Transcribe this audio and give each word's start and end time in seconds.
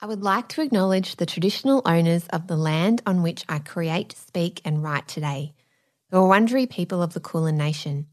I 0.00 0.06
would 0.06 0.22
like 0.22 0.48
to 0.50 0.62
acknowledge 0.62 1.16
the 1.16 1.26
traditional 1.26 1.82
owners 1.84 2.28
of 2.28 2.46
the 2.46 2.56
land 2.56 3.02
on 3.04 3.20
which 3.20 3.44
I 3.48 3.58
create, 3.58 4.16
speak, 4.16 4.60
and 4.64 4.80
write 4.80 5.08
today, 5.08 5.54
the 6.10 6.18
Wurundjeri 6.18 6.70
people 6.70 7.02
of 7.02 7.14
the 7.14 7.20
Kulin 7.20 7.56
Nation, 7.56 8.06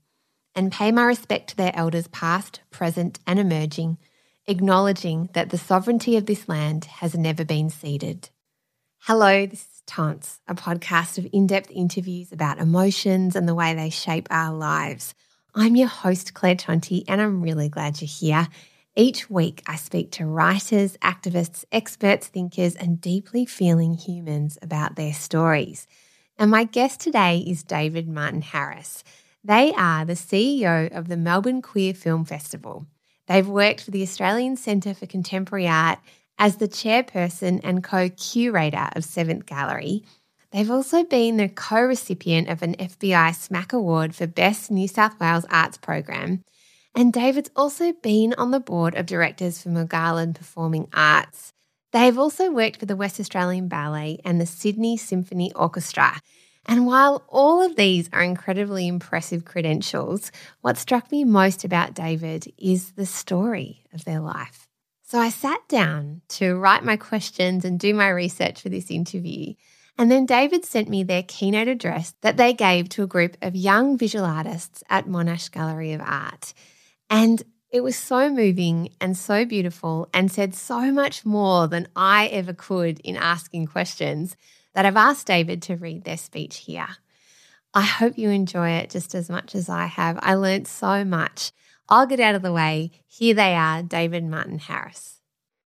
and 0.56 0.72
pay 0.72 0.92
my 0.92 1.04
respect 1.04 1.52
to 1.52 1.56
their 1.56 1.76
elders 1.76 2.08
past, 2.08 2.62
present, 2.72 3.20
and 3.28 3.38
emerging, 3.38 4.00
acknowledging 4.48 5.30
that 5.34 5.52
the 5.52 5.60
sovereignty 5.60 6.18
of 6.18 6.26
this 6.26 6.50
land 6.50 6.86
has 6.86 7.14
never 7.14 7.46
been 7.46 7.70
ceded. 7.70 8.30
Hello, 9.02 9.46
this 9.46 9.62
is 9.62 9.84
Tance, 9.86 10.40
a 10.48 10.56
podcast 10.56 11.20
of 11.20 11.28
in 11.32 11.46
depth 11.46 11.70
interviews 11.70 12.32
about 12.32 12.58
emotions 12.58 13.36
and 13.36 13.48
the 13.48 13.54
way 13.54 13.76
they 13.76 13.92
shape 13.92 14.28
our 14.32 14.56
lives. 14.56 15.14
I'm 15.54 15.76
your 15.76 15.88
host, 15.88 16.34
Claire 16.34 16.56
Tonti, 16.56 17.04
and 17.08 17.22
I'm 17.22 17.44
really 17.44 17.70
glad 17.70 18.02
you're 18.02 18.08
here. 18.08 18.48
Each 18.98 19.30
week, 19.30 19.62
I 19.68 19.76
speak 19.76 20.12
to 20.12 20.26
writers, 20.26 20.96
activists, 21.02 21.66
experts, 21.70 22.28
thinkers, 22.28 22.76
and 22.76 23.02
deeply 23.02 23.46
feeling 23.46 23.96
humans 23.96 24.58
about 24.62 24.96
their 24.96 25.12
stories. 25.12 25.86
And 26.38 26.50
my 26.50 26.64
guest 26.64 27.02
today 27.02 27.40
is 27.40 27.64
David 27.64 28.08
Martin 28.08 28.42
Harris. 28.42 29.04
They 29.44 29.74
are 29.74 30.06
the 30.06 30.14
CEO 30.14 30.90
of 30.98 31.10
the 31.10 31.18
Melbourne 31.18 31.62
Queer 31.62 31.94
Film 31.94 32.24
Festival. 32.24 32.86
They've 33.28 33.48
worked 33.48 33.82
for 33.82 33.92
the 33.92 34.02
Australian 34.02 34.56
Centre 34.56 34.94
for 34.94 35.08
Contemporary 35.08 35.68
Art 35.68 36.00
as 36.40 36.56
the 36.56 36.70
chairperson 36.70 37.60
and 37.66 37.84
co 37.84 38.08
curator 38.08 38.88
of 38.96 39.04
Seventh 39.04 39.46
Gallery. 39.46 40.06
They've 40.52 40.72
also 40.72 41.04
been 41.04 41.36
the 41.36 41.50
co 41.50 41.82
recipient 41.82 42.48
of 42.48 42.62
an 42.62 42.76
FBI 42.76 43.32
SMAC 43.32 43.74
Award 43.74 44.16
for 44.16 44.26
Best 44.26 44.72
New 44.72 44.88
South 44.88 45.20
Wales 45.20 45.46
Arts 45.50 45.78
Program 45.78 46.46
and 46.96 47.12
David's 47.12 47.52
also 47.56 47.92
been 47.92 48.34
on 48.38 48.52
the 48.52 48.60
board 48.60 48.96
of 48.96 49.06
directors 49.06 49.62
for 49.62 49.70
Moogahlin 49.70 50.34
Performing 50.34 50.88
Arts. 50.94 51.52
They 51.92 52.06
have 52.06 52.18
also 52.18 52.52
worked 52.52 52.78
for 52.80 52.86
the 52.86 52.96
West 52.96 53.20
Australian 53.20 53.68
Ballet 53.68 54.20
and 54.26 54.40
the 54.40 54.46
Sydney 54.46 54.98
Symphony 54.98 55.54
Orchestra. 55.54 56.22
And 56.66 56.88
while 56.88 57.24
all 57.30 57.62
of 57.62 57.76
these 57.76 58.10
are 58.12 58.24
incredibly 58.24 58.88
impressive 58.88 59.46
credentials, 59.46 60.32
what 60.62 60.78
struck 60.78 61.12
me 61.12 61.24
most 61.24 61.64
about 61.64 61.94
David 61.94 62.52
is 62.58 62.94
the 62.94 63.06
story 63.06 63.84
of 63.94 64.04
their 64.06 64.20
life. 64.20 64.68
So 65.04 65.20
I 65.20 65.30
sat 65.30 65.68
down 65.68 66.22
to 66.30 66.56
write 66.56 66.84
my 66.84 66.98
questions 66.98 67.64
and 67.64 67.80
do 67.80 67.94
my 67.94 68.10
research 68.10 68.62
for 68.62 68.70
this 68.70 68.90
interview. 68.90 69.54
And 69.98 70.12
then 70.12 70.26
David 70.26 70.66
sent 70.66 70.90
me 70.90 71.04
their 71.04 71.24
keynote 71.24 71.68
address 71.68 72.16
that 72.22 72.38
they 72.38 72.54
gave 72.54 72.90
to 72.90 73.04
a 73.04 73.08
group 73.08 73.38
of 73.42 73.56
young 73.56 73.98
visual 73.98 74.26
artists 74.26 74.84
at 74.90 75.08
Monash 75.08 75.52
Gallery 75.52 75.94
of 75.94 76.02
Art. 76.02 76.54
And 77.10 77.44
it 77.72 77.84
was 77.84 77.96
so 77.96 78.30
moving 78.30 78.90
and 79.02 79.18
so 79.18 79.46
beautiful 79.46 80.08
and 80.14 80.32
said 80.32 80.56
so 80.56 80.92
much 80.92 81.26
more 81.26 81.68
than 81.68 81.88
I 81.96 82.28
ever 82.28 82.54
could 82.54 83.00
in 83.02 83.18
asking 83.18 83.68
questions 83.68 84.38
that 84.74 84.86
I've 84.86 84.96
asked 84.98 85.28
David 85.28 85.62
to 85.64 85.76
read 85.76 86.04
their 86.04 86.18
speech 86.18 86.58
here. 86.58 86.88
I 87.74 87.82
hope 87.82 88.18
you 88.18 88.30
enjoy 88.30 88.70
it 88.70 88.90
just 88.90 89.14
as 89.14 89.30
much 89.30 89.56
as 89.56 89.68
I 89.68 89.88
have. 89.88 90.18
I 90.22 90.36
learned 90.36 90.68
so 90.68 91.04
much. 91.04 91.52
I'll 91.90 92.08
get 92.08 92.22
out 92.22 92.36
of 92.36 92.42
the 92.42 92.54
way. 92.54 92.92
Here 93.08 93.34
they 93.34 93.54
are, 93.54 93.84
David 93.84 94.24
Martin 94.24 94.60
Harris. 94.60 95.20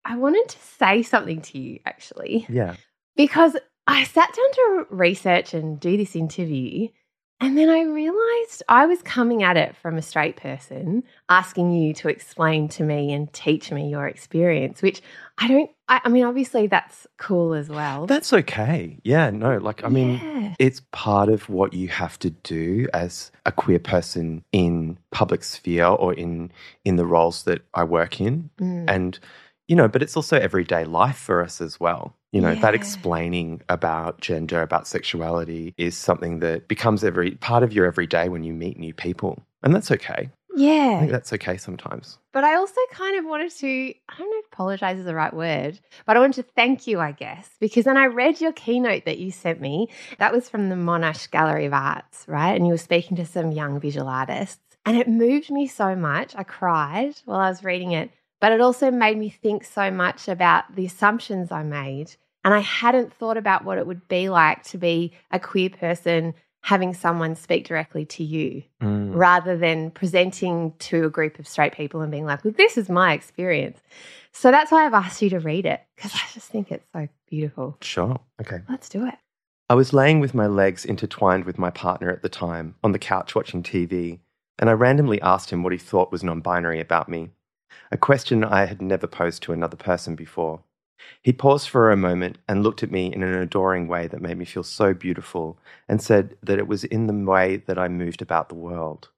I 0.03 0.17
wanted 0.17 0.49
to 0.49 0.57
say 0.57 1.03
something 1.03 1.41
to 1.43 1.59
you 1.59 1.79
actually. 1.85 2.47
Yeah. 2.49 2.75
Because 3.15 3.55
I 3.85 4.03
sat 4.03 4.35
down 4.35 4.51
to 4.53 4.87
research 4.89 5.53
and 5.53 5.79
do 5.79 5.97
this 5.97 6.15
interview 6.15 6.89
and 7.41 7.57
then 7.57 7.69
I 7.69 7.83
realized 7.83 8.63
I 8.67 8.85
was 8.85 9.01
coming 9.01 9.43
at 9.43 9.55
it 9.55 9.75
from 9.77 9.97
a 9.97 10.01
straight 10.01 10.35
person, 10.35 11.03
asking 11.29 11.71
you 11.71 11.93
to 11.95 12.09
explain 12.09 12.67
to 12.69 12.83
me 12.83 13.13
and 13.13 13.31
teach 13.31 13.71
me 13.71 13.89
your 13.89 14.07
experience, 14.07 14.81
which 14.81 15.01
I 15.37 15.47
don't, 15.47 15.71
I, 15.87 16.01
I 16.03 16.09
mean, 16.09 16.25
obviously 16.25 16.67
that's 16.67 17.07
cool 17.17 17.53
as 17.53 17.69
well. 17.69 18.07
That's 18.07 18.33
okay. 18.33 18.97
Yeah, 19.03 19.29
no, 19.29 19.57
like, 19.57 19.85
I 19.85 19.89
mean, 19.89 20.19
yeah. 20.21 20.55
it's 20.59 20.81
part 20.91 21.29
of 21.29 21.47
what 21.47 21.73
you 21.73 21.87
have 21.87 22.19
to 22.19 22.29
do 22.29 22.87
as 22.93 23.31
a 23.45 23.53
queer 23.53 23.79
person 23.79 24.43
in 24.51 24.97
public 25.11 25.45
sphere 25.45 25.85
or 25.85 26.13
in, 26.13 26.51
in 26.83 26.97
the 26.97 27.05
roles 27.05 27.43
that 27.43 27.61
I 27.73 27.85
work 27.85 28.19
in. 28.19 28.49
Mm. 28.59 28.85
And, 28.89 29.19
you 29.69 29.77
know, 29.77 29.87
but 29.87 30.03
it's 30.03 30.17
also 30.17 30.37
everyday 30.37 30.83
life 30.83 31.17
for 31.17 31.41
us 31.41 31.61
as 31.61 31.79
well. 31.79 32.15
You 32.31 32.41
know, 32.41 32.51
yeah. 32.51 32.61
that 32.61 32.75
explaining 32.75 33.61
about 33.69 34.21
gender, 34.21 34.61
about 34.61 34.87
sexuality 34.87 35.73
is 35.77 35.97
something 35.97 36.39
that 36.39 36.67
becomes 36.67 37.03
every 37.03 37.31
part 37.31 37.63
of 37.63 37.73
your 37.73 37.85
everyday 37.85 38.29
when 38.29 38.43
you 38.43 38.53
meet 38.53 38.77
new 38.77 38.93
people. 38.93 39.41
And 39.63 39.73
that's 39.73 39.89
okay. 39.91 40.29
Yeah. 40.55 40.95
I 40.95 40.99
think 40.99 41.11
that's 41.11 41.33
okay 41.33 41.57
sometimes. 41.57 42.17
But 42.33 42.43
I 42.43 42.55
also 42.55 42.79
kind 42.91 43.17
of 43.17 43.25
wanted 43.25 43.51
to, 43.51 43.67
I 43.67 44.17
don't 44.17 44.29
know 44.29 44.39
if 44.39 44.45
apologize 44.47 44.97
is 44.97 45.05
the 45.05 45.15
right 45.15 45.33
word, 45.33 45.79
but 46.05 46.17
I 46.17 46.19
wanted 46.19 46.43
to 46.43 46.51
thank 46.55 46.85
you, 46.85 46.99
I 46.99 47.11
guess, 47.13 47.49
because 47.59 47.85
then 47.85 47.97
I 47.97 48.05
read 48.05 48.41
your 48.41 48.51
keynote 48.51 49.05
that 49.05 49.19
you 49.19 49.31
sent 49.31 49.61
me. 49.61 49.89
That 50.17 50.33
was 50.33 50.49
from 50.49 50.69
the 50.69 50.75
Monash 50.75 51.31
Gallery 51.31 51.65
of 51.65 51.73
Arts, 51.73 52.25
right? 52.27 52.55
And 52.55 52.67
you 52.67 52.73
were 52.73 52.77
speaking 52.77 53.17
to 53.17 53.25
some 53.25 53.51
young 53.51 53.79
visual 53.79 54.07
artists. 54.07 54.59
And 54.85 54.97
it 54.97 55.07
moved 55.07 55.51
me 55.51 55.67
so 55.67 55.95
much. 55.95 56.35
I 56.35 56.43
cried 56.43 57.15
while 57.25 57.39
I 57.39 57.49
was 57.49 57.63
reading 57.63 57.91
it 57.91 58.11
but 58.39 58.51
it 58.51 58.61
also 58.61 58.91
made 58.91 59.17
me 59.17 59.29
think 59.29 59.63
so 59.63 59.91
much 59.91 60.27
about 60.27 60.75
the 60.75 60.85
assumptions 60.85 61.51
I 61.51 61.63
made. 61.63 62.15
And 62.45 62.53
I 62.53 62.59
hadn't 62.59 63.13
thought 63.13 63.37
about 63.37 63.65
what 63.65 63.77
it 63.77 63.85
would 63.85 64.07
be 64.07 64.29
like 64.29 64.63
to 64.65 64.77
be 64.77 65.13
a 65.31 65.39
queer 65.39 65.69
person 65.69 66.33
having 66.61 66.93
someone 66.93 67.35
speak 67.35 67.65
directly 67.65 68.05
to 68.05 68.23
you 68.23 68.63
mm. 68.81 69.15
rather 69.15 69.57
than 69.57 69.91
presenting 69.91 70.73
to 70.79 71.05
a 71.05 71.09
group 71.09 71.39
of 71.39 71.47
straight 71.47 71.73
people 71.73 72.01
and 72.01 72.11
being 72.11 72.25
like, 72.25 72.43
well, 72.43 72.53
this 72.57 72.77
is 72.77 72.89
my 72.89 73.13
experience. 73.13 73.79
So 74.31 74.51
that's 74.51 74.71
why 74.71 74.85
I've 74.85 74.93
asked 74.93 75.21
you 75.21 75.29
to 75.31 75.39
read 75.39 75.65
it 75.65 75.81
because 75.95 76.13
I 76.13 76.21
just 76.33 76.49
think 76.49 76.71
it's 76.71 76.87
so 76.91 77.07
beautiful. 77.29 77.77
Sure. 77.81 78.19
Okay. 78.41 78.59
Let's 78.69 78.89
do 78.89 79.05
it. 79.05 79.15
I 79.69 79.75
was 79.75 79.93
laying 79.93 80.19
with 80.19 80.33
my 80.33 80.47
legs 80.47 80.83
intertwined 80.83 81.45
with 81.45 81.59
my 81.59 81.69
partner 81.69 82.09
at 82.09 82.23
the 82.23 82.29
time 82.29 82.75
on 82.83 82.91
the 82.91 82.99
couch 82.99 83.35
watching 83.35 83.61
TV, 83.61 84.19
and 84.57 84.67
I 84.67 84.73
randomly 84.73 85.21
asked 85.21 85.51
him 85.51 85.61
what 85.61 85.73
he 85.73 85.77
thought 85.77 86.11
was 86.11 86.23
non 86.23 86.41
binary 86.41 86.79
about 86.79 87.07
me 87.07 87.29
a 87.91 87.97
question 87.97 88.43
I 88.43 88.65
had 88.65 88.81
never 88.81 89.07
posed 89.07 89.43
to 89.43 89.53
another 89.53 89.77
person 89.77 90.15
before. 90.15 90.61
He 91.21 91.33
paused 91.33 91.69
for 91.69 91.91
a 91.91 91.97
moment 91.97 92.37
and 92.47 92.63
looked 92.63 92.83
at 92.83 92.91
me 92.91 93.13
in 93.13 93.23
an 93.23 93.33
adoring 93.33 93.87
way 93.87 94.07
that 94.07 94.21
made 94.21 94.37
me 94.37 94.45
feel 94.45 94.63
so 94.63 94.93
beautiful 94.93 95.57
and 95.87 96.01
said 96.01 96.37
that 96.43 96.59
it 96.59 96.67
was 96.67 96.83
in 96.83 97.07
the 97.07 97.13
way 97.13 97.57
that 97.57 97.79
I 97.79 97.87
moved 97.87 98.21
about 98.21 98.49
the 98.49 98.55
world, 98.55 99.09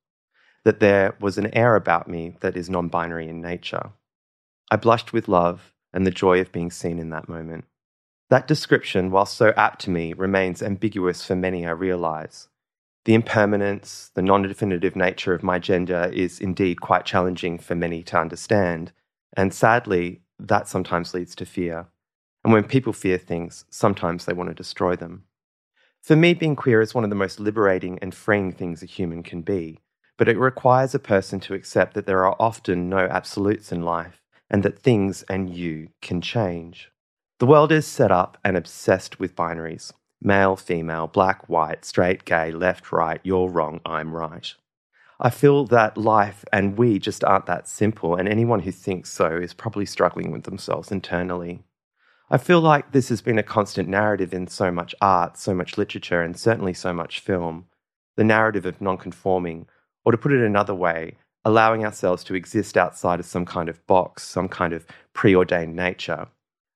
that 0.63 0.79
there 0.79 1.16
was 1.19 1.38
an 1.38 1.53
air 1.56 1.75
about 1.75 2.07
me 2.07 2.35
that 2.41 2.56
is 2.56 2.69
non 2.69 2.88
binary 2.88 3.28
in 3.28 3.41
nature. 3.41 3.91
I 4.69 4.78
blushed 4.78 5.12
with 5.12 5.28
love 5.28 5.73
and 5.94 6.07
the 6.07 6.12
joy 6.12 6.39
of 6.39 6.51
being 6.51 6.72
seen 6.72 7.00
in 7.00 7.09
that 7.09 7.28
moment. 7.28 7.66
That 8.29 8.47
description, 8.47 9.12
while 9.12 9.25
so 9.25 9.53
apt 9.57 9.81
to 9.81 9.89
me, 9.89 10.13
remains 10.13 10.62
ambiguous 10.62 11.25
for 11.25 11.35
many, 11.35 11.68
I 11.68 11.72
realize. 11.72 12.47
The 13.06 13.13
impermanence, 13.16 14.12
the 14.13 14.22
non 14.22 14.44
definitive 14.44 14.95
nature 14.95 15.34
of 15.34 15.44
my 15.44 15.57
gender 15.57 16.09
is 16.13 16.39
indeed 16.39 16.81
quite 16.81 17.06
challenging 17.06 17.57
for 17.57 17.73
many 17.73 18.03
to 18.03 18.17
understand. 18.17 18.91
And 19.35 19.53
sadly, 19.53 20.22
that 20.39 20.67
sometimes 20.67 21.13
leads 21.13 21.35
to 21.35 21.45
fear. 21.45 21.88
And 22.44 22.53
when 22.53 22.63
people 22.63 22.94
fear 22.94 23.17
things, 23.17 23.66
sometimes 23.69 24.25
they 24.25 24.34
want 24.34 24.50
to 24.50 24.56
destroy 24.56 24.95
them. 24.95 25.23
For 26.01 26.16
me, 26.16 26.34
being 26.34 26.56
queer 26.56 26.81
is 26.81 26.94
one 26.94 27.03
of 27.03 27.09
the 27.09 27.16
most 27.16 27.39
liberating 27.39 28.00
and 28.01 28.13
freeing 28.13 28.51
things 28.51 28.81
a 28.81 28.88
human 28.88 29.22
can 29.22 29.41
be, 29.41 29.79
but 30.18 30.28
it 30.28 30.38
requires 30.38 30.95
a 30.95 31.00
person 31.00 31.39
to 31.41 31.53
accept 31.53 31.94
that 31.94 32.07
there 32.07 32.25
are 32.25 32.35
often 32.39 32.89
no 32.89 33.00
absolutes 33.00 33.72
in 33.72 33.83
life 33.83 34.22
and 34.50 34.63
that 34.63 34.79
things 34.79 35.23
and 35.23 35.50
you 35.50 35.89
can 36.01 36.19
change. 36.19 36.91
The 37.39 37.45
world 37.45 37.72
is 37.72 37.88
set 37.88 38.12
up 38.12 38.38
and 38.44 38.57
obsessed 38.57 39.19
with 39.19 39.35
binaries 39.35 39.94
male, 40.22 40.56
female, 40.56 41.08
black, 41.08 41.50
white, 41.50 41.84
straight, 41.84 42.26
gay, 42.26 42.52
left, 42.52 42.92
right, 42.92 43.20
you're 43.24 43.50
wrong, 43.50 43.82
I'm 43.86 44.16
right. 44.16 44.54
I 45.20 45.30
feel 45.30 45.66
that 45.68 45.98
life 45.98 46.46
and 46.52 46.78
we 46.78 47.00
just 47.00 47.24
aren't 47.24 47.46
that 47.48 47.68
simple, 47.68 48.16
and 48.16 48.28
anyone 48.28 48.62
who 48.62 48.72
thinks 48.72 49.12
so 49.12 49.36
is 49.38 49.54
probably 49.54 49.86
struggling 49.86 50.31
with 50.31 50.44
themselves 50.44 50.92
internally. 50.92 51.64
I 52.30 52.38
feel 52.38 52.62
like 52.62 52.92
this 52.92 53.10
has 53.10 53.22
been 53.22 53.38
a 53.38 53.44
constant 53.44 53.90
narrative 53.90 54.34
in 54.34 54.48
so 54.48 54.72
much 54.72 54.95
art, 55.01 55.38
so 55.38 55.54
much 55.54 55.78
literature, 55.78 56.22
and 56.22 56.38
certainly 56.38 56.74
so 56.74 56.94
much 56.94 57.19
film 57.19 57.66
the 58.18 58.24
narrative 58.24 58.66
of 58.66 58.81
non-conforming, 58.81 59.66
or 60.04 60.12
to 60.12 60.18
put 60.18 60.34
it 60.34 60.45
another 60.45 60.75
way, 60.75 61.16
allowing 61.45 61.86
ourselves 61.86 62.24
to 62.25 62.36
exist 62.36 62.78
outside 62.78 63.19
of 63.19 63.25
some 63.25 63.45
kind 63.45 63.69
of 63.69 63.86
box, 63.88 64.24
some 64.24 64.50
kind 64.50 64.74
of 64.74 64.86
preordained 65.13 65.75
nature 65.75 66.28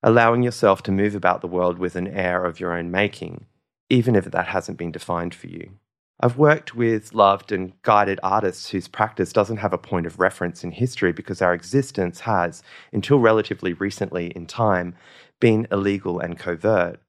allowing 0.05 0.43
yourself 0.43 0.83
to 0.83 0.91
move 0.91 1.15
about 1.15 1.41
the 1.41 1.47
world 1.47 1.79
with 1.79 1.95
an 1.95 2.07
air 2.07 2.45
of 2.45 2.59
your 2.59 2.71
own 2.77 2.91
making, 2.91 3.43
even 3.89 4.15
if 4.15 4.25
that 4.25 4.45
hasn't 4.45 4.77
been 4.77 4.91
defined 4.91 5.33
for 5.33 5.47
you. 5.47 5.71
I've 6.19 6.37
worked 6.37 6.75
with, 6.75 7.15
loved, 7.15 7.51
and 7.51 7.73
guided 7.81 8.19
artists 8.21 8.69
whose 8.69 8.87
practice 8.87 9.33
doesn't 9.33 9.57
have 9.57 9.73
a 9.73 9.79
point 9.79 10.05
of 10.05 10.19
reference 10.19 10.63
in 10.63 10.71
history 10.71 11.11
because 11.11 11.41
our 11.41 11.55
existence 11.55 12.19
has, 12.19 12.61
until 12.93 13.17
relatively 13.17 13.73
recently 13.73 14.27
in 14.27 14.45
time, 14.45 14.93
been 15.39 15.67
illegal 15.71 16.19
and 16.19 16.37
covert. 16.37 16.99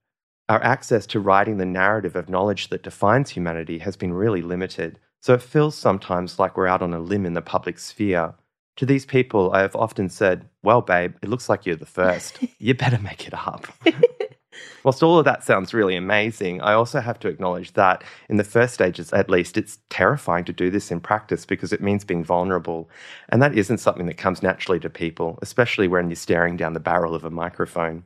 Our 0.49 0.61
access 0.63 1.05
to 1.07 1.19
writing 1.19 1.57
the 1.57 1.65
narrative 1.65 2.15
of 2.15 2.29
knowledge 2.29 2.69
that 2.69 2.81
defines 2.81 3.29
humanity 3.29 3.77
has 3.77 3.95
been 3.95 4.11
really 4.11 4.41
limited, 4.41 4.97
so 5.21 5.35
it 5.35 5.43
feels 5.43 5.75
sometimes 5.75 6.39
like 6.39 6.57
we're 6.57 6.65
out 6.65 6.81
on 6.81 6.95
a 6.95 6.99
limb 6.99 7.27
in 7.27 7.35
the 7.35 7.41
public 7.43 7.77
sphere, 7.77 8.33
To 8.77 8.85
these 8.85 9.05
people, 9.05 9.51
I 9.53 9.61
have 9.61 9.75
often 9.75 10.07
said, 10.07 10.47
Well, 10.63 10.81
babe, 10.81 11.15
it 11.21 11.29
looks 11.29 11.49
like 11.49 11.65
you're 11.65 11.75
the 11.75 11.85
first. 11.85 12.39
you 12.59 12.73
better 12.73 12.99
make 12.99 13.27
it 13.27 13.33
up. 13.33 13.67
Whilst 14.83 15.03
all 15.03 15.19
of 15.19 15.25
that 15.25 15.43
sounds 15.43 15.73
really 15.73 15.95
amazing, 15.95 16.61
I 16.61 16.73
also 16.73 16.99
have 16.99 17.19
to 17.19 17.27
acknowledge 17.27 17.73
that 17.73 18.03
in 18.29 18.37
the 18.37 18.43
first 18.43 18.73
stages, 18.73 19.11
at 19.13 19.29
least, 19.29 19.57
it's 19.57 19.79
terrifying 19.89 20.45
to 20.45 20.53
do 20.53 20.69
this 20.69 20.91
in 20.91 20.99
practice 20.99 21.45
because 21.45 21.73
it 21.73 21.81
means 21.81 22.05
being 22.05 22.23
vulnerable. 22.23 22.89
And 23.29 23.41
that 23.41 23.57
isn't 23.57 23.79
something 23.79 24.05
that 24.05 24.17
comes 24.17 24.41
naturally 24.41 24.79
to 24.79 24.89
people, 24.89 25.39
especially 25.41 25.87
when 25.87 26.09
you're 26.09 26.15
staring 26.15 26.55
down 26.55 26.73
the 26.73 26.79
barrel 26.79 27.15
of 27.15 27.25
a 27.25 27.29
microphone. 27.29 28.03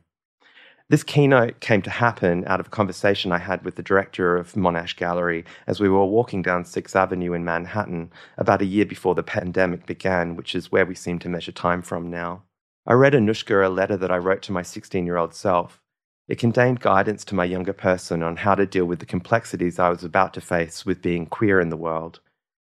This 0.91 1.03
keynote 1.03 1.61
came 1.61 1.81
to 1.83 1.89
happen 1.89 2.43
out 2.47 2.59
of 2.59 2.67
a 2.67 2.69
conversation 2.69 3.31
I 3.31 3.37
had 3.37 3.63
with 3.63 3.75
the 3.75 3.81
director 3.81 4.35
of 4.35 4.55
Monash 4.55 4.97
Gallery 4.97 5.45
as 5.65 5.79
we 5.79 5.87
were 5.87 6.03
walking 6.03 6.41
down 6.41 6.65
6th 6.65 6.93
Avenue 6.97 7.31
in 7.31 7.45
Manhattan 7.45 8.11
about 8.37 8.61
a 8.61 8.65
year 8.65 8.85
before 8.85 9.15
the 9.15 9.23
pandemic 9.23 9.85
began, 9.85 10.35
which 10.35 10.53
is 10.53 10.69
where 10.69 10.85
we 10.85 10.93
seem 10.93 11.17
to 11.19 11.29
measure 11.29 11.53
time 11.53 11.81
from 11.81 12.09
now. 12.09 12.43
I 12.85 12.91
read 12.91 13.13
Anouska 13.13 13.65
a 13.65 13.69
letter 13.69 13.95
that 13.95 14.11
I 14.11 14.17
wrote 14.17 14.41
to 14.41 14.51
my 14.51 14.63
16 14.63 15.05
year 15.05 15.15
old 15.15 15.33
self. 15.33 15.81
It 16.27 16.39
contained 16.39 16.81
guidance 16.81 17.23
to 17.23 17.35
my 17.35 17.45
younger 17.45 17.71
person 17.71 18.21
on 18.21 18.35
how 18.35 18.55
to 18.55 18.65
deal 18.65 18.83
with 18.83 18.99
the 18.99 19.05
complexities 19.05 19.79
I 19.79 19.87
was 19.87 20.03
about 20.03 20.33
to 20.33 20.41
face 20.41 20.85
with 20.85 21.01
being 21.01 21.25
queer 21.25 21.61
in 21.61 21.69
the 21.69 21.77
world. 21.77 22.19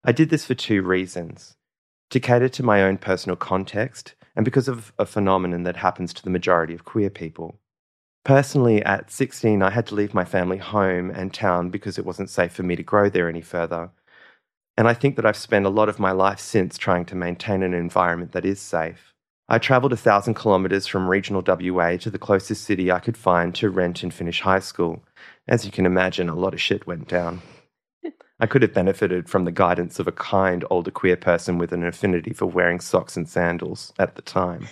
I 0.04 0.12
did 0.12 0.28
this 0.28 0.44
for 0.44 0.54
two 0.54 0.82
reasons 0.82 1.56
to 2.10 2.20
cater 2.20 2.50
to 2.50 2.62
my 2.62 2.82
own 2.82 2.98
personal 2.98 3.36
context 3.36 4.16
and 4.36 4.44
because 4.44 4.68
of 4.68 4.92
a 4.98 5.06
phenomenon 5.06 5.62
that 5.62 5.76
happens 5.76 6.12
to 6.12 6.22
the 6.22 6.28
majority 6.28 6.74
of 6.74 6.84
queer 6.84 7.08
people. 7.08 7.58
Personally, 8.24 8.82
at 8.84 9.10
16, 9.10 9.62
I 9.62 9.70
had 9.70 9.86
to 9.86 9.96
leave 9.96 10.14
my 10.14 10.24
family 10.24 10.58
home 10.58 11.10
and 11.10 11.34
town 11.34 11.70
because 11.70 11.98
it 11.98 12.06
wasn't 12.06 12.30
safe 12.30 12.52
for 12.52 12.62
me 12.62 12.76
to 12.76 12.82
grow 12.82 13.08
there 13.08 13.28
any 13.28 13.40
further. 13.40 13.90
And 14.76 14.86
I 14.86 14.94
think 14.94 15.16
that 15.16 15.26
I've 15.26 15.36
spent 15.36 15.66
a 15.66 15.70
lot 15.70 15.88
of 15.88 15.98
my 15.98 16.12
life 16.12 16.38
since 16.38 16.78
trying 16.78 17.04
to 17.06 17.16
maintain 17.16 17.62
an 17.62 17.74
environment 17.74 18.32
that 18.32 18.44
is 18.44 18.60
safe. 18.60 19.12
I 19.48 19.58
travelled 19.58 19.92
a 19.92 19.96
thousand 19.96 20.34
kilometres 20.34 20.86
from 20.86 21.10
regional 21.10 21.42
WA 21.44 21.96
to 21.96 22.10
the 22.10 22.18
closest 22.18 22.64
city 22.64 22.90
I 22.90 23.00
could 23.00 23.16
find 23.16 23.54
to 23.56 23.70
rent 23.70 24.02
and 24.02 24.14
finish 24.14 24.40
high 24.40 24.60
school. 24.60 25.02
As 25.48 25.66
you 25.66 25.72
can 25.72 25.84
imagine, 25.84 26.28
a 26.28 26.36
lot 26.36 26.54
of 26.54 26.60
shit 26.60 26.86
went 26.86 27.08
down. 27.08 27.42
I 28.40 28.46
could 28.46 28.62
have 28.62 28.72
benefited 28.72 29.28
from 29.28 29.44
the 29.44 29.52
guidance 29.52 29.98
of 29.98 30.08
a 30.08 30.12
kind 30.12 30.64
older 30.70 30.90
queer 30.90 31.16
person 31.16 31.58
with 31.58 31.72
an 31.72 31.84
affinity 31.84 32.32
for 32.32 32.46
wearing 32.46 32.80
socks 32.80 33.16
and 33.16 33.28
sandals 33.28 33.92
at 33.98 34.14
the 34.14 34.22
time. 34.22 34.68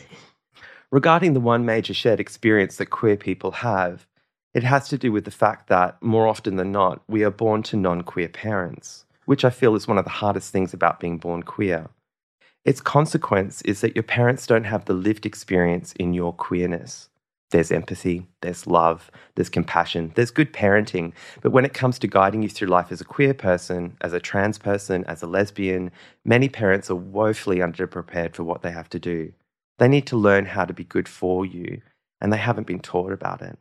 Regarding 0.92 1.34
the 1.34 1.40
one 1.40 1.64
major 1.64 1.94
shared 1.94 2.19
experience 2.19 2.76
that 2.76 2.87
queer 2.87 3.16
people 3.16 3.52
have, 3.52 4.08
it 4.52 4.64
has 4.64 4.88
to 4.88 4.98
do 4.98 5.12
with 5.12 5.25
the 5.25 5.31
fact 5.31 5.69
that, 5.69 6.02
more 6.02 6.26
often 6.26 6.56
than 6.56 6.72
not, 6.72 7.00
we 7.06 7.22
are 7.22 7.31
born 7.31 7.62
to 7.64 7.76
non 7.76 8.02
queer 8.02 8.28
parents, 8.28 9.04
which 9.25 9.44
I 9.44 9.50
feel 9.50 9.76
is 9.76 9.87
one 9.87 9.98
of 9.98 10.04
the 10.04 10.10
hardest 10.10 10.50
things 10.50 10.75
about 10.75 10.98
being 10.98 11.19
born 11.19 11.44
queer. 11.44 11.90
Its 12.64 12.81
consequence 12.81 13.62
is 13.62 13.82
that 13.82 13.94
your 13.94 14.02
parents 14.02 14.48
don't 14.48 14.64
have 14.64 14.87
the 14.87 14.92
lived 14.92 15.26
experience 15.26 15.92
in 15.92 16.12
your 16.12 16.32
queerness. 16.32 17.08
There's 17.50 17.70
empathy, 17.70 18.26
there's 18.40 18.66
love, 18.66 19.12
there's 19.37 19.48
compassion, 19.48 20.10
there's 20.16 20.32
good 20.32 20.52
parenting. 20.52 21.12
But 21.40 21.52
when 21.52 21.64
it 21.64 21.72
comes 21.72 22.00
to 22.00 22.08
guiding 22.08 22.42
you 22.42 22.48
through 22.48 22.69
life 22.69 22.90
as 22.90 23.00
a 23.00 23.04
queer 23.04 23.32
person, 23.32 23.96
as 24.00 24.12
a 24.12 24.19
trans 24.19 24.58
person, 24.58 25.04
as 25.04 25.22
a 25.22 25.28
lesbian, 25.28 25.92
many 26.25 26.48
parents 26.48 26.90
are 26.90 26.96
woefully 26.96 27.58
underprepared 27.58 28.34
for 28.34 28.42
what 28.42 28.62
they 28.62 28.72
have 28.72 28.88
to 28.90 28.98
do. 28.98 29.32
They 29.80 29.88
need 29.88 30.06
to 30.08 30.16
learn 30.16 30.44
how 30.44 30.66
to 30.66 30.74
be 30.74 30.84
good 30.84 31.08
for 31.08 31.46
you, 31.46 31.80
and 32.20 32.30
they 32.30 32.36
haven't 32.36 32.66
been 32.66 32.80
taught 32.80 33.12
about 33.12 33.40
it. 33.40 33.58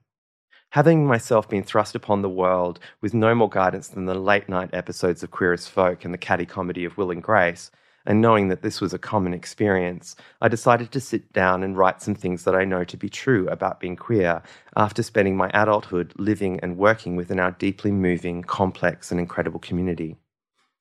Having 0.72 1.08
myself 1.08 1.48
been 1.48 1.64
thrust 1.64 1.96
upon 1.96 2.22
the 2.22 2.30
world 2.30 2.78
with 3.00 3.14
no 3.14 3.34
more 3.34 3.48
guidance 3.48 3.88
than 3.88 4.04
the 4.04 4.14
late 4.14 4.50
night 4.50 4.70
episodes 4.74 5.24
of 5.24 5.32
Queer 5.32 5.54
as 5.54 5.70
Folk 5.70 6.04
and 6.04 6.14
the 6.14 6.18
catty 6.18 6.46
comedy 6.46 6.84
of 6.84 6.98
Will 6.98 7.10
and 7.10 7.24
Grace, 7.24 7.72
and 8.06 8.20
knowing 8.20 8.50
that 8.50 8.62
this 8.64 8.82
was 8.82 8.94
a 8.94 9.00
common 9.00 9.34
experience, 9.34 10.18
I 10.42 10.50
decided 10.50 10.92
to 10.92 11.00
sit 11.00 11.32
down 11.32 11.64
and 11.64 11.78
write 11.78 12.02
some 12.02 12.16
things 12.16 12.44
that 12.44 12.56
I 12.56 12.66
know 12.66 12.84
to 12.84 12.98
be 12.98 13.08
true 13.08 13.48
about 13.48 13.80
being 13.80 13.96
queer 13.96 14.44
after 14.76 15.02
spending 15.02 15.38
my 15.38 15.50
adulthood 15.54 16.12
living 16.18 16.60
and 16.60 16.76
working 16.76 17.16
within 17.16 17.40
our 17.40 17.52
deeply 17.52 17.92
moving, 17.92 18.44
complex, 18.44 19.10
and 19.10 19.22
incredible 19.22 19.60
community. 19.62 20.18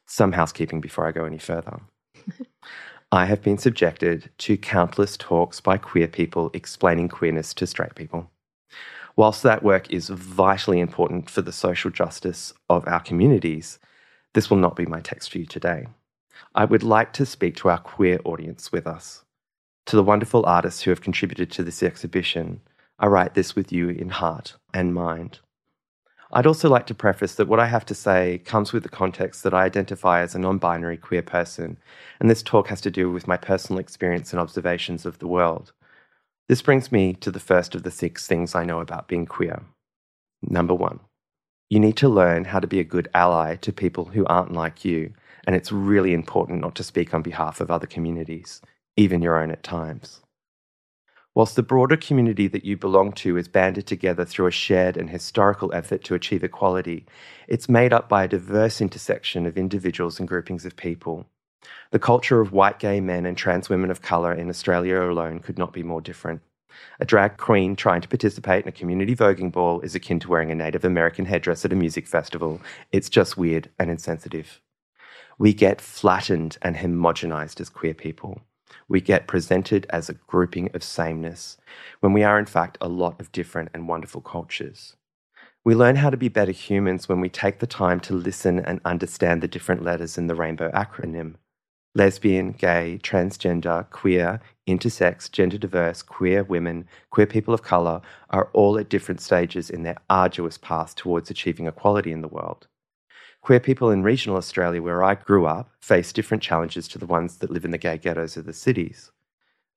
Some 0.06 0.32
housekeeping 0.32 0.81
before 0.81 1.06
I 1.06 1.12
go 1.12 1.25
any 1.26 1.38
further. 1.38 1.79
I 3.11 3.25
have 3.25 3.41
been 3.41 3.57
subjected 3.57 4.31
to 4.39 4.59
countless 4.59 5.17
talks 5.17 5.63
by 5.63 5.79
queer 5.79 6.09
people 6.09 6.51
explaining 6.53 7.09
queerness 7.09 7.55
to 7.55 7.67
straight 7.67 7.95
people. 7.95 8.31
Whilst 9.17 9.43
that 9.45 9.63
work 9.63 9.91
is 9.91 10.11
vitally 10.11 10.79
important 10.79 11.31
for 11.31 11.41
the 11.41 11.53
social 11.53 11.91
justice 11.91 12.53
of 12.69 12.87
our 12.87 13.01
communities, 13.01 13.79
this 14.35 14.51
will 14.51 14.59
not 14.59 14.77
be 14.77 14.85
my 14.85 15.01
text 15.01 15.33
for 15.33 15.39
you 15.39 15.47
today. 15.47 15.87
I 16.55 16.67
would 16.67 16.83
like 16.83 17.15
to 17.15 17.25
speak 17.25 17.57
to 17.57 17.71
our 17.71 17.79
queer 17.79 18.21
audience 18.27 18.71
with 18.71 18.87
us. 18.87 19.25
To 19.87 19.97
the 19.97 20.03
wonderful 20.03 20.45
artists 20.45 20.83
who 20.83 20.91
have 20.91 21.01
contributed 21.01 21.51
to 21.53 21.65
this 21.65 21.83
exhibition, 21.83 22.61
I 22.99 23.07
write 23.07 23.33
this 23.33 23.57
with 23.57 23.73
you 23.73 23.89
in 23.89 24.11
heart 24.11 24.57
and 24.75 24.93
mind. 24.93 25.39
I'd 26.31 26.47
also 26.47 26.69
like 26.69 26.87
to 26.89 26.95
preface 26.95 27.37
that 27.37 27.49
what 27.49 27.61
I 27.61 27.67
have 27.67 27.87
to 27.87 27.95
say 27.95 28.39
comes 28.45 28.73
with 28.73 28.83
the 28.83 28.91
context 28.91 29.43
that 29.45 29.55
I 29.55 29.65
identify 29.65 30.21
as 30.21 30.35
a 30.35 30.39
non 30.39 30.59
binary 30.59 30.99
queer 30.99 31.23
person, 31.23 31.79
and 32.21 32.29
this 32.29 32.43
talk 32.43 32.69
has 32.69 32.83
to 32.83 32.91
do 32.91 33.11
with 33.11 33.27
my 33.27 33.39
personal 33.39 33.81
experience 33.81 34.33
and 34.33 34.41
observations 34.41 35.07
of 35.07 35.19
the 35.19 35.27
world. 35.27 35.73
This 36.49 36.61
brings 36.61 36.93
me 36.93 37.15
to 37.15 37.31
the 37.31 37.41
first 37.41 37.75
of 37.75 37.83
the 37.83 37.91
six 37.91 38.27
things 38.27 38.55
I 38.55 38.65
know 38.65 38.81
about 38.81 39.09
being 39.09 39.25
queer. 39.25 39.63
Number 40.43 40.75
one, 40.75 41.01
you 41.71 41.81
need 41.81 41.97
to 41.99 42.09
learn 42.09 42.45
how 42.45 42.61
to 42.61 42.67
be 42.67 42.81
a 42.81 42.85
good 42.85 43.09
ally 43.15 43.57
to 43.57 43.73
people 43.73 44.07
who 44.07 44.27
aren't 44.27 44.53
like 44.53 44.85
you, 44.85 45.15
and 45.47 45.57
it's 45.57 45.73
really 45.73 46.13
important 46.13 46.61
not 46.61 46.75
to 46.75 46.85
speak 46.85 47.15
on 47.15 47.23
behalf 47.23 47.61
of 47.61 47.71
other 47.71 47.87
communities, 47.87 48.61
even 48.99 49.23
your 49.23 49.43
own 49.43 49.51
at 49.51 49.63
times. 49.63 50.21
Whilst 51.38 51.55
the 51.55 51.62
broader 51.62 51.96
community 51.96 52.49
that 52.49 52.64
you 52.64 52.76
belong 52.76 53.12
to 53.12 53.37
is 53.37 53.46
banded 53.46 53.87
together 53.87 54.25
through 54.25 54.49
a 54.49 54.50
shared 54.50 54.96
and 54.96 55.08
historical 55.08 55.73
effort 55.73 56.02
to 56.02 56.17
achieve 56.17 56.43
equality, 56.43 57.06
it's 57.46 57.69
made 57.69 57.93
up 57.93 58.08
by 58.08 58.25
a 58.25 58.29
diverse 58.29 58.81
intersection 58.81 59.46
of 59.46 59.56
individuals 59.56 60.19
and 60.19 60.26
groupings 60.26 60.67
of 60.67 60.75
people. 60.75 61.26
The 61.93 62.00
culture 62.00 62.40
of 62.40 62.50
white 62.50 62.81
gay 62.81 62.99
men 62.99 63.25
and 63.25 63.37
trans 63.37 63.69
women 63.69 63.88
of 63.88 64.02
colour 64.02 64.32
in 64.32 64.49
Australia 64.49 65.00
alone 65.00 65.38
could 65.38 65.58
not 65.58 65.73
be 65.73 65.85
more 65.85 66.00
different. 66.00 66.40
A 66.99 67.05
drag 67.05 67.37
queen 67.37 67.76
trying 67.76 68.00
to 68.00 68.08
participate 68.08 68.64
in 68.64 68.69
a 68.69 68.73
community 68.73 69.14
voguing 69.14 69.52
ball 69.52 69.81
is 69.82 69.94
akin 69.94 70.19
to 70.19 70.29
wearing 70.29 70.50
a 70.50 70.56
Native 70.56 70.85
American 70.85 71.25
headdress 71.25 71.64
at 71.64 71.73
a 71.73 71.76
music 71.76 72.08
festival. 72.08 72.61
It's 72.90 73.08
just 73.08 73.38
weird 73.38 73.70
and 73.79 73.93
insensitive. 73.93 74.61
We 75.38 75.55
get 75.55 75.81
flattened 75.81 76.58
and 76.62 76.75
homogenized 76.75 77.61
as 77.61 77.69
queer 77.69 77.94
people 77.94 78.40
we 78.88 79.00
get 79.00 79.26
presented 79.26 79.87
as 79.90 80.08
a 80.08 80.14
grouping 80.14 80.70
of 80.75 80.82
sameness 80.82 81.58
when 82.00 82.12
we 82.12 82.25
are, 82.25 82.38
in 82.38 82.46
fact, 82.46 82.79
a 82.81 82.88
lot 82.88 83.20
of 83.20 83.32
different 83.32 83.70
and 83.75 83.88
wonderful 83.88 84.20
cultures. 84.20 84.96
We 85.64 85.75
learn 85.75 85.97
how 85.97 86.11
to 86.11 86.16
be 86.16 86.28
better 86.28 86.52
humans 86.52 87.09
when 87.09 87.21
we 87.21 87.28
take 87.28 87.59
the 87.59 87.66
time 87.66 88.00
to 88.00 88.14
listen 88.14 88.59
and 88.59 88.80
understand 88.85 89.42
the 89.42 89.49
different 89.49 89.83
letters 89.83 90.16
in 90.16 90.26
the 90.26 90.35
rainbow 90.35 90.71
acronym 90.71 91.35
lesbian, 91.95 92.52
gay, 92.52 92.99
transgender, 93.02 93.88
queer, 93.90 94.40
intersex, 94.68 95.30
gender 95.30 95.59
diverse, 95.59 96.00
queer 96.02 96.45
women, 96.45 96.87
queer 97.11 97.26
people 97.26 97.52
of 97.52 97.62
colour 97.62 98.00
are 98.30 98.49
all 98.52 98.78
at 98.78 98.88
different 98.88 99.21
stages 99.21 99.68
in 99.68 99.83
their 99.83 99.97
arduous 100.09 100.59
path 100.59 100.95
towards 100.95 101.30
achieving 101.30 101.66
equality 101.66 102.12
in 102.12 102.23
the 102.23 102.28
world. 102.28 102.68
Queer 103.49 103.61
people 103.61 103.90
in 103.90 104.02
regional 104.02 104.37
Australia, 104.37 104.83
where 104.83 105.02
I 105.02 105.14
grew 105.14 105.47
up, 105.47 105.71
face 105.81 106.12
different 106.12 106.43
challenges 106.43 106.87
to 106.88 106.99
the 106.99 107.07
ones 107.07 107.38
that 107.38 107.50
live 107.50 107.64
in 107.64 107.71
the 107.71 107.78
gay 107.78 107.97
ghettos 107.97 108.37
of 108.37 108.45
the 108.45 108.52
cities. 108.52 109.11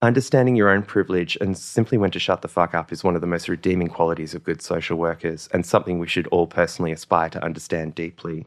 Understanding 0.02 0.58
your 0.58 0.68
own 0.68 0.84
privilege 0.84 1.38
and 1.40 1.58
simply 1.58 1.98
when 1.98 2.12
to 2.12 2.20
shut 2.20 2.42
the 2.42 2.50
fuck 2.50 2.76
up 2.76 2.92
is 2.92 3.02
one 3.02 3.16
of 3.16 3.22
the 3.22 3.28
most 3.28 3.48
redeeming 3.48 3.88
qualities 3.88 4.36
of 4.36 4.44
good 4.44 4.62
social 4.62 4.98
workers 4.98 5.48
and 5.54 5.66
something 5.66 6.00
we 6.00 6.08
should 6.10 6.28
all 6.34 6.48
personally 6.48 6.92
aspire 6.92 7.30
to 7.30 7.42
understand 7.42 7.96
deeply. 7.96 8.46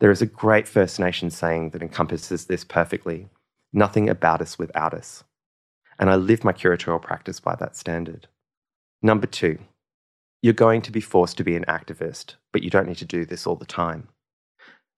There 0.00 0.10
is 0.10 0.20
a 0.20 0.26
great 0.26 0.66
First 0.66 0.98
Nation 0.98 1.30
saying 1.30 1.70
that 1.70 1.82
encompasses 1.82 2.46
this 2.46 2.64
perfectly 2.64 3.28
nothing 3.72 4.08
about 4.08 4.42
us 4.42 4.58
without 4.58 4.94
us. 4.94 5.22
And 5.96 6.10
I 6.10 6.16
live 6.16 6.42
my 6.42 6.52
curatorial 6.52 7.00
practice 7.00 7.38
by 7.38 7.54
that 7.60 7.76
standard. 7.76 8.26
Number 9.00 9.28
two, 9.28 9.60
you're 10.42 10.54
going 10.54 10.82
to 10.82 10.90
be 10.90 11.00
forced 11.00 11.36
to 11.36 11.44
be 11.44 11.54
an 11.54 11.66
activist, 11.68 12.34
but 12.50 12.64
you 12.64 12.70
don't 12.70 12.88
need 12.88 12.98
to 12.98 13.04
do 13.04 13.24
this 13.24 13.46
all 13.46 13.54
the 13.54 13.64
time. 13.64 14.08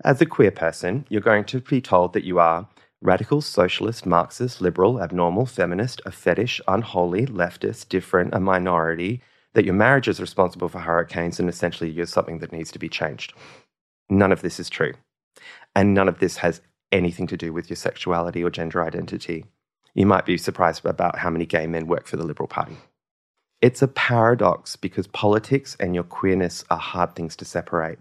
As 0.04 0.20
a 0.20 0.26
queer 0.26 0.50
person, 0.50 1.06
you're 1.08 1.20
going 1.20 1.44
to 1.44 1.60
be 1.60 1.80
told 1.80 2.12
that 2.12 2.24
you 2.24 2.40
are 2.40 2.68
radical, 3.00 3.40
socialist, 3.40 4.04
Marxist, 4.04 4.60
liberal, 4.60 5.00
abnormal, 5.00 5.46
feminist, 5.46 6.00
a 6.04 6.10
fetish, 6.10 6.60
unholy, 6.66 7.26
leftist, 7.26 7.88
different, 7.88 8.34
a 8.34 8.40
minority, 8.40 9.22
that 9.54 9.64
your 9.64 9.74
marriage 9.74 10.08
is 10.08 10.20
responsible 10.20 10.68
for 10.68 10.80
hurricanes, 10.80 11.38
and 11.38 11.48
essentially 11.48 11.88
you're 11.88 12.06
something 12.06 12.38
that 12.38 12.52
needs 12.52 12.72
to 12.72 12.80
be 12.80 12.88
changed. 12.88 13.32
None 14.10 14.32
of 14.32 14.42
this 14.42 14.58
is 14.58 14.68
true. 14.68 14.92
And 15.76 15.94
none 15.94 16.08
of 16.08 16.18
this 16.18 16.38
has 16.38 16.60
anything 16.90 17.28
to 17.28 17.36
do 17.36 17.52
with 17.52 17.70
your 17.70 17.76
sexuality 17.76 18.42
or 18.42 18.50
gender 18.50 18.82
identity. 18.82 19.44
You 19.94 20.06
might 20.06 20.26
be 20.26 20.36
surprised 20.36 20.84
about 20.84 21.18
how 21.18 21.30
many 21.30 21.46
gay 21.46 21.68
men 21.68 21.86
work 21.86 22.08
for 22.08 22.16
the 22.16 22.26
Liberal 22.26 22.48
Party. 22.48 22.76
It's 23.60 23.82
a 23.82 23.88
paradox 23.88 24.74
because 24.74 25.06
politics 25.06 25.76
and 25.78 25.94
your 25.94 26.04
queerness 26.04 26.64
are 26.70 26.78
hard 26.78 27.14
things 27.14 27.36
to 27.36 27.44
separate. 27.44 28.00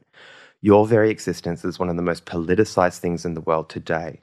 Your 0.61 0.85
very 0.87 1.09
existence 1.09 1.65
is 1.65 1.79
one 1.79 1.89
of 1.89 1.95
the 1.95 2.03
most 2.03 2.25
politicized 2.25 2.99
things 2.99 3.25
in 3.25 3.33
the 3.33 3.41
world 3.41 3.69
today. 3.69 4.21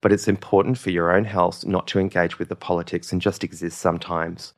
but 0.00 0.12
it's 0.12 0.28
important 0.28 0.78
for 0.78 0.90
your 0.90 1.14
own 1.14 1.24
health 1.24 1.66
not 1.66 1.86
to 1.88 1.98
engage 1.98 2.38
with 2.38 2.48
the 2.48 2.56
politics 2.56 3.12
and 3.12 3.20
just 3.20 3.42
exist 3.42 3.78
sometimes. 3.78 4.54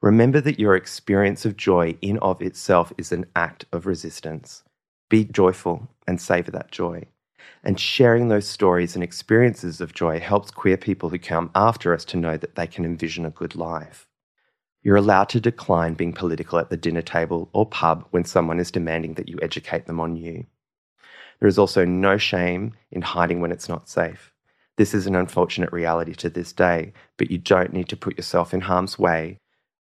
Remember 0.00 0.40
that 0.40 0.60
your 0.60 0.76
experience 0.76 1.44
of 1.44 1.56
joy 1.56 1.96
in 2.00 2.18
of 2.18 2.40
itself 2.42 2.92
is 2.98 3.10
an 3.10 3.24
act 3.34 3.64
of 3.72 3.86
resistance. 3.86 4.62
Be 5.08 5.24
joyful 5.24 5.88
and 6.06 6.20
savor 6.20 6.50
that 6.52 6.70
joy. 6.70 7.04
And 7.62 7.80
sharing 7.80 8.28
those 8.28 8.46
stories 8.46 8.94
and 8.94 9.02
experiences 9.02 9.80
of 9.80 9.94
joy 9.94 10.20
helps 10.20 10.50
queer 10.50 10.76
people 10.76 11.08
who 11.08 11.18
come 11.18 11.50
after 11.54 11.92
us 11.94 12.04
to 12.06 12.16
know 12.16 12.36
that 12.36 12.54
they 12.54 12.66
can 12.66 12.84
envision 12.84 13.24
a 13.26 13.30
good 13.30 13.56
life. 13.56 14.06
You're 14.82 14.96
allowed 14.96 15.30
to 15.30 15.40
decline 15.40 15.94
being 15.94 16.12
political 16.12 16.58
at 16.58 16.68
the 16.70 16.76
dinner 16.76 17.02
table 17.02 17.48
or 17.52 17.66
pub 17.66 18.06
when 18.10 18.24
someone 18.24 18.60
is 18.60 18.70
demanding 18.70 19.14
that 19.14 19.28
you 19.28 19.38
educate 19.42 19.86
them 19.86 19.98
on 19.98 20.16
you. 20.16 20.46
There 21.40 21.48
is 21.48 21.58
also 21.58 21.84
no 21.84 22.16
shame 22.16 22.74
in 22.90 23.02
hiding 23.02 23.40
when 23.40 23.52
it's 23.52 23.68
not 23.68 23.88
safe. 23.88 24.32
This 24.76 24.94
is 24.94 25.06
an 25.06 25.14
unfortunate 25.14 25.72
reality 25.72 26.14
to 26.14 26.30
this 26.30 26.52
day, 26.52 26.92
but 27.16 27.30
you 27.30 27.38
don't 27.38 27.72
need 27.72 27.88
to 27.88 27.96
put 27.96 28.16
yourself 28.16 28.52
in 28.52 28.62
harm's 28.62 28.98
way 28.98 29.38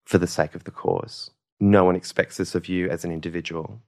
for 0.06 0.18
the 0.18 0.28
sake 0.28 0.56
of 0.56 0.64
the 0.64 0.72
cause. 0.72 1.30
No 1.60 1.84
one 1.84 1.96
expects 1.96 2.38
this 2.38 2.56
of 2.56 2.68
you 2.68 2.90
as 2.90 3.06
an 3.06 3.12
individual. 3.12 3.82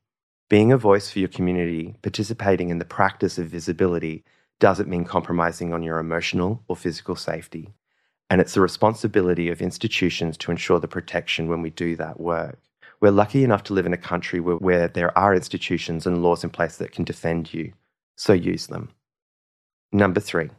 Being 0.50 0.72
a 0.72 0.77
voice 0.77 1.10
for 1.10 1.20
your 1.20 1.30
community, 1.30 1.96
participating 2.01 2.70
in 2.70 2.77
the 2.77 2.86
practice 2.86 3.38
of 3.38 3.48
visibility, 3.48 4.24
doesn't 4.60 4.89
mean 4.89 5.06
compromising 5.06 5.74
on 5.74 5.82
your 5.82 5.98
emotional 5.98 6.62
or 6.68 6.75
physical 6.75 7.15
safety. 7.15 7.74
And 8.30 8.39
it's 8.39 8.53
the 8.53 8.62
responsibility 8.62 9.50
of 9.50 9.62
institutions 9.62 10.38
to 10.38 10.51
ensure 10.51 10.80
the 10.80 10.88
protection 10.88 11.48
when 11.48 11.62
we 11.62 11.70
do 11.70 11.96
that 11.96 12.20
work. 12.20 12.60
We're 13.01 13.12
lucky 13.12 13.43
enough 13.43 13.63
to 13.63 13.74
live 13.74 13.88
in 13.88 13.93
a 13.93 13.98
country 13.98 14.39
where, 14.39 14.58
where 14.58 14.88
there 14.88 15.17
are 15.17 15.34
institutions 15.34 16.05
and 16.05 16.22
laws 16.22 16.43
in 16.43 16.51
place 16.51 16.77
that 16.77 16.91
can 16.91 17.03
defend 17.03 17.51
you, 17.51 17.74
so 18.15 18.31
use 18.31 18.67
them. 18.67 18.89
Number 19.91 20.20
three, 20.20 20.50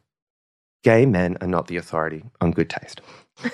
gay 0.83 1.07
men 1.07 1.39
are 1.41 1.47
not 1.47 1.69
the 1.69 1.77
authority 1.77 2.25
on 2.41 2.51
good 2.51 2.69
taste. 2.69 3.01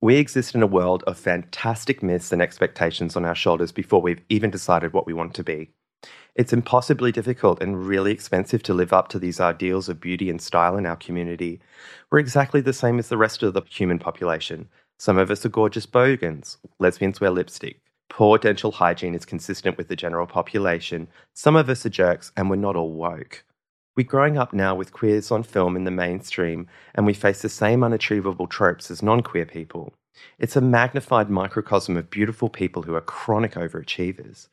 we 0.00 0.16
exist 0.16 0.54
in 0.54 0.62
a 0.62 0.68
world 0.68 1.02
of 1.08 1.18
fantastic 1.18 2.00
myths 2.00 2.30
and 2.30 2.40
expectations 2.40 3.16
on 3.16 3.24
our 3.24 3.34
shoulders 3.34 3.72
before 3.72 4.00
we've 4.00 4.22
even 4.28 4.50
decided 4.50 4.92
what 4.92 5.06
we 5.06 5.12
want 5.12 5.34
to 5.34 5.42
be. 5.42 5.70
It's 6.36 6.52
impossibly 6.52 7.10
difficult 7.10 7.60
and 7.60 7.88
really 7.88 8.12
expensive 8.12 8.62
to 8.64 8.74
live 8.74 8.92
up 8.92 9.08
to 9.08 9.18
these 9.18 9.40
ideals 9.40 9.88
of 9.88 10.00
beauty 10.00 10.30
and 10.30 10.40
style 10.40 10.76
in 10.76 10.86
our 10.86 10.96
community. 10.96 11.60
We're 12.10 12.18
exactly 12.20 12.60
the 12.60 12.72
same 12.74 12.98
as 12.98 13.08
the 13.08 13.16
rest 13.16 13.42
of 13.42 13.54
the 13.54 13.62
human 13.68 13.98
population. 13.98 14.68
Some 14.98 15.18
of 15.18 15.30
us 15.30 15.44
are 15.44 15.50
gorgeous 15.50 15.84
bogans, 15.84 16.56
lesbians 16.78 17.20
wear 17.20 17.30
lipstick. 17.30 17.80
Poor 18.08 18.38
dental 18.38 18.72
hygiene 18.72 19.14
is 19.14 19.26
consistent 19.26 19.76
with 19.76 19.88
the 19.88 19.96
general 19.96 20.26
population. 20.26 21.08
Some 21.34 21.54
of 21.54 21.68
us 21.68 21.84
are 21.84 21.90
jerks, 21.90 22.32
and 22.36 22.48
we're 22.48 22.56
not 22.56 22.76
all 22.76 22.92
woke. 22.92 23.44
We're 23.94 24.06
growing 24.06 24.38
up 24.38 24.52
now 24.52 24.74
with 24.74 24.92
queers 24.92 25.30
on 25.30 25.42
film 25.42 25.76
in 25.76 25.84
the 25.84 25.90
mainstream, 25.90 26.66
and 26.94 27.04
we 27.04 27.12
face 27.12 27.42
the 27.42 27.48
same 27.48 27.82
unachievable 27.82 28.46
tropes 28.46 28.90
as 28.90 29.02
non 29.02 29.22
queer 29.22 29.44
people. 29.44 29.92
It's 30.38 30.56
a 30.56 30.62
magnified 30.62 31.28
microcosm 31.28 31.96
of 31.96 32.08
beautiful 32.08 32.48
people 32.48 32.82
who 32.82 32.94
are 32.94 33.02
chronic 33.02 33.52
overachievers. 33.52 34.48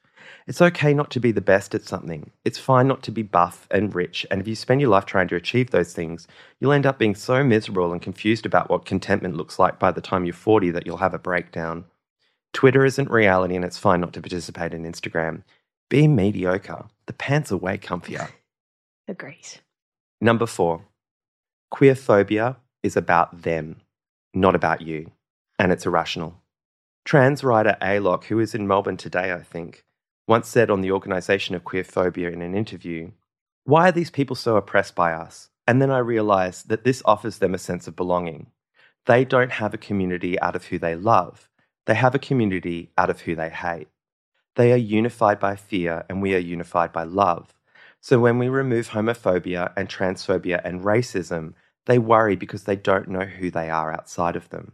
It's 0.48 0.62
okay 0.62 0.94
not 0.94 1.10
to 1.12 1.20
be 1.20 1.32
the 1.32 1.42
best 1.42 1.74
at 1.76 1.84
something. 1.84 2.32
It's 2.44 2.58
fine 2.58 2.88
not 2.88 3.04
to 3.04 3.12
be 3.12 3.24
buff 3.24 3.68
and 3.72 3.94
rich, 3.94 4.26
and 4.30 4.42
if 4.42 4.48
you 4.48 4.56
spend 4.56 4.82
your 4.82 4.90
life 4.90 5.06
trying 5.06 5.28
to 5.30 5.36
achieve 5.36 5.72
those 5.72 5.94
things, 5.94 6.28
you'll 6.60 6.74
end 6.74 6.86
up 6.86 7.00
being 7.00 7.16
so 7.16 7.44
miserable 7.44 7.92
and 7.92 8.02
confused 8.02 8.46
about 8.46 8.70
what 8.70 8.86
contentment 8.86 9.36
looks 9.36 9.60
like 9.60 9.80
by 9.80 9.92
the 9.92 10.02
time 10.02 10.26
you're 10.26 10.34
40 10.34 10.72
that 10.72 10.86
you'll 10.86 10.98
have 10.98 11.14
a 11.14 11.20
breakdown. 11.20 11.86
Twitter 12.54 12.86
isn't 12.86 13.10
reality, 13.10 13.56
and 13.56 13.66
it's 13.66 13.78
fine 13.78 14.02
not 14.02 14.14
to 14.14 14.22
participate 14.22 14.74
in 14.74 14.84
Instagram. 14.84 15.44
Be 15.90 16.08
mediocre. 16.08 16.86
The 17.08 17.14
pants 17.14 17.52
are 17.52 17.58
way 17.58 17.78
comfier. 17.78 18.30
Agreed. 19.08 19.60
Number 20.22 20.46
four, 20.46 20.86
queer 21.70 21.96
phobia 21.96 22.58
is 22.82 22.96
about 22.96 23.42
them, 23.42 23.82
not 24.34 24.56
about 24.56 24.82
you, 24.82 25.12
and 25.60 25.72
it's 25.72 25.86
irrational. 25.86 26.42
Trans 27.06 27.44
writer 27.44 27.76
Alok, 27.82 28.26
who 28.26 28.40
is 28.40 28.56
in 28.56 28.68
Melbourne 28.68 28.98
today, 28.98 29.34
I 29.34 29.42
think, 29.42 29.84
once 30.28 30.48
said 30.48 30.70
on 30.70 30.82
the 30.82 30.92
organisation 30.92 31.56
of 31.56 31.64
queer 31.64 31.84
phobia 31.84 32.30
in 32.30 32.42
an 32.42 32.56
interview, 32.56 33.12
Why 33.66 33.90
are 33.90 33.92
these 33.92 34.10
people 34.10 34.36
so 34.36 34.56
oppressed 34.56 34.96
by 34.96 35.14
us? 35.14 35.50
And 35.68 35.82
then 35.82 35.92
I 35.92 36.00
realised 36.00 36.70
that 36.70 36.84
this 36.84 37.02
offers 37.06 37.38
them 37.38 37.54
a 37.54 37.58
sense 37.58 37.88
of 37.88 37.96
belonging. 37.96 38.48
They 39.06 39.26
don't 39.26 39.52
have 39.52 39.74
a 39.74 39.78
community 39.78 40.40
out 40.40 40.56
of 40.56 40.66
who 40.66 40.80
they 40.80 40.96
love, 40.96 41.50
they 41.86 41.96
have 41.96 42.16
a 42.16 42.20
community 42.20 42.92
out 42.98 43.10
of 43.10 43.22
who 43.22 43.36
they 43.36 43.50
hate. 43.50 43.90
They 44.56 44.72
are 44.72 44.78
unified 44.78 45.40
by 45.40 45.56
fear, 45.56 46.06
and 46.08 46.22
we 46.22 46.36
are 46.36 46.40
unified 46.40 46.94
by 46.94 47.04
love. 47.04 47.54
So 48.00 48.20
when 48.20 48.38
we 48.38 48.50
remove 48.50 48.90
homophobia 48.90 49.74
and 49.76 49.90
transphobia 49.90 50.62
and 50.64 50.82
racism, 50.82 51.54
they 51.86 52.00
worry 52.00 52.36
because 52.36 52.64
they 52.64 52.76
don't 52.76 53.08
know 53.08 53.26
who 53.26 53.50
they 53.50 53.70
are 53.70 53.92
outside 53.92 54.36
of 54.36 54.50
them. 54.50 54.74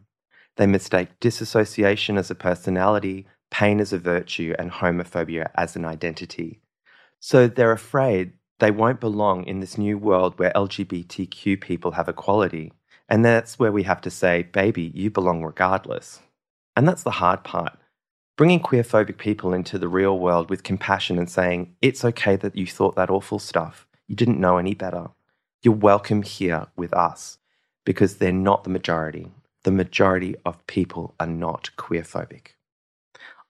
They 0.57 0.67
mistake 0.67 1.19
disassociation 1.19 2.17
as 2.17 2.29
a 2.29 2.35
personality, 2.35 3.25
pain 3.51 3.79
as 3.79 3.93
a 3.93 3.99
virtue, 3.99 4.55
and 4.59 4.71
homophobia 4.71 5.49
as 5.55 5.75
an 5.75 5.85
identity. 5.85 6.61
So 7.19 7.47
they're 7.47 7.71
afraid 7.71 8.33
they 8.59 8.71
won't 8.71 8.99
belong 8.99 9.45
in 9.45 9.59
this 9.59 9.77
new 9.77 9.97
world 9.97 10.37
where 10.37 10.51
LGBTQ 10.55 11.61
people 11.61 11.91
have 11.91 12.09
equality. 12.09 12.73
And 13.07 13.25
that's 13.25 13.57
where 13.57 13.71
we 13.71 13.83
have 13.83 14.01
to 14.01 14.11
say, 14.11 14.43
baby, 14.43 14.91
you 14.93 15.09
belong 15.09 15.43
regardless. 15.43 16.19
And 16.75 16.87
that's 16.87 17.03
the 17.03 17.11
hard 17.11 17.43
part 17.43 17.77
bringing 18.39 18.61
queerphobic 18.61 19.17
people 19.17 19.53
into 19.53 19.77
the 19.77 19.89
real 19.89 20.17
world 20.17 20.49
with 20.49 20.63
compassion 20.63 21.19
and 21.19 21.29
saying, 21.29 21.75
it's 21.81 22.05
okay 22.05 22.37
that 22.37 22.55
you 22.55 22.65
thought 22.65 22.95
that 22.95 23.09
awful 23.09 23.37
stuff. 23.37 23.85
You 24.07 24.15
didn't 24.15 24.39
know 24.39 24.57
any 24.57 24.73
better. 24.73 25.07
You're 25.61 25.73
welcome 25.73 26.21
here 26.21 26.67
with 26.77 26.93
us 26.93 27.37
because 27.83 28.15
they're 28.15 28.31
not 28.31 28.63
the 28.63 28.69
majority. 28.69 29.29
The 29.63 29.71
majority 29.71 30.37
of 30.45 30.65
people 30.67 31.15
are 31.19 31.27
not 31.27 31.71
queerphobic. 31.77 32.53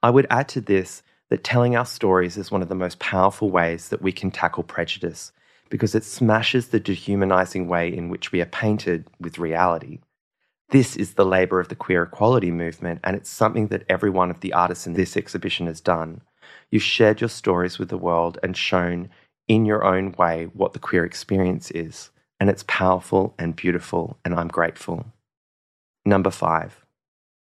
I 0.01 0.09
would 0.09 0.27
add 0.29 0.47
to 0.49 0.61
this 0.61 1.03
that 1.29 1.43
telling 1.43 1.75
our 1.75 1.85
stories 1.85 2.37
is 2.37 2.51
one 2.51 2.61
of 2.61 2.69
the 2.69 2.75
most 2.75 2.99
powerful 2.99 3.51
ways 3.51 3.89
that 3.89 4.01
we 4.01 4.11
can 4.11 4.31
tackle 4.31 4.63
prejudice 4.63 5.31
because 5.69 5.93
it 5.93 6.03
smashes 6.03 6.69
the 6.69 6.79
dehumanizing 6.79 7.67
way 7.67 7.93
in 7.95 8.09
which 8.09 8.31
we 8.31 8.41
are 8.41 8.45
painted 8.45 9.05
with 9.19 9.37
reality. 9.37 9.99
This 10.69 10.95
is 10.95 11.13
the 11.13 11.25
labour 11.25 11.59
of 11.59 11.67
the 11.67 11.75
queer 11.75 12.03
equality 12.03 12.51
movement, 12.51 13.01
and 13.03 13.15
it's 13.15 13.29
something 13.29 13.67
that 13.67 13.83
every 13.89 14.09
one 14.09 14.31
of 14.31 14.39
the 14.39 14.53
artists 14.53 14.87
in 14.87 14.93
this 14.93 15.17
exhibition 15.17 15.67
has 15.67 15.81
done. 15.81 16.21
You've 16.71 16.83
shared 16.83 17.21
your 17.21 17.29
stories 17.29 17.77
with 17.77 17.89
the 17.89 17.97
world 17.97 18.37
and 18.41 18.55
shown 18.55 19.09
in 19.47 19.65
your 19.65 19.83
own 19.83 20.13
way 20.13 20.45
what 20.53 20.73
the 20.73 20.79
queer 20.79 21.05
experience 21.05 21.71
is, 21.71 22.11
and 22.39 22.49
it's 22.49 22.63
powerful 22.67 23.33
and 23.37 23.55
beautiful, 23.55 24.17
and 24.23 24.33
I'm 24.33 24.47
grateful. 24.47 25.05
Number 26.05 26.31
five, 26.31 26.85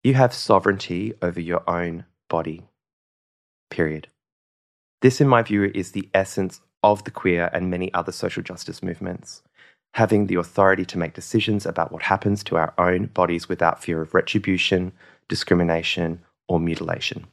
you 0.03 0.15
have 0.15 0.35
sovereignty 0.35 1.15
over 1.23 1.41
your 1.41 1.69
own 1.71 2.05
body. 2.37 2.59
Period. 3.71 4.09
This, 5.03 5.21
in 5.21 5.29
my 5.29 5.43
view, 5.43 5.71
is 5.75 5.93
the 5.93 6.09
essence 6.15 6.61
of 6.83 7.05
the 7.05 7.11
queer 7.11 7.51
and 7.53 7.71
many 7.71 7.93
other 7.95 8.13
social 8.13 8.43
justice 8.43 8.83
movements 8.83 9.43
having 9.95 10.27
the 10.27 10.37
authority 10.37 10.85
to 10.87 10.99
make 10.99 11.15
decisions 11.15 11.67
about 11.67 11.93
what 11.93 12.03
happens 12.03 12.43
to 12.43 12.57
our 12.57 12.73
own 12.79 13.07
bodies 13.07 13.49
without 13.49 13.83
fear 13.83 14.01
of 14.01 14.15
retribution, 14.15 14.93
discrimination, 15.29 16.21
or 16.49 16.59
mutilation. 16.59 17.27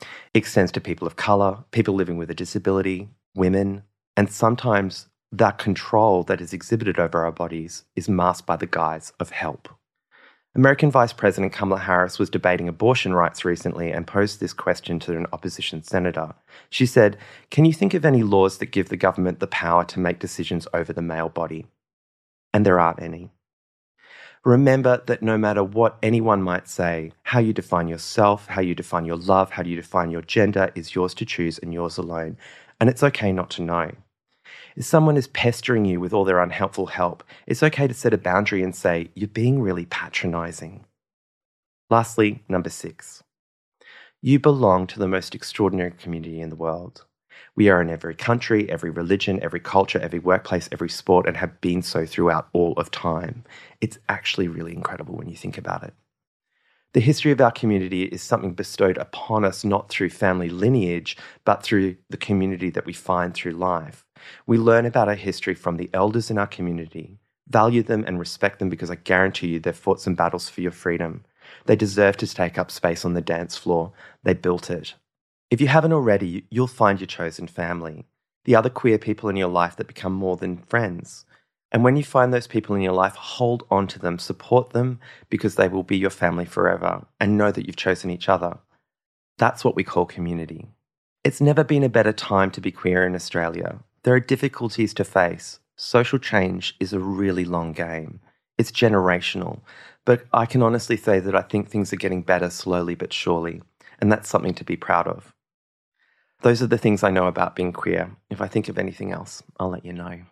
It 0.00 0.38
extends 0.38 0.72
to 0.72 0.80
people 0.80 1.06
of 1.06 1.16
colour, 1.16 1.64
people 1.70 1.94
living 1.94 2.16
with 2.16 2.30
a 2.30 2.34
disability, 2.34 3.08
women, 3.34 3.82
and 4.16 4.30
sometimes 4.30 5.08
that 5.32 5.58
control 5.58 6.22
that 6.24 6.40
is 6.40 6.52
exhibited 6.52 6.98
over 6.98 7.24
our 7.24 7.32
bodies 7.32 7.84
is 7.96 8.08
masked 8.08 8.46
by 8.46 8.56
the 8.56 8.66
guise 8.66 9.12
of 9.18 9.30
help. 9.30 9.68
American 10.54 10.90
Vice 10.90 11.14
President 11.14 11.50
Kamala 11.50 11.80
Harris 11.80 12.18
was 12.18 12.28
debating 12.28 12.68
abortion 12.68 13.14
rights 13.14 13.42
recently 13.42 13.90
and 13.90 14.06
posed 14.06 14.38
this 14.38 14.52
question 14.52 14.98
to 14.98 15.16
an 15.16 15.26
opposition 15.32 15.82
senator. 15.82 16.34
She 16.68 16.84
said, 16.84 17.16
Can 17.50 17.64
you 17.64 17.72
think 17.72 17.94
of 17.94 18.04
any 18.04 18.22
laws 18.22 18.58
that 18.58 18.66
give 18.66 18.90
the 18.90 18.98
government 18.98 19.40
the 19.40 19.46
power 19.46 19.82
to 19.86 19.98
make 19.98 20.18
decisions 20.18 20.68
over 20.74 20.92
the 20.92 21.00
male 21.00 21.30
body? 21.30 21.64
And 22.52 22.66
there 22.66 22.78
aren't 22.78 23.00
any. 23.00 23.30
Remember 24.44 25.02
that 25.06 25.22
no 25.22 25.38
matter 25.38 25.64
what 25.64 25.96
anyone 26.02 26.42
might 26.42 26.68
say, 26.68 27.12
how 27.22 27.38
you 27.38 27.54
define 27.54 27.88
yourself, 27.88 28.48
how 28.48 28.60
you 28.60 28.74
define 28.74 29.06
your 29.06 29.16
love, 29.16 29.52
how 29.52 29.62
you 29.62 29.76
define 29.76 30.10
your 30.10 30.20
gender 30.20 30.70
is 30.74 30.94
yours 30.94 31.14
to 31.14 31.24
choose 31.24 31.58
and 31.60 31.72
yours 31.72 31.96
alone. 31.96 32.36
And 32.78 32.90
it's 32.90 33.02
okay 33.02 33.32
not 33.32 33.48
to 33.50 33.62
know. 33.62 33.92
If 34.76 34.84
someone 34.84 35.16
is 35.16 35.26
pestering 35.28 35.84
you 35.84 36.00
with 36.00 36.12
all 36.12 36.24
their 36.24 36.40
unhelpful 36.40 36.86
help, 36.86 37.22
it's 37.46 37.62
okay 37.62 37.86
to 37.86 37.94
set 37.94 38.14
a 38.14 38.18
boundary 38.18 38.62
and 38.62 38.74
say, 38.74 39.10
You're 39.14 39.28
being 39.28 39.60
really 39.60 39.86
patronizing. 39.86 40.86
Lastly, 41.90 42.42
number 42.48 42.70
six, 42.70 43.22
you 44.22 44.38
belong 44.38 44.86
to 44.86 44.98
the 44.98 45.08
most 45.08 45.34
extraordinary 45.34 45.90
community 45.90 46.40
in 46.40 46.48
the 46.48 46.56
world. 46.56 47.04
We 47.54 47.68
are 47.68 47.82
in 47.82 47.90
every 47.90 48.14
country, 48.14 48.70
every 48.70 48.90
religion, 48.90 49.42
every 49.42 49.60
culture, 49.60 49.98
every 50.00 50.20
workplace, 50.20 50.68
every 50.72 50.88
sport, 50.88 51.26
and 51.26 51.36
have 51.36 51.60
been 51.60 51.82
so 51.82 52.06
throughout 52.06 52.48
all 52.52 52.72
of 52.74 52.90
time. 52.90 53.44
It's 53.80 53.98
actually 54.08 54.48
really 54.48 54.72
incredible 54.72 55.16
when 55.16 55.28
you 55.28 55.36
think 55.36 55.58
about 55.58 55.82
it. 55.82 55.92
The 56.94 57.00
history 57.00 57.32
of 57.32 57.40
our 57.40 57.50
community 57.50 58.02
is 58.02 58.22
something 58.22 58.52
bestowed 58.52 58.98
upon 58.98 59.46
us 59.46 59.64
not 59.64 59.88
through 59.88 60.10
family 60.10 60.50
lineage, 60.50 61.16
but 61.46 61.62
through 61.62 61.96
the 62.10 62.18
community 62.18 62.68
that 62.68 62.84
we 62.84 62.92
find 62.92 63.32
through 63.32 63.52
life. 63.52 64.04
We 64.46 64.58
learn 64.58 64.84
about 64.84 65.08
our 65.08 65.14
history 65.14 65.54
from 65.54 65.78
the 65.78 65.88
elders 65.94 66.30
in 66.30 66.36
our 66.36 66.46
community, 66.46 67.18
value 67.48 67.82
them 67.82 68.04
and 68.06 68.18
respect 68.18 68.58
them 68.58 68.68
because 68.68 68.90
I 68.90 68.96
guarantee 68.96 69.48
you 69.48 69.60
they've 69.60 69.74
fought 69.74 70.02
some 70.02 70.14
battles 70.14 70.50
for 70.50 70.60
your 70.60 70.70
freedom. 70.70 71.24
They 71.64 71.76
deserve 71.76 72.18
to 72.18 72.26
take 72.26 72.58
up 72.58 72.70
space 72.70 73.06
on 73.06 73.14
the 73.14 73.22
dance 73.22 73.56
floor. 73.56 73.92
They 74.22 74.34
built 74.34 74.68
it. 74.70 74.94
If 75.50 75.62
you 75.62 75.68
haven't 75.68 75.94
already, 75.94 76.46
you'll 76.50 76.66
find 76.66 77.00
your 77.00 77.06
chosen 77.06 77.46
family, 77.46 78.04
the 78.44 78.54
other 78.54 78.70
queer 78.70 78.98
people 78.98 79.30
in 79.30 79.36
your 79.36 79.48
life 79.48 79.76
that 79.76 79.86
become 79.86 80.12
more 80.12 80.36
than 80.36 80.58
friends. 80.58 81.24
And 81.72 81.82
when 81.82 81.96
you 81.96 82.04
find 82.04 82.32
those 82.32 82.46
people 82.46 82.76
in 82.76 82.82
your 82.82 82.92
life, 82.92 83.14
hold 83.14 83.66
on 83.70 83.86
to 83.88 83.98
them, 83.98 84.18
support 84.18 84.70
them 84.70 85.00
because 85.30 85.54
they 85.54 85.68
will 85.68 85.82
be 85.82 85.96
your 85.96 86.10
family 86.10 86.44
forever 86.44 87.06
and 87.18 87.38
know 87.38 87.50
that 87.50 87.66
you've 87.66 87.76
chosen 87.76 88.10
each 88.10 88.28
other. 88.28 88.58
That's 89.38 89.64
what 89.64 89.74
we 89.74 89.82
call 89.82 90.04
community. 90.04 90.68
It's 91.24 91.40
never 91.40 91.64
been 91.64 91.82
a 91.82 91.88
better 91.88 92.12
time 92.12 92.50
to 92.52 92.60
be 92.60 92.70
queer 92.70 93.06
in 93.06 93.14
Australia. 93.14 93.78
There 94.02 94.14
are 94.14 94.20
difficulties 94.20 94.92
to 94.94 95.04
face. 95.04 95.60
Social 95.76 96.18
change 96.18 96.76
is 96.78 96.92
a 96.92 97.00
really 97.00 97.46
long 97.46 97.72
game. 97.72 98.20
It's 98.58 98.70
generational. 98.70 99.60
But 100.04 100.24
I 100.32 100.44
can 100.44 100.62
honestly 100.62 100.98
say 100.98 101.20
that 101.20 101.34
I 101.34 101.42
think 101.42 101.70
things 101.70 101.90
are 101.92 101.96
getting 101.96 102.22
better 102.22 102.50
slowly 102.50 102.94
but 102.94 103.14
surely. 103.14 103.62
And 103.98 104.12
that's 104.12 104.28
something 104.28 104.54
to 104.54 104.64
be 104.64 104.76
proud 104.76 105.08
of. 105.08 105.32
Those 106.42 106.60
are 106.60 106.66
the 106.66 106.76
things 106.76 107.02
I 107.02 107.10
know 107.10 107.28
about 107.28 107.56
being 107.56 107.72
queer. 107.72 108.10
If 108.28 108.40
I 108.40 108.48
think 108.48 108.68
of 108.68 108.76
anything 108.76 109.12
else, 109.12 109.42
I'll 109.58 109.70
let 109.70 109.86
you 109.86 109.92
know. 109.92 110.22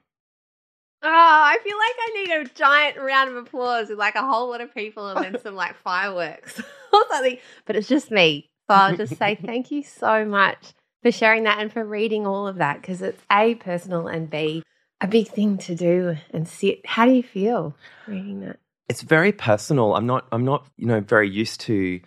Oh, 1.02 1.08
I 1.08 1.58
feel 1.64 1.76
like 1.78 1.96
I 1.98 2.10
need 2.14 2.46
a 2.46 2.54
giant 2.54 2.98
round 2.98 3.30
of 3.30 3.36
applause 3.36 3.88
with 3.88 3.98
like 3.98 4.16
a 4.16 4.26
whole 4.26 4.50
lot 4.50 4.60
of 4.60 4.74
people 4.74 5.08
and 5.08 5.24
then 5.24 5.40
some 5.42 5.54
like 5.54 5.76
fireworks 5.76 6.60
or 6.92 7.04
something. 7.10 7.38
But 7.64 7.76
it's 7.76 7.88
just 7.88 8.10
me. 8.10 8.50
So 8.68 8.74
I'll 8.74 8.96
just 8.96 9.16
say 9.16 9.34
thank 9.44 9.70
you 9.70 9.82
so 9.82 10.24
much 10.24 10.74
for 11.02 11.10
sharing 11.10 11.44
that 11.44 11.58
and 11.58 11.72
for 11.72 11.84
reading 11.84 12.26
all 12.26 12.46
of 12.46 12.56
that 12.56 12.80
because 12.80 13.00
it's 13.00 13.22
A, 13.32 13.54
personal 13.54 14.08
and 14.08 14.28
B, 14.28 14.62
a 15.00 15.08
big 15.08 15.28
thing 15.28 15.56
to 15.58 15.74
do 15.74 16.16
and 16.32 16.46
see. 16.46 16.82
How 16.84 17.06
do 17.06 17.12
you 17.12 17.22
feel 17.22 17.74
reading 18.06 18.40
that? 18.40 18.58
It's 18.90 19.02
very 19.02 19.32
personal. 19.32 19.94
I'm 19.94 20.06
not 20.06 20.26
I'm 20.32 20.44
not, 20.44 20.66
you 20.76 20.86
know, 20.86 21.00
very 21.00 21.30
used 21.30 21.60
to 21.62 22.00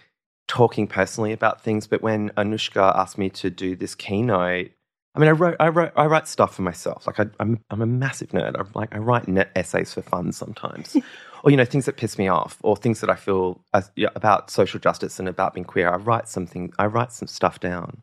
talking 0.47 0.85
personally 0.85 1.31
about 1.31 1.63
things, 1.63 1.87
but 1.87 2.03
when 2.03 2.29
Anouska 2.31 2.95
asked 2.95 3.17
me 3.17 3.29
to 3.31 3.49
do 3.49 3.75
this 3.75 3.95
keynote, 3.95 4.71
I 5.15 5.19
mean, 5.19 5.29
I 5.29 5.33
wrote, 5.33 5.55
I 5.59 5.69
wrote, 5.69 5.91
I 5.95 6.05
write 6.05 6.27
stuff 6.27 6.55
for 6.55 6.63
myself. 6.63 7.05
Like 7.05 7.19
I, 7.19 7.25
am 7.39 7.59
I'm 7.69 7.81
a 7.81 7.85
massive 7.85 8.29
nerd. 8.29 8.59
I'm 8.59 8.69
like, 8.73 8.93
I 8.95 8.97
write 8.97 9.27
net 9.27 9.51
essays 9.55 9.93
for 9.93 10.01
fun 10.01 10.31
sometimes, 10.31 10.97
or 11.43 11.51
you 11.51 11.57
know, 11.57 11.65
things 11.65 11.85
that 11.85 11.97
piss 11.97 12.17
me 12.17 12.27
off, 12.27 12.57
or 12.63 12.75
things 12.75 12.99
that 13.01 13.09
I 13.09 13.15
feel 13.15 13.63
as, 13.73 13.91
yeah, 13.95 14.09
about 14.15 14.49
social 14.49 14.79
justice 14.79 15.19
and 15.19 15.29
about 15.29 15.53
being 15.53 15.65
queer. 15.65 15.89
I 15.89 15.97
write 15.97 16.27
something, 16.27 16.73
I 16.79 16.87
write 16.87 17.11
some 17.11 17.27
stuff 17.27 17.59
down. 17.59 18.01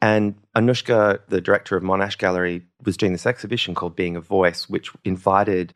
And 0.00 0.36
Anouska, 0.54 1.20
the 1.28 1.40
director 1.40 1.76
of 1.76 1.82
Monash 1.82 2.16
Gallery, 2.18 2.62
was 2.84 2.96
doing 2.96 3.12
this 3.12 3.26
exhibition 3.26 3.74
called 3.74 3.96
Being 3.96 4.16
a 4.16 4.20
Voice, 4.20 4.68
which 4.68 4.92
invited 5.04 5.74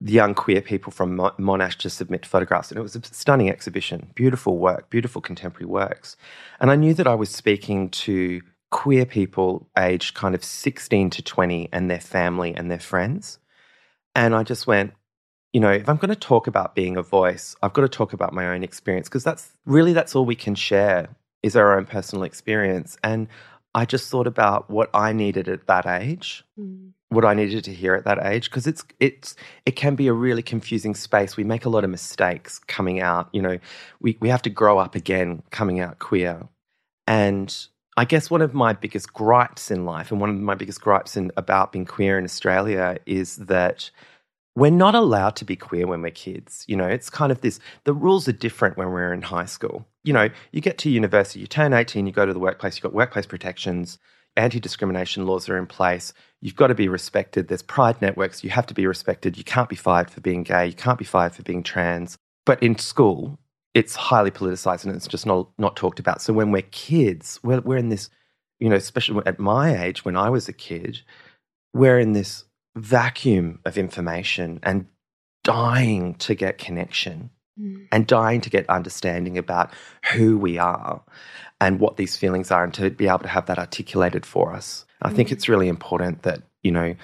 the 0.00 0.12
young 0.12 0.34
queer 0.34 0.62
people 0.62 0.92
from 0.92 1.18
Monash 1.18 1.76
to 1.76 1.90
submit 1.90 2.24
photographs. 2.24 2.70
And 2.70 2.78
it 2.78 2.82
was 2.82 2.96
a 2.96 3.02
stunning 3.04 3.50
exhibition, 3.50 4.12
beautiful 4.14 4.56
work, 4.56 4.88
beautiful 4.88 5.20
contemporary 5.20 5.66
works. 5.66 6.16
And 6.58 6.70
I 6.70 6.76
knew 6.76 6.94
that 6.94 7.06
I 7.06 7.14
was 7.14 7.28
speaking 7.28 7.90
to 7.90 8.40
queer 8.70 9.04
people 9.04 9.68
aged 9.76 10.14
kind 10.14 10.34
of 10.34 10.44
16 10.44 11.10
to 11.10 11.22
20 11.22 11.68
and 11.72 11.90
their 11.90 12.00
family 12.00 12.54
and 12.54 12.70
their 12.70 12.78
friends. 12.78 13.38
And 14.14 14.34
I 14.34 14.42
just 14.42 14.66
went, 14.66 14.94
you 15.52 15.60
know, 15.60 15.72
if 15.72 15.88
I'm 15.88 15.96
going 15.96 16.10
to 16.10 16.16
talk 16.16 16.46
about 16.46 16.74
being 16.74 16.96
a 16.96 17.02
voice, 17.02 17.56
I've 17.62 17.72
got 17.72 17.82
to 17.82 17.88
talk 17.88 18.12
about 18.12 18.32
my 18.32 18.48
own 18.48 18.62
experience 18.62 19.08
because 19.08 19.24
that's 19.24 19.52
really 19.66 19.92
that's 19.92 20.14
all 20.14 20.24
we 20.24 20.36
can 20.36 20.54
share 20.54 21.08
is 21.42 21.56
our 21.56 21.76
own 21.76 21.86
personal 21.86 22.22
experience. 22.22 22.96
And 23.02 23.26
I 23.74 23.84
just 23.84 24.10
thought 24.10 24.26
about 24.26 24.68
what 24.70 24.90
I 24.94 25.12
needed 25.12 25.48
at 25.48 25.66
that 25.66 25.86
age. 25.86 26.44
Mm. 26.58 26.92
What 27.08 27.24
I 27.24 27.34
needed 27.34 27.64
to 27.64 27.74
hear 27.74 27.94
at 27.94 28.04
that 28.04 28.24
age 28.24 28.48
because 28.48 28.68
it's 28.68 28.84
it's 29.00 29.34
it 29.66 29.72
can 29.72 29.96
be 29.96 30.06
a 30.06 30.12
really 30.12 30.44
confusing 30.44 30.94
space. 30.94 31.36
We 31.36 31.42
make 31.42 31.64
a 31.64 31.68
lot 31.68 31.82
of 31.82 31.90
mistakes 31.90 32.60
coming 32.68 33.00
out. 33.00 33.28
You 33.32 33.42
know, 33.42 33.58
we 34.00 34.16
we 34.20 34.28
have 34.28 34.42
to 34.42 34.50
grow 34.50 34.78
up 34.78 34.94
again 34.94 35.42
coming 35.50 35.80
out 35.80 35.98
queer, 35.98 36.46
and 37.08 37.52
I 37.96 38.04
guess 38.04 38.30
one 38.30 38.42
of 38.42 38.54
my 38.54 38.72
biggest 38.72 39.12
gripes 39.12 39.70
in 39.70 39.84
life, 39.84 40.10
and 40.10 40.20
one 40.20 40.30
of 40.30 40.36
my 40.36 40.54
biggest 40.54 40.80
gripes 40.80 41.16
in, 41.16 41.30
about 41.36 41.72
being 41.72 41.84
queer 41.84 42.18
in 42.18 42.24
Australia, 42.24 42.98
is 43.04 43.36
that 43.36 43.90
we're 44.56 44.70
not 44.70 44.94
allowed 44.94 45.36
to 45.36 45.44
be 45.44 45.56
queer 45.56 45.86
when 45.86 46.02
we're 46.02 46.10
kids. 46.10 46.64
You 46.68 46.76
know, 46.76 46.86
it's 46.86 47.10
kind 47.10 47.32
of 47.32 47.40
this 47.40 47.60
the 47.84 47.94
rules 47.94 48.28
are 48.28 48.32
different 48.32 48.76
when 48.76 48.88
we're 48.88 49.12
in 49.12 49.22
high 49.22 49.44
school. 49.44 49.86
You 50.04 50.12
know, 50.12 50.28
you 50.52 50.60
get 50.60 50.78
to 50.78 50.90
university, 50.90 51.40
you 51.40 51.46
turn 51.46 51.72
18, 51.72 52.06
you 52.06 52.12
go 52.12 52.26
to 52.26 52.32
the 52.32 52.38
workplace, 52.38 52.76
you've 52.76 52.82
got 52.82 52.92
workplace 52.92 53.26
protections, 53.26 53.98
anti 54.36 54.60
discrimination 54.60 55.26
laws 55.26 55.48
are 55.48 55.58
in 55.58 55.66
place. 55.66 56.12
You've 56.40 56.56
got 56.56 56.68
to 56.68 56.74
be 56.74 56.88
respected. 56.88 57.48
There's 57.48 57.62
pride 57.62 58.00
networks. 58.00 58.42
You 58.42 58.50
have 58.50 58.66
to 58.66 58.74
be 58.74 58.86
respected. 58.86 59.36
You 59.36 59.44
can't 59.44 59.68
be 59.68 59.76
fired 59.76 60.10
for 60.10 60.20
being 60.20 60.42
gay. 60.42 60.68
You 60.68 60.74
can't 60.74 60.98
be 60.98 61.04
fired 61.04 61.34
for 61.34 61.42
being 61.42 61.62
trans. 61.62 62.16
But 62.46 62.62
in 62.62 62.78
school, 62.78 63.38
it's 63.74 63.94
highly 63.94 64.30
politicized 64.30 64.84
and 64.84 64.94
it's 64.94 65.06
just 65.06 65.26
not 65.26 65.48
not 65.58 65.76
talked 65.76 66.00
about. 66.00 66.22
So 66.22 66.32
when 66.32 66.50
we're 66.50 66.62
kids, 66.62 67.38
we're, 67.42 67.60
we're 67.60 67.76
in 67.76 67.88
this, 67.88 68.10
you 68.58 68.68
know, 68.68 68.76
especially 68.76 69.22
at 69.26 69.38
my 69.38 69.84
age 69.84 70.04
when 70.04 70.16
I 70.16 70.30
was 70.30 70.48
a 70.48 70.52
kid, 70.52 71.00
we're 71.72 71.98
in 71.98 72.12
this 72.12 72.44
vacuum 72.76 73.60
of 73.64 73.78
information 73.78 74.60
and 74.62 74.86
dying 75.44 76.14
to 76.14 76.34
get 76.34 76.58
connection 76.58 77.30
mm. 77.58 77.86
and 77.92 78.06
dying 78.06 78.40
to 78.40 78.50
get 78.50 78.68
understanding 78.68 79.38
about 79.38 79.72
who 80.12 80.38
we 80.38 80.58
are 80.58 81.02
and 81.60 81.80
what 81.80 81.96
these 81.96 82.16
feelings 82.16 82.50
are 82.50 82.64
and 82.64 82.74
to 82.74 82.90
be 82.90 83.06
able 83.06 83.18
to 83.20 83.28
have 83.28 83.46
that 83.46 83.58
articulated 83.58 84.26
for 84.26 84.52
us. 84.52 84.84
I 85.02 85.10
mm. 85.10 85.16
think 85.16 85.32
it's 85.32 85.48
really 85.48 85.68
important 85.68 86.22
that, 86.22 86.42
you 86.62 86.72
know, 86.72 86.94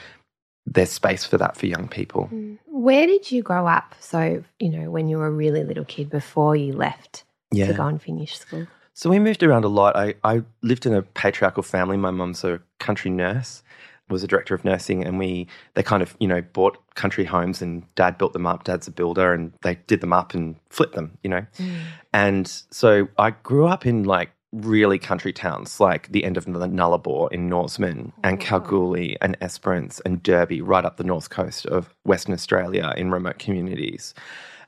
there's 0.66 0.90
space 0.90 1.24
for 1.24 1.38
that 1.38 1.56
for 1.56 1.66
young 1.66 1.88
people. 1.88 2.28
Mm. 2.32 2.58
Where 2.66 3.06
did 3.06 3.30
you 3.30 3.42
grow 3.42 3.66
up? 3.66 3.94
So, 4.00 4.42
you 4.58 4.68
know, 4.68 4.90
when 4.90 5.08
you 5.08 5.18
were 5.18 5.26
a 5.26 5.30
really 5.30 5.64
little 5.64 5.84
kid 5.84 6.10
before 6.10 6.56
you 6.56 6.72
left 6.72 7.24
yeah. 7.50 7.66
to 7.66 7.72
go 7.72 7.86
and 7.86 8.02
finish 8.02 8.38
school? 8.38 8.66
So 8.94 9.10
we 9.10 9.18
moved 9.18 9.42
around 9.42 9.64
a 9.64 9.68
lot. 9.68 9.94
I, 9.94 10.14
I 10.24 10.42
lived 10.62 10.86
in 10.86 10.94
a 10.94 11.02
patriarchal 11.02 11.62
family. 11.62 11.96
My 11.96 12.10
mum's 12.10 12.42
a 12.44 12.60
country 12.78 13.10
nurse, 13.10 13.62
was 14.08 14.22
a 14.22 14.26
director 14.26 14.54
of 14.54 14.64
nursing, 14.64 15.04
and 15.04 15.18
we 15.18 15.46
they 15.74 15.82
kind 15.82 16.02
of 16.02 16.16
you 16.18 16.28
know 16.28 16.40
bought 16.40 16.78
country 16.94 17.24
homes, 17.24 17.60
and 17.60 17.82
dad 17.94 18.16
built 18.18 18.32
them 18.32 18.46
up. 18.46 18.64
Dad's 18.64 18.88
a 18.88 18.90
builder, 18.90 19.34
and 19.34 19.52
they 19.62 19.74
did 19.86 20.00
them 20.00 20.12
up 20.12 20.32
and 20.32 20.56
flipped 20.70 20.94
them, 20.94 21.18
you 21.22 21.30
know. 21.30 21.44
Mm. 21.58 21.80
And 22.12 22.62
so 22.70 23.08
I 23.18 23.30
grew 23.30 23.66
up 23.66 23.84
in 23.84 24.04
like 24.04 24.30
really 24.64 24.98
country 24.98 25.32
towns 25.32 25.80
like 25.80 26.10
the 26.12 26.24
end 26.24 26.36
of 26.36 26.46
Nullarbor 26.46 27.30
in 27.30 27.48
Norseman 27.48 28.12
and 28.24 28.40
Kalgoorlie 28.40 29.16
and 29.20 29.36
Esperance 29.40 30.00
and 30.00 30.22
Derby 30.22 30.62
right 30.62 30.84
up 30.84 30.96
the 30.96 31.04
north 31.04 31.30
coast 31.30 31.66
of 31.66 31.94
Western 32.04 32.32
Australia 32.32 32.94
in 32.96 33.10
remote 33.10 33.38
communities. 33.38 34.14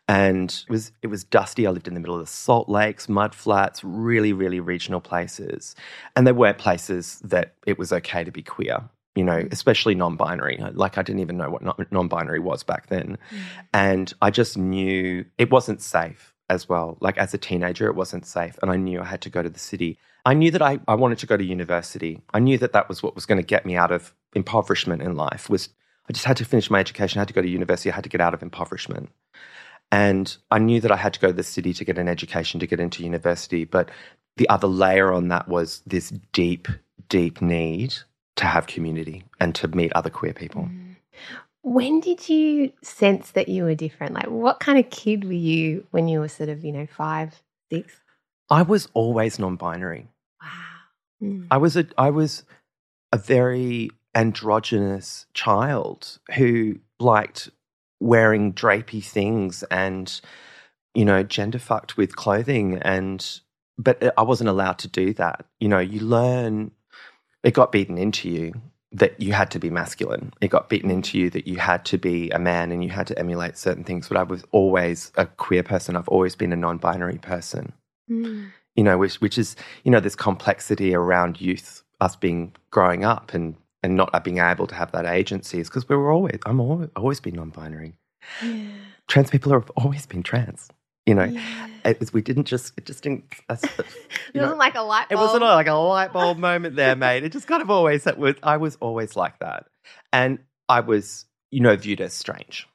And 0.06 0.50
it 0.50 0.70
was 0.70 0.92
it 1.02 1.08
was 1.08 1.24
dusty. 1.24 1.66
I 1.66 1.70
lived 1.70 1.88
in 1.88 1.94
the 1.94 2.00
middle 2.00 2.14
of 2.14 2.20
the 2.20 2.26
salt 2.26 2.68
lakes, 2.68 3.08
mud 3.08 3.34
flats, 3.34 3.84
really, 3.84 4.32
really 4.32 4.60
regional 4.60 5.00
places. 5.00 5.74
And 6.16 6.26
there 6.26 6.34
weren't 6.34 6.58
places 6.58 7.18
that 7.24 7.54
it 7.66 7.78
was 7.78 7.92
okay 7.92 8.24
to 8.24 8.30
be 8.30 8.42
queer, 8.42 8.80
you 9.14 9.24
know, 9.24 9.46
especially 9.52 9.94
non-binary. 9.94 10.62
Like 10.72 10.96
I 10.96 11.02
didn't 11.02 11.20
even 11.20 11.36
know 11.36 11.50
what 11.50 11.92
non-binary 11.92 12.40
was 12.40 12.62
back 12.62 12.86
then. 12.88 13.18
Mm. 13.30 13.38
And 13.74 14.14
I 14.22 14.30
just 14.30 14.56
knew 14.56 15.26
it 15.36 15.50
wasn't 15.50 15.82
safe 15.82 16.34
as 16.50 16.68
well. 16.68 16.96
Like 17.00 17.18
as 17.18 17.34
a 17.34 17.38
teenager, 17.38 17.86
it 17.86 17.94
wasn't 17.94 18.26
safe. 18.26 18.58
And 18.62 18.70
I 18.70 18.76
knew 18.76 19.00
I 19.00 19.04
had 19.04 19.20
to 19.22 19.30
go 19.30 19.42
to 19.42 19.50
the 19.50 19.58
city. 19.58 19.98
I 20.24 20.34
knew 20.34 20.50
that 20.50 20.62
I, 20.62 20.80
I 20.88 20.94
wanted 20.94 21.18
to 21.18 21.26
go 21.26 21.36
to 21.36 21.44
university. 21.44 22.20
I 22.32 22.40
knew 22.40 22.58
that 22.58 22.72
that 22.72 22.88
was 22.88 23.02
what 23.02 23.14
was 23.14 23.26
going 23.26 23.40
to 23.40 23.46
get 23.46 23.66
me 23.66 23.76
out 23.76 23.92
of 23.92 24.14
impoverishment 24.34 25.02
in 25.02 25.16
life 25.16 25.48
was 25.48 25.68
I 26.08 26.12
just 26.12 26.24
had 26.24 26.36
to 26.38 26.44
finish 26.44 26.70
my 26.70 26.80
education. 26.80 27.18
I 27.18 27.22
had 27.22 27.28
to 27.28 27.34
go 27.34 27.42
to 27.42 27.48
university. 27.48 27.90
I 27.90 27.94
had 27.94 28.04
to 28.04 28.10
get 28.10 28.20
out 28.20 28.34
of 28.34 28.42
impoverishment. 28.42 29.10
And 29.90 30.36
I 30.50 30.58
knew 30.58 30.80
that 30.80 30.92
I 30.92 30.96
had 30.96 31.14
to 31.14 31.20
go 31.20 31.28
to 31.28 31.32
the 31.32 31.42
city 31.42 31.72
to 31.74 31.84
get 31.84 31.98
an 31.98 32.08
education, 32.08 32.60
to 32.60 32.66
get 32.66 32.80
into 32.80 33.02
university. 33.02 33.64
But 33.64 33.90
the 34.36 34.48
other 34.48 34.66
layer 34.66 35.12
on 35.12 35.28
that 35.28 35.48
was 35.48 35.82
this 35.86 36.10
deep, 36.32 36.68
deep 37.08 37.40
need 37.40 37.94
to 38.36 38.44
have 38.44 38.66
community 38.66 39.24
and 39.40 39.54
to 39.56 39.68
meet 39.68 39.92
other 39.94 40.10
queer 40.10 40.32
people. 40.32 40.64
Mm. 40.64 40.96
When 41.72 42.00
did 42.00 42.28
you 42.28 42.72
sense 42.82 43.32
that 43.32 43.48
you 43.48 43.64
were 43.64 43.74
different? 43.74 44.14
Like, 44.14 44.26
what 44.26 44.60
kind 44.60 44.78
of 44.78 44.90
kid 44.90 45.24
were 45.24 45.32
you 45.32 45.86
when 45.90 46.08
you 46.08 46.20
were 46.20 46.28
sort 46.28 46.48
of, 46.48 46.64
you 46.64 46.72
know, 46.72 46.86
five, 46.86 47.42
six? 47.70 47.94
I 48.50 48.62
was 48.62 48.88
always 48.94 49.38
non-binary. 49.38 50.08
Wow. 50.42 50.48
Mm. 51.22 51.46
I 51.50 51.58
was 51.58 51.76
a 51.76 51.86
I 51.98 52.10
was 52.10 52.44
a 53.12 53.18
very 53.18 53.90
androgynous 54.14 55.26
child 55.34 56.18
who 56.34 56.78
liked 56.98 57.50
wearing 58.00 58.52
drapey 58.52 59.04
things 59.04 59.62
and 59.64 60.20
you 60.94 61.04
know 61.04 61.22
gender 61.22 61.58
fucked 61.58 61.96
with 61.96 62.16
clothing 62.16 62.78
and 62.82 63.40
but 63.76 64.14
I 64.18 64.22
wasn't 64.22 64.48
allowed 64.48 64.78
to 64.80 64.88
do 64.88 65.12
that. 65.14 65.46
You 65.60 65.68
know, 65.68 65.78
you 65.78 66.00
learn 66.00 66.72
it 67.44 67.54
got 67.54 67.70
beaten 67.72 67.98
into 67.98 68.28
you 68.28 68.52
that 68.92 69.20
you 69.20 69.32
had 69.32 69.50
to 69.50 69.58
be 69.58 69.70
masculine. 69.70 70.32
It 70.40 70.48
got 70.48 70.68
beaten 70.68 70.90
into 70.90 71.18
you 71.18 71.30
that 71.30 71.46
you 71.46 71.56
had 71.56 71.84
to 71.86 71.98
be 71.98 72.30
a 72.30 72.38
man 72.38 72.72
and 72.72 72.82
you 72.82 72.90
had 72.90 73.06
to 73.08 73.18
emulate 73.18 73.58
certain 73.58 73.84
things. 73.84 74.08
But 74.08 74.16
I 74.16 74.22
was 74.22 74.44
always 74.50 75.12
a 75.16 75.26
queer 75.26 75.62
person. 75.62 75.96
I've 75.96 76.08
always 76.08 76.34
been 76.34 76.52
a 76.52 76.56
non-binary 76.56 77.18
person. 77.18 77.72
Mm. 78.10 78.50
You 78.76 78.84
know, 78.84 78.96
which 78.96 79.20
which 79.20 79.36
is 79.36 79.56
you 79.84 79.90
know 79.90 80.00
this 80.00 80.16
complexity 80.16 80.94
around 80.94 81.40
youth, 81.40 81.82
us 82.00 82.16
being 82.16 82.54
growing 82.70 83.04
up 83.04 83.34
and 83.34 83.56
and 83.82 83.94
not 83.94 84.24
being 84.24 84.38
able 84.38 84.66
to 84.66 84.74
have 84.74 84.92
that 84.92 85.04
agency 85.06 85.60
is 85.60 85.68
because 85.68 85.88
we 85.88 85.96
were 85.96 86.10
always 86.10 86.38
I'm 86.46 86.60
always, 86.60 86.88
always 86.96 87.20
been 87.20 87.34
non-binary. 87.34 87.94
Yeah. 88.42 88.70
Trans 89.06 89.30
people 89.30 89.52
have 89.52 89.70
always 89.76 90.06
been 90.06 90.22
trans. 90.22 90.70
You 91.08 91.14
know, 91.14 91.24
yeah. 91.24 91.68
it 91.86 92.00
was, 92.00 92.12
we 92.12 92.20
didn't 92.20 92.44
just, 92.44 92.74
it 92.76 92.84
just 92.84 93.02
didn't. 93.02 93.24
It 93.48 94.40
wasn't 94.42 94.58
like 94.58 94.74
a 94.74 94.82
light 94.82 95.08
bulb. 95.08 95.18
It 95.18 95.24
wasn't 95.24 95.42
like 95.42 95.66
a 95.66 95.72
light 95.72 96.12
bulb 96.12 96.36
moment 96.36 96.76
there, 96.76 96.94
mate. 96.94 97.24
It 97.24 97.32
just 97.32 97.46
kind 97.46 97.62
of 97.62 97.70
always, 97.70 98.06
it 98.06 98.18
was, 98.18 98.34
I 98.42 98.58
was 98.58 98.76
always 98.76 99.16
like 99.16 99.38
that. 99.38 99.64
And 100.12 100.40
I 100.68 100.80
was, 100.80 101.24
you 101.50 101.62
know, 101.62 101.74
viewed 101.76 102.02
as 102.02 102.12
strange. 102.12 102.68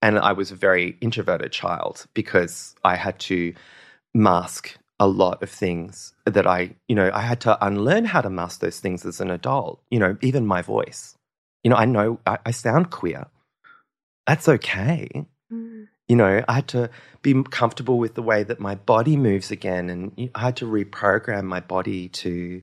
And 0.00 0.20
I 0.20 0.34
was 0.34 0.52
a 0.52 0.54
very 0.54 0.96
introverted 1.00 1.50
child 1.50 2.06
because 2.14 2.76
I 2.84 2.94
had 2.94 3.18
to 3.20 3.54
mask 4.14 4.78
a 5.00 5.08
lot 5.08 5.42
of 5.42 5.50
things 5.50 6.14
that 6.24 6.46
I, 6.46 6.76
you 6.86 6.94
know, 6.94 7.10
I 7.12 7.22
had 7.22 7.40
to 7.40 7.66
unlearn 7.66 8.04
how 8.04 8.20
to 8.20 8.30
mask 8.30 8.60
those 8.60 8.78
things 8.78 9.04
as 9.04 9.20
an 9.20 9.32
adult. 9.32 9.82
You 9.90 9.98
know, 9.98 10.16
even 10.20 10.46
my 10.46 10.62
voice. 10.62 11.16
You 11.64 11.70
know, 11.70 11.76
I 11.76 11.86
know 11.86 12.20
I, 12.24 12.38
I 12.46 12.52
sound 12.52 12.90
queer. 12.92 13.26
That's 14.28 14.48
okay. 14.48 15.26
Mm 16.10 16.10
you 16.10 16.16
know, 16.16 16.44
I 16.48 16.54
had 16.54 16.66
to 16.68 16.90
be 17.22 17.40
comfortable 17.44 17.96
with 17.96 18.14
the 18.14 18.22
way 18.22 18.42
that 18.42 18.58
my 18.58 18.74
body 18.74 19.16
moves 19.16 19.52
again. 19.52 19.88
And 19.88 20.30
I 20.34 20.40
had 20.40 20.56
to 20.56 20.64
reprogram 20.64 21.44
my 21.44 21.60
body 21.60 22.08
to 22.08 22.62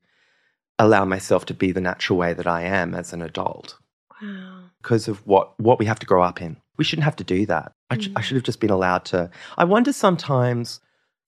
allow 0.77 1.05
myself 1.05 1.45
to 1.45 1.53
be 1.53 1.71
the 1.71 1.79
natural 1.79 2.19
way 2.19 2.33
that 2.33 2.45
I 2.45 2.63
am 2.63 2.93
as 2.93 3.13
an 3.13 3.21
adult. 3.21 3.77
Wow. 4.21 4.63
Because 4.81 5.07
of 5.07 5.25
what, 5.25 5.57
what 5.61 5.79
we 5.79 5.85
have 5.85 5.99
to 5.99 6.05
grow 6.05 6.23
up 6.23 6.41
in. 6.41 6.57
We 6.75 6.83
shouldn't 6.83 7.05
have 7.05 7.15
to 7.15 7.23
do 7.23 7.45
that. 7.45 7.71
I, 7.89 7.95
mm. 7.95 8.11
I 8.17 8.21
should 8.21 8.35
have 8.35 8.43
just 8.43 8.59
been 8.59 8.69
allowed 8.69 9.05
to. 9.05 9.31
I 9.57 9.63
wonder 9.63 9.93
sometimes, 9.93 10.81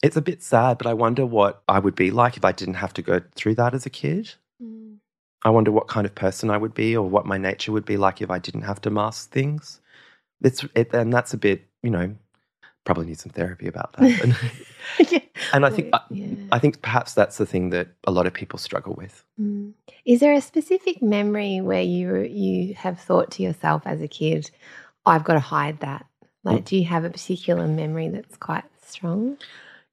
it's 0.03 0.17
a 0.17 0.21
bit 0.21 0.43
sad, 0.43 0.77
but 0.77 0.88
I 0.88 0.95
wonder 0.95 1.25
what 1.25 1.63
I 1.69 1.79
would 1.79 1.95
be 1.95 2.12
like 2.12 2.36
if 2.36 2.43
I 2.43 2.51
didn't 2.51 2.73
have 2.73 2.93
to 2.95 3.01
go 3.01 3.21
through 3.36 3.55
that 3.55 3.73
as 3.73 3.86
a 3.86 3.89
kid. 3.89 4.34
Mm. 4.62 4.97
I 5.43 5.51
wonder 5.51 5.71
what 5.71 5.88
kind 5.88 6.05
of 6.05 6.15
person 6.15 6.49
I 6.49 6.58
would 6.58 6.73
be 6.73 6.97
or 6.97 7.08
what 7.08 7.25
my 7.25 7.38
nature 7.38 7.71
would 7.71 7.86
be 7.86 7.95
like 7.95 8.21
if 8.21 8.29
I 8.29 8.39
didn't 8.39 8.63
have 8.63 8.82
to 8.82 8.89
mask 8.89 9.32
things. 9.32 9.79
It's 10.41 10.65
it, 10.75 10.93
and 10.93 11.13
that's 11.13 11.34
a 11.34 11.38
bit 11.38 11.68
you 11.84 11.89
know, 11.89 12.15
probably 12.84 13.06
need 13.06 13.20
some 13.20 13.32
therapy 13.32 13.68
about 13.68 13.94
that. 13.94 14.36
yeah. 15.12 15.20
And 15.54 15.65
I 15.65 15.70
think 15.70 15.94
yeah. 16.10 16.28
I, 16.52 16.58
I, 16.58 16.60
think 16.60 16.82
perhaps 16.82 17.13
that's 17.13 17.38
the 17.38 17.46
thing 17.46 17.70
that 17.70 17.88
a 18.06 18.12
lot 18.12 18.28
of 18.28 18.34
people 18.34 18.60
struggle 18.60 18.94
with. 18.94 19.24
Mm. 19.39 19.74
Is 20.06 20.20
there 20.20 20.34
a 20.34 20.42
specific 20.42 21.02
memory 21.02 21.62
where 21.62 21.82
you 21.82 22.18
you 22.18 22.74
have 22.76 23.00
thought 23.00 23.32
to 23.32 23.44
yourself 23.44 23.84
as 23.86 24.02
a 24.02 24.08
kid, 24.08 24.52
I've 25.06 25.24
got 25.24 25.34
to 25.34 25.39
hide 25.39 25.80
that? 25.80 26.06
Like, 26.44 26.63
mm. 26.63 26.65
do 26.65 26.78
you 26.78 26.86
have 26.86 27.06
a 27.06 27.10
particular 27.10 27.68
memory 27.68 28.10
that's 28.10 28.36
quite 28.38 28.65
strong? 28.86 29.38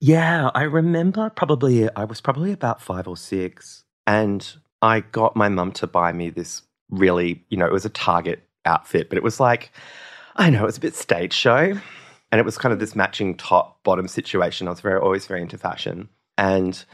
Yeah, 0.00 0.50
I 0.54 0.64
remember 0.64 1.30
probably 1.30 1.88
I 1.94 2.04
was 2.04 2.20
probably 2.20 2.52
about 2.52 2.82
five 2.82 3.06
or 3.06 3.16
six, 3.16 3.84
and 4.06 4.46
I 4.82 5.00
got 5.00 5.36
my 5.36 5.48
mum 5.48 5.72
to 5.72 5.86
buy 5.86 6.12
me 6.12 6.30
this 6.30 6.62
really, 6.90 7.44
you 7.48 7.56
know, 7.56 7.66
it 7.66 7.72
was 7.72 7.84
a 7.84 7.90
Target 7.90 8.42
outfit, 8.64 9.08
but 9.08 9.16
it 9.16 9.22
was 9.22 9.40
like 9.40 9.70
I 10.36 10.50
know, 10.50 10.62
it 10.62 10.66
was 10.66 10.76
a 10.76 10.80
bit 10.80 10.94
stage 10.94 11.32
show. 11.32 11.78
And 12.30 12.38
it 12.38 12.44
was 12.44 12.58
kind 12.58 12.72
of 12.72 12.78
this 12.78 12.94
matching 12.94 13.36
top 13.36 13.82
bottom 13.82 14.08
situation. 14.08 14.66
I 14.66 14.70
was 14.70 14.80
very 14.80 15.00
always 15.00 15.26
very 15.26 15.40
into 15.40 15.56
fashion. 15.56 16.08
And 16.36 16.84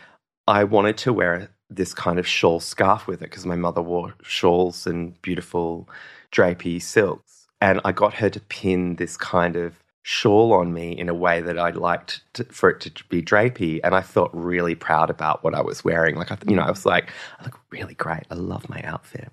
I 0.47 0.65
wanted 0.65 0.97
to 0.99 1.13
wear 1.13 1.49
this 1.69 1.95
kind 1.95 2.19
of 2.19 2.27
shawl 2.27 2.61
scarf 2.61 3.07
with 3.07 3.23
it 3.23 3.31
because 3.31 3.47
my 3.47 3.57
mother 3.57 3.83
wore 3.83 4.15
shawls 4.23 4.87
and 4.87 5.21
beautiful 5.23 5.89
drapey 6.31 6.81
silks. 6.81 7.49
And 7.61 7.81
I 7.85 7.93
got 7.93 8.15
her 8.15 8.31
to 8.31 8.41
pin 8.41 8.97
this 8.97 9.17
kind 9.17 9.57
of 9.57 9.83
shawl 10.03 10.53
on 10.53 10.73
me 10.73 10.93
in 10.93 11.09
a 11.09 11.15
way 11.15 11.41
that 11.41 11.59
I 11.59 11.71
liked 11.71 12.23
to, 12.35 12.45
for 12.45 12.71
it 12.71 12.81
to 12.81 13.05
be 13.09 13.23
drapey. 13.23 13.81
And 13.83 13.95
I 13.95 14.03
felt 14.03 14.31
really 14.33 14.75
proud 14.75 15.11
about 15.11 15.43
what 15.43 15.55
I 15.55 15.63
was 15.63 15.85
wearing. 15.85 16.17
Like, 16.17 16.31
I, 16.31 16.39
you 16.47 16.57
know, 16.57 16.63
I 16.63 16.71
was 16.71 16.85
like, 16.85 17.11
I 17.41 17.45
look 17.45 17.59
really 17.71 17.95
great. 17.95 18.25
I 18.31 18.35
love 18.35 18.69
my 18.69 18.83
outfit. 18.83 19.33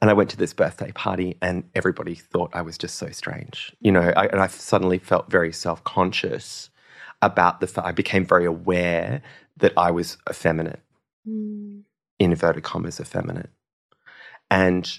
And 0.00 0.10
I 0.10 0.12
went 0.12 0.30
to 0.30 0.36
this 0.36 0.52
birthday 0.52 0.92
party, 0.92 1.36
and 1.42 1.64
everybody 1.74 2.14
thought 2.14 2.50
I 2.54 2.62
was 2.62 2.78
just 2.78 2.96
so 2.96 3.10
strange. 3.10 3.74
You 3.80 3.92
know, 3.92 4.12
I, 4.16 4.26
and 4.26 4.40
I 4.40 4.46
suddenly 4.46 4.98
felt 4.98 5.30
very 5.30 5.52
self 5.52 5.82
conscious 5.84 6.70
about 7.22 7.60
the 7.60 7.66
fact 7.66 7.86
I 7.86 7.92
became 7.92 8.24
very 8.24 8.46
aware 8.46 9.22
that 9.58 9.72
I 9.76 9.90
was 9.90 10.16
effeminate, 10.28 10.80
mm. 11.28 11.82
inverted 12.18 12.62
commas, 12.62 13.00
effeminate. 13.00 13.50
And 14.50 14.90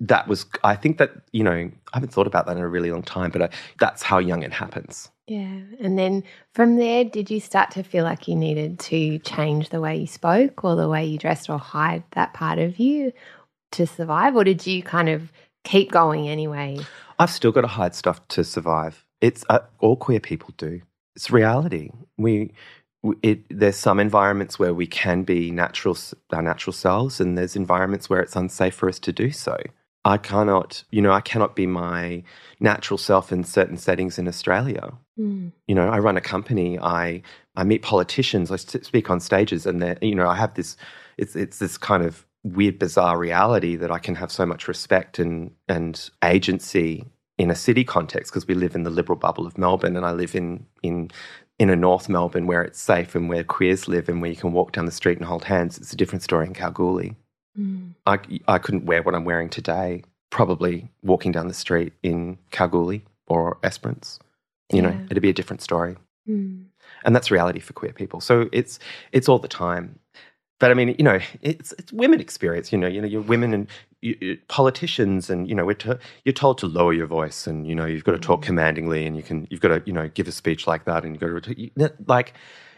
that 0.00 0.28
was, 0.28 0.46
I 0.64 0.74
think 0.74 0.98
that, 0.98 1.12
you 1.32 1.44
know, 1.44 1.52
I 1.52 1.72
haven't 1.94 2.12
thought 2.12 2.26
about 2.26 2.46
that 2.46 2.56
in 2.56 2.62
a 2.62 2.68
really 2.68 2.90
long 2.90 3.02
time, 3.02 3.30
but 3.30 3.42
I, 3.42 3.48
that's 3.78 4.02
how 4.02 4.18
young 4.18 4.42
it 4.42 4.52
happens. 4.52 5.10
Yeah. 5.28 5.60
And 5.80 5.98
then 5.98 6.24
from 6.52 6.76
there, 6.76 7.04
did 7.04 7.30
you 7.30 7.40
start 7.40 7.70
to 7.72 7.82
feel 7.82 8.04
like 8.04 8.26
you 8.26 8.34
needed 8.34 8.80
to 8.80 9.18
change 9.20 9.68
the 9.68 9.80
way 9.80 9.96
you 9.96 10.06
spoke 10.06 10.64
or 10.64 10.74
the 10.74 10.88
way 10.88 11.04
you 11.04 11.18
dressed 11.18 11.48
or 11.48 11.58
hide 11.58 12.02
that 12.12 12.34
part 12.34 12.58
of 12.58 12.78
you? 12.78 13.12
To 13.72 13.86
survive, 13.86 14.36
or 14.36 14.44
did 14.44 14.66
you 14.66 14.82
kind 14.82 15.08
of 15.08 15.32
keep 15.64 15.90
going 15.90 16.28
anyway? 16.28 16.78
I've 17.18 17.30
still 17.30 17.52
got 17.52 17.62
to 17.62 17.68
hide 17.68 17.94
stuff 17.94 18.26
to 18.28 18.44
survive. 18.44 19.04
It's 19.20 19.44
uh, 19.48 19.60
all 19.78 19.96
queer 19.96 20.20
people 20.20 20.54
do. 20.56 20.82
It's 21.14 21.30
reality. 21.30 21.90
We, 22.16 22.52
it, 23.22 23.44
there's 23.50 23.76
some 23.76 24.00
environments 24.00 24.58
where 24.58 24.74
we 24.74 24.86
can 24.86 25.22
be 25.22 25.50
natural, 25.50 25.96
our 26.32 26.42
natural 26.42 26.72
selves, 26.72 27.20
and 27.20 27.36
there's 27.36 27.56
environments 27.56 28.08
where 28.08 28.20
it's 28.20 28.36
unsafe 28.36 28.74
for 28.74 28.88
us 28.88 28.98
to 29.00 29.12
do 29.12 29.30
so. 29.30 29.58
I 30.04 30.16
cannot, 30.16 30.82
you 30.90 31.00
know, 31.00 31.12
I 31.12 31.20
cannot 31.20 31.54
be 31.54 31.66
my 31.66 32.24
natural 32.58 32.98
self 32.98 33.30
in 33.30 33.44
certain 33.44 33.76
settings 33.76 34.18
in 34.18 34.26
Australia. 34.26 34.92
Mm. 35.18 35.52
You 35.68 35.74
know, 35.74 35.88
I 35.88 35.98
run 35.98 36.16
a 36.16 36.20
company. 36.20 36.78
I 36.78 37.22
I 37.54 37.64
meet 37.64 37.82
politicians. 37.82 38.50
I 38.50 38.56
speak 38.56 39.10
on 39.10 39.20
stages, 39.20 39.64
and 39.64 39.96
you 40.02 40.14
know, 40.14 40.28
I 40.28 40.34
have 40.34 40.54
this. 40.54 40.76
It's 41.18 41.36
it's 41.36 41.58
this 41.58 41.78
kind 41.78 42.02
of 42.02 42.26
weird, 42.44 42.78
bizarre 42.78 43.18
reality 43.18 43.76
that 43.76 43.90
I 43.90 43.98
can 43.98 44.14
have 44.16 44.32
so 44.32 44.46
much 44.46 44.68
respect 44.68 45.18
and 45.18 45.52
and 45.68 46.10
agency 46.24 47.04
in 47.38 47.50
a 47.50 47.54
city 47.54 47.84
context 47.84 48.32
because 48.32 48.46
we 48.46 48.54
live 48.54 48.74
in 48.74 48.82
the 48.82 48.90
liberal 48.90 49.18
bubble 49.18 49.46
of 49.46 49.58
Melbourne, 49.58 49.96
and 49.96 50.06
I 50.06 50.12
live 50.12 50.34
in 50.34 50.66
in 50.82 51.10
in 51.58 51.70
a 51.70 51.76
North 51.76 52.08
Melbourne 52.08 52.46
where 52.46 52.62
it's 52.62 52.80
safe 52.80 53.14
and 53.14 53.28
where 53.28 53.44
queers 53.44 53.86
live 53.88 54.08
and 54.08 54.20
where 54.20 54.30
you 54.30 54.36
can 54.36 54.52
walk 54.52 54.72
down 54.72 54.86
the 54.86 54.92
street 54.92 55.18
and 55.18 55.26
hold 55.26 55.44
hands. 55.44 55.78
It's 55.78 55.92
a 55.92 55.96
different 55.96 56.22
story 56.22 56.46
in 56.46 56.54
Kalgoorlie. 56.54 57.16
Mm. 57.58 57.94
I 58.06 58.18
I 58.48 58.58
couldn't 58.58 58.86
wear 58.86 59.02
what 59.02 59.14
I'm 59.14 59.24
wearing 59.24 59.48
today. 59.48 60.04
Probably 60.30 60.90
walking 61.02 61.32
down 61.32 61.48
the 61.48 61.54
street 61.54 61.92
in 62.02 62.38
Kalgoorlie 62.50 63.04
or 63.26 63.58
Esperance. 63.62 64.18
You 64.72 64.82
yeah. 64.82 64.90
know, 64.90 65.06
it'd 65.10 65.22
be 65.22 65.28
a 65.28 65.34
different 65.34 65.62
story. 65.62 65.96
Mm. 66.28 66.64
And 67.04 67.14
that's 67.14 67.30
reality 67.30 67.60
for 67.60 67.72
queer 67.72 67.92
people. 67.92 68.20
So 68.20 68.48
it's 68.52 68.78
it's 69.12 69.28
all 69.28 69.38
the 69.38 69.48
time. 69.48 69.98
But 70.62 70.70
I 70.70 70.74
mean, 70.74 70.94
you 70.96 71.02
know, 71.02 71.18
it's 71.40 71.72
it's 71.72 71.92
women 71.92 72.20
experience. 72.20 72.70
You 72.70 72.78
know, 72.78 72.86
you 72.86 73.00
know, 73.00 73.08
you're 73.08 73.20
women 73.20 73.52
and 73.52 73.66
you, 74.00 74.38
politicians, 74.46 75.28
and 75.28 75.48
you 75.48 75.56
know, 75.56 75.64
we're 75.64 75.74
to, 75.74 75.98
you're 76.24 76.32
told 76.32 76.58
to 76.58 76.68
lower 76.68 76.92
your 76.92 77.08
voice, 77.08 77.48
and 77.48 77.66
you 77.66 77.74
know, 77.74 77.84
you've 77.84 78.04
got 78.04 78.12
to 78.12 78.20
talk 78.20 78.42
mm. 78.42 78.44
commandingly, 78.44 79.04
and 79.04 79.16
you 79.16 79.24
can 79.24 79.48
you've 79.50 79.60
got 79.60 79.70
to 79.70 79.82
you 79.84 79.92
know 79.92 80.06
give 80.10 80.28
a 80.28 80.30
speech 80.30 80.68
like 80.68 80.84
that, 80.84 81.04
and 81.04 81.16
you've 81.16 81.32
got 81.34 81.42
to 81.42 81.60
you, 81.60 81.72
like, 82.06 82.34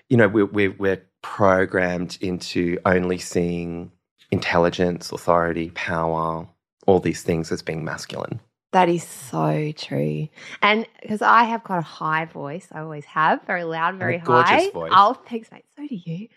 you 0.08 0.16
know, 0.16 0.28
we're, 0.28 0.46
we're 0.46 0.72
we're 0.78 1.02
programmed 1.20 2.16
into 2.22 2.78
only 2.86 3.18
seeing 3.18 3.92
intelligence, 4.30 5.12
authority, 5.12 5.68
power, 5.74 6.48
all 6.86 7.00
these 7.00 7.22
things 7.22 7.52
as 7.52 7.60
being 7.60 7.84
masculine. 7.84 8.40
That 8.72 8.88
is 8.88 9.04
so 9.04 9.72
true. 9.76 10.28
And 10.60 10.86
because 11.00 11.22
I 11.22 11.44
have 11.44 11.62
got 11.62 11.78
a 11.78 11.82
high 11.82 12.24
voice, 12.24 12.66
I 12.72 12.80
always 12.80 13.04
have, 13.04 13.42
very 13.46 13.62
loud, 13.62 14.00
very 14.00 14.18
high. 14.18 14.70
Voice. 14.70 14.90
Oh, 14.92 15.16
thanks, 15.28 15.52
mate. 15.52 15.64
So 15.76 15.86
do 15.86 15.94
you. 15.94 16.28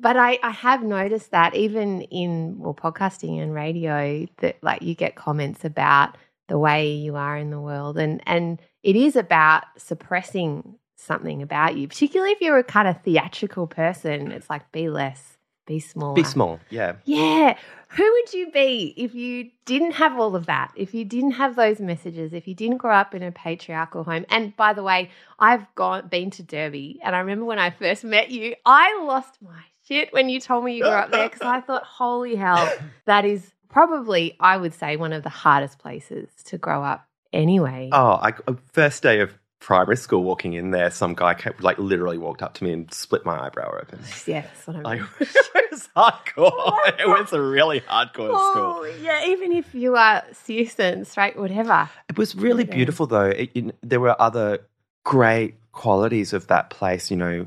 But 0.00 0.16
I, 0.16 0.38
I 0.42 0.50
have 0.50 0.82
noticed 0.82 1.30
that 1.30 1.54
even 1.54 2.02
in 2.02 2.58
well 2.58 2.74
podcasting 2.74 3.40
and 3.40 3.54
radio 3.54 4.26
that 4.38 4.56
like 4.62 4.82
you 4.82 4.94
get 4.94 5.14
comments 5.14 5.64
about 5.64 6.16
the 6.48 6.58
way 6.58 6.92
you 6.92 7.16
are 7.16 7.36
in 7.36 7.50
the 7.50 7.60
world 7.60 7.96
and 7.96 8.20
and 8.26 8.60
it 8.82 8.96
is 8.96 9.14
about 9.14 9.62
suppressing 9.78 10.76
something 10.96 11.42
about 11.42 11.76
you, 11.76 11.88
particularly 11.88 12.32
if 12.32 12.40
you're 12.40 12.58
a 12.58 12.64
kind 12.64 12.88
of 12.88 13.00
theatrical 13.02 13.66
person. 13.66 14.32
It's 14.32 14.48
like 14.48 14.70
be 14.72 14.88
less, 14.88 15.36
be 15.66 15.80
small. 15.80 16.14
Be 16.14 16.24
small, 16.24 16.60
yeah. 16.70 16.94
Yeah. 17.04 17.56
Who 17.90 18.10
would 18.10 18.32
you 18.32 18.50
be 18.50 18.94
if 18.96 19.14
you 19.14 19.50
didn't 19.64 19.92
have 19.92 20.18
all 20.18 20.34
of 20.34 20.46
that? 20.46 20.72
If 20.76 20.94
you 20.94 21.04
didn't 21.04 21.32
have 21.32 21.56
those 21.56 21.80
messages, 21.80 22.32
if 22.32 22.48
you 22.48 22.54
didn't 22.54 22.78
grow 22.78 22.94
up 22.94 23.14
in 23.14 23.22
a 23.22 23.32
patriarchal 23.32 24.04
home? 24.04 24.24
And 24.30 24.56
by 24.56 24.72
the 24.72 24.82
way, 24.82 25.10
I've 25.38 25.72
gone 25.74 26.08
been 26.08 26.30
to 26.32 26.42
Derby 26.42 27.00
and 27.04 27.14
I 27.14 27.18
remember 27.20 27.44
when 27.44 27.58
I 27.58 27.70
first 27.70 28.04
met 28.04 28.30
you, 28.30 28.54
I 28.64 29.02
lost 29.04 29.38
my 29.42 29.62
shit 29.88 30.12
when 30.12 30.28
you 30.28 30.40
told 30.40 30.64
me 30.64 30.76
you 30.76 30.82
grew 30.82 30.90
up 30.92 31.10
there 31.10 31.28
because 31.28 31.42
I 31.42 31.60
thought, 31.60 31.84
holy 31.84 32.36
hell, 32.36 32.72
that 33.06 33.24
is 33.24 33.50
probably, 33.68 34.36
I 34.40 34.56
would 34.56 34.74
say, 34.74 34.96
one 34.96 35.12
of 35.12 35.22
the 35.22 35.28
hardest 35.30 35.78
places 35.78 36.28
to 36.46 36.58
grow 36.58 36.82
up 36.84 37.06
anyway. 37.32 37.88
Oh, 37.92 38.12
I, 38.20 38.32
uh, 38.46 38.54
first 38.72 39.02
day 39.02 39.20
of 39.20 39.32
primary 39.60 39.96
school 39.96 40.24
walking 40.24 40.54
in 40.54 40.72
there, 40.72 40.90
some 40.90 41.14
guy 41.14 41.34
came, 41.34 41.52
like 41.60 41.78
literally 41.78 42.18
walked 42.18 42.42
up 42.42 42.54
to 42.54 42.64
me 42.64 42.72
and 42.72 42.92
split 42.92 43.24
my 43.24 43.46
eyebrow 43.46 43.78
open. 43.80 44.00
Yeah, 44.26 44.42
that's 44.42 44.66
what 44.66 44.76
I 44.76 44.80
Like, 44.82 45.00
it 45.20 45.70
was 45.70 45.88
hardcore. 45.96 47.00
it 47.00 47.08
was 47.08 47.32
a 47.32 47.40
really 47.40 47.80
hardcore 47.80 48.36
school. 48.50 48.76
Oh, 48.78 48.96
yeah, 49.00 49.26
even 49.26 49.52
if 49.52 49.74
you 49.74 49.96
are 49.96 50.22
cis 50.32 50.78
and 50.78 51.06
straight, 51.06 51.36
whatever. 51.36 51.88
It 52.08 52.18
was 52.18 52.34
really 52.34 52.64
beautiful, 52.64 53.06
though. 53.06 53.26
It, 53.30 53.50
you- 53.54 53.72
there 53.82 54.00
were 54.00 54.20
other 54.20 54.58
great 55.04 55.54
qualities 55.72 56.32
of 56.32 56.46
that 56.48 56.70
place. 56.70 57.10
You 57.10 57.16
know, 57.16 57.46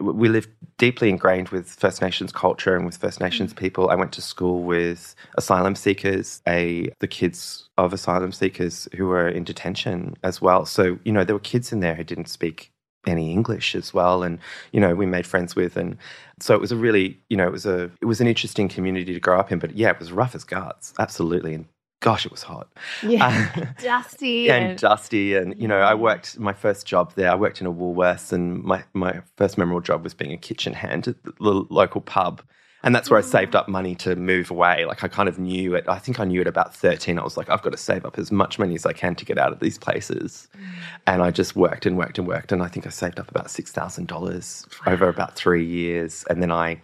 we 0.00 0.28
lived 0.28 0.48
deeply 0.78 1.08
ingrained 1.08 1.50
with 1.50 1.68
First 1.68 2.00
Nations 2.00 2.32
culture 2.32 2.76
and 2.76 2.84
with 2.84 2.96
First 2.96 3.16
mm-hmm. 3.16 3.24
Nations 3.24 3.52
people. 3.52 3.90
I 3.90 3.94
went 3.94 4.12
to 4.12 4.22
school 4.22 4.62
with 4.62 5.14
asylum 5.36 5.74
seekers, 5.74 6.42
a 6.46 6.90
the 7.00 7.08
kids 7.08 7.68
of 7.78 7.92
asylum 7.92 8.32
seekers 8.32 8.88
who 8.96 9.06
were 9.06 9.28
in 9.28 9.44
detention 9.44 10.16
as 10.22 10.40
well. 10.40 10.66
So 10.66 10.98
you 11.04 11.12
know, 11.12 11.24
there 11.24 11.36
were 11.36 11.40
kids 11.40 11.72
in 11.72 11.80
there 11.80 11.94
who 11.94 12.04
didn't 12.04 12.28
speak 12.28 12.70
any 13.06 13.32
English 13.32 13.74
as 13.74 13.92
well, 13.92 14.22
and 14.22 14.38
you 14.72 14.80
know, 14.80 14.94
we 14.94 15.06
made 15.06 15.26
friends 15.26 15.56
with, 15.56 15.76
and 15.76 15.96
so 16.40 16.54
it 16.54 16.60
was 16.60 16.72
a 16.72 16.76
really, 16.76 17.18
you 17.28 17.36
know, 17.36 17.46
it 17.46 17.52
was 17.52 17.66
a 17.66 17.90
it 18.00 18.06
was 18.06 18.20
an 18.20 18.26
interesting 18.26 18.68
community 18.68 19.12
to 19.12 19.20
grow 19.20 19.38
up 19.38 19.52
in. 19.52 19.58
But 19.58 19.76
yeah, 19.76 19.90
it 19.90 19.98
was 19.98 20.12
rough 20.12 20.34
as 20.34 20.44
guts, 20.44 20.94
absolutely, 20.98 21.54
and 21.54 21.66
gosh, 22.02 22.26
it 22.26 22.32
was 22.32 22.42
hot. 22.42 22.68
Yeah, 23.02 23.72
dusty. 23.82 24.50
and 24.50 24.70
and- 24.70 24.78
dusty 24.78 25.34
and 25.34 25.58
you 25.58 25.68
know 25.68 25.78
i 25.78 25.94
worked 25.94 26.38
my 26.38 26.52
first 26.52 26.84
job 26.86 27.14
there. 27.14 27.30
I 27.30 27.34
worked 27.36 27.60
in 27.60 27.66
a 27.66 27.72
woolworths 27.72 28.32
and 28.32 28.62
my, 28.62 28.84
my 28.92 29.22
first 29.36 29.56
memorable 29.56 29.80
job 29.80 30.02
was 30.02 30.12
being 30.12 30.32
a 30.32 30.36
kitchen 30.36 30.74
hand 30.74 31.08
at 31.08 31.22
the 31.22 31.32
local 31.40 32.02
pub. 32.02 32.42
And 32.84 32.92
that's 32.92 33.08
where 33.08 33.18
i 33.18 33.22
saved 33.22 33.52
mm-hmm. 33.52 33.58
up 33.58 33.68
money 33.68 33.94
to 33.96 34.16
move 34.16 34.50
away. 34.50 34.84
Like 34.84 35.04
i 35.04 35.08
kind 35.08 35.28
of 35.28 35.38
knew 35.38 35.76
it. 35.76 35.84
I 35.88 35.98
think 35.98 36.18
i 36.18 36.24
knew 36.24 36.40
it 36.40 36.48
about 36.48 36.74
13 36.74 37.18
i 37.18 37.22
was 37.22 37.36
like 37.36 37.48
i've 37.48 37.62
got 37.62 37.70
to 37.70 37.78
save 37.78 38.04
up 38.04 38.18
as 38.18 38.32
much 38.32 38.58
money 38.58 38.74
as 38.74 38.84
i 38.84 38.92
can 38.92 39.14
to 39.14 39.24
get 39.24 39.38
out 39.38 39.52
of 39.52 39.60
these 39.60 39.78
places. 39.78 40.48
Mm. 40.56 40.64
And 41.06 41.22
i 41.22 41.30
just 41.30 41.54
worked 41.54 41.86
and 41.86 41.96
worked 41.96 42.18
and 42.18 42.26
worked. 42.26 42.50
And 42.50 42.62
i 42.62 42.66
think 42.66 42.86
i 42.86 42.90
saved 42.90 43.20
up 43.20 43.30
about 43.30 43.46
$6000 43.46 44.88
over 44.88 45.08
about 45.08 45.36
three 45.36 45.64
years. 45.64 46.24
And 46.28 46.42
then 46.42 46.50
i 46.50 46.80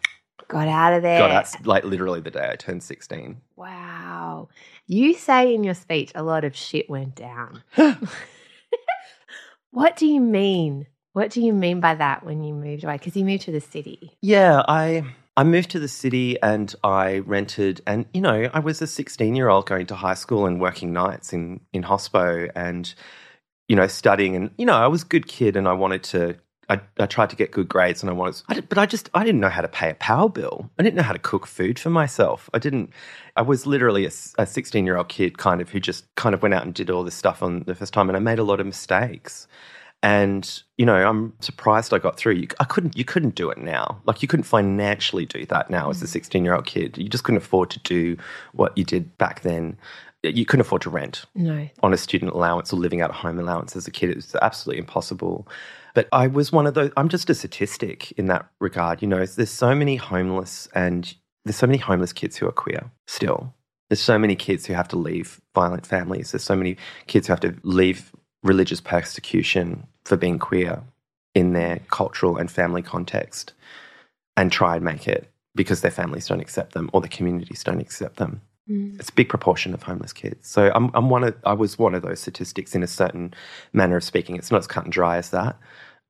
got 0.49 0.67
out 0.69 0.95
of 0.95 1.03
there. 1.03 1.19
got 1.19 1.31
out 1.31 1.67
like 1.67 1.85
literally 1.85 2.21
the 2.21 2.31
day 2.31 2.49
i 2.51 2.57
turned 2.57 2.83
16 2.83 3.41
Wow. 3.57 4.49
You 4.87 5.15
say 5.15 5.55
in 5.55 5.65
your 5.65 5.75
speech 5.75 6.13
a 6.15 6.23
lot 6.23 6.45
of 6.45 6.55
shit 6.55 6.89
went 6.89 7.15
down. 7.15 7.63
what 9.71 9.97
do 9.97 10.07
you 10.07 10.21
mean? 10.21 10.87
What 11.13 11.31
do 11.31 11.41
you 11.41 11.53
mean 11.53 11.81
by 11.81 11.97
that 11.97 12.25
when 12.25 12.43
you 12.43 12.55
moved 12.55 12.85
away? 12.85 12.95
Because 12.95 13.17
you 13.17 13.25
moved 13.25 13.43
to 13.43 13.53
the 13.53 13.61
city. 13.61 14.17
Yeah, 14.23 14.63
I 14.69 15.05
I 15.37 15.43
moved 15.43 15.71
to 15.71 15.81
the 15.81 15.89
city 15.89 16.41
and 16.41 16.73
I 16.85 17.19
rented 17.19 17.81
and 17.87 18.07
you 18.15 18.21
know, 18.21 18.49
I 18.53 18.61
was 18.61 18.81
a 18.81 18.87
16-year-old 18.87 19.67
going 19.67 19.87
to 19.87 19.97
high 19.97 20.15
school 20.15 20.47
and 20.47 20.61
working 20.61 20.93
nights 20.93 21.33
in 21.33 21.61
in 21.73 21.83
hospo 21.83 22.51
and 22.55 22.95
you 23.67 23.77
know, 23.77 23.89
studying 23.89 24.37
and 24.37 24.51
you 24.57 24.67
know, 24.67 24.75
I 24.75 24.87
was 24.87 25.03
a 25.03 25.07
good 25.07 25.27
kid 25.27 25.57
and 25.57 25.67
I 25.67 25.73
wanted 25.73 26.05
to 26.05 26.37
I, 26.71 26.81
I 26.99 27.07
tried 27.07 27.31
to 27.31 27.37
get 27.37 27.51
good 27.51 27.69
grades 27.69 28.03
and 28.03 28.11
I 28.11 28.13
wanted, 28.13 28.43
I 28.49 28.55
did, 28.55 28.69
but 28.69 28.77
I 28.77 28.85
just 28.85 29.09
I 29.15 29.25
didn't 29.25 29.41
know 29.41 29.49
how 29.49 29.63
to 29.63 29.69
pay 29.69 29.91
a 29.91 29.95
power 29.95 30.29
bill. 30.29 30.71
I 30.79 30.83
didn't 30.83 30.97
know 30.97 31.03
how 31.03 31.15
to 31.15 31.19
cook 31.19 31.47
food 31.47 31.79
for 31.79 31.91
myself. 31.91 32.51
I 32.53 32.59
didn't. 32.59 32.91
I 33.37 33.43
was 33.43 33.67
literally 33.67 34.05
a 34.05 34.47
sixteen 34.47 34.85
year 34.85 34.97
old 34.97 35.09
kid, 35.09 35.39
kind 35.39 35.61
of 35.61 35.71
who 35.71 35.81
just 35.81 36.13
kind 36.17 36.35
of 36.35 36.43
went 36.43 36.55
out 36.55 36.65
and 36.65 36.75
did 36.75 36.91
all 36.91 37.05
this 37.05 37.15
stuff 37.15 37.43
on 37.43 37.63
the 37.67 37.75
first 37.75 37.93
time, 37.95 38.09
and 38.11 38.17
I 38.17 38.21
made 38.21 38.39
a 38.39 38.45
lot 38.45 38.61
of 38.61 38.67
mistakes. 38.67 39.49
And 40.03 40.63
you 40.77 40.87
know, 40.87 41.09
I'm 41.09 41.33
surprised 41.41 41.93
I 41.93 41.99
got 41.99 42.17
through. 42.17 42.35
You, 42.35 42.49
I 42.61 42.65
couldn't. 42.65 42.97
You 42.97 43.05
couldn't 43.05 43.35
do 43.35 43.51
it 43.51 43.59
now. 43.59 44.01
Like 44.05 44.23
you 44.23 44.29
couldn't 44.29 44.45
financially 44.45 45.27
do 45.27 45.47
that 45.47 45.71
now 45.71 45.91
as 45.91 46.03
a 46.03 46.07
mm. 46.07 46.09
16 46.09 46.45
year 46.45 46.55
old 46.55 46.67
kid. 46.67 46.99
You 46.99 47.09
just 47.09 47.25
couldn't 47.25 47.43
afford 47.43 47.71
to 47.71 47.81
do 47.81 48.17
what 48.53 48.77
you 48.77 48.85
did 48.85 49.17
back 49.19 49.41
then. 49.41 49.77
You 50.23 50.45
couldn't 50.45 50.63
afford 50.63 50.83
to 50.83 50.91
rent 50.91 51.25
No. 51.37 51.69
on 51.83 51.95
a 51.95 51.97
student 51.97 52.33
allowance 52.33 52.73
or 52.73 52.77
living 52.77 53.01
out 53.01 53.11
of 53.11 53.17
home 53.17 53.39
allowance 53.39 53.77
as 53.77 53.87
a 53.87 53.91
kid. 53.93 54.11
It 54.11 54.17
was 54.17 54.35
absolutely 54.43 54.81
impossible. 54.81 55.47
But 55.95 56.09
I 56.13 56.27
was 56.27 56.53
one 56.53 56.67
of 56.67 56.75
those. 56.75 56.91
I'm 56.97 57.09
just 57.09 57.31
a 57.31 57.35
statistic 57.35 58.13
in 58.13 58.27
that 58.27 58.49
regard. 58.61 59.03
You 59.03 59.09
know, 59.09 59.25
there's 59.25 59.51
so 59.51 59.75
many 59.75 59.97
homeless 59.97 60.69
and 60.75 61.15
there's 61.45 61.57
so 61.57 61.67
many 61.67 61.79
homeless 61.79 62.13
kids 62.13 62.37
who 62.37 62.47
are 62.47 62.53
queer 62.53 62.91
still. 63.07 63.55
There's 63.89 64.01
so 64.01 64.19
many 64.19 64.37
kids 64.37 64.67
who 64.67 64.75
have 64.75 64.89
to 64.89 64.97
leave 64.97 65.41
violent 65.55 65.87
families. 65.87 66.33
There's 66.33 66.45
so 66.45 66.57
many 66.57 66.77
kids 67.07 67.27
who 67.27 67.33
have 67.33 67.41
to 67.41 67.57
leave 67.63 68.13
religious 68.43 68.81
persecution 68.81 69.87
for 70.05 70.17
being 70.17 70.39
queer 70.39 70.83
in 71.35 71.53
their 71.53 71.81
cultural 71.91 72.37
and 72.37 72.51
family 72.51 72.83
context 72.83 73.53
and 74.37 74.53
try 74.53 74.77
and 74.77 74.85
make 74.85 75.09
it 75.09 75.31
because 75.55 75.81
their 75.81 75.91
families 75.91 76.27
don't 76.27 76.41
accept 76.41 76.73
them 76.73 76.91
or 76.93 77.01
the 77.01 77.09
communities 77.09 77.65
don't 77.65 77.81
accept 77.81 78.17
them. 78.17 78.43
Mm. 78.71 78.99
It's 78.99 79.09
a 79.09 79.13
big 79.13 79.29
proportion 79.29 79.75
of 79.75 79.83
homeless 79.83 80.13
kids. 80.13 80.49
So 80.49 80.71
I'm, 80.75 80.91
I'm 80.95 81.11
one 81.11 81.25
of, 81.25 81.35
I 81.45 81.55
was 81.55 81.79
one 81.79 81.95
of 81.95 82.03
those 82.03 82.21
statistics 82.21 82.75
in 82.75 82.83
a 82.83 82.87
certain 82.87 83.35
manner 83.73 83.97
of 83.97 84.05
speaking. 84.05 84.37
It's 84.37 84.51
not 84.51 84.59
as 84.59 84.67
cut 84.67 84.85
and 84.85 84.93
dry 84.93 85.17
as 85.17 85.31
that. 85.31 85.57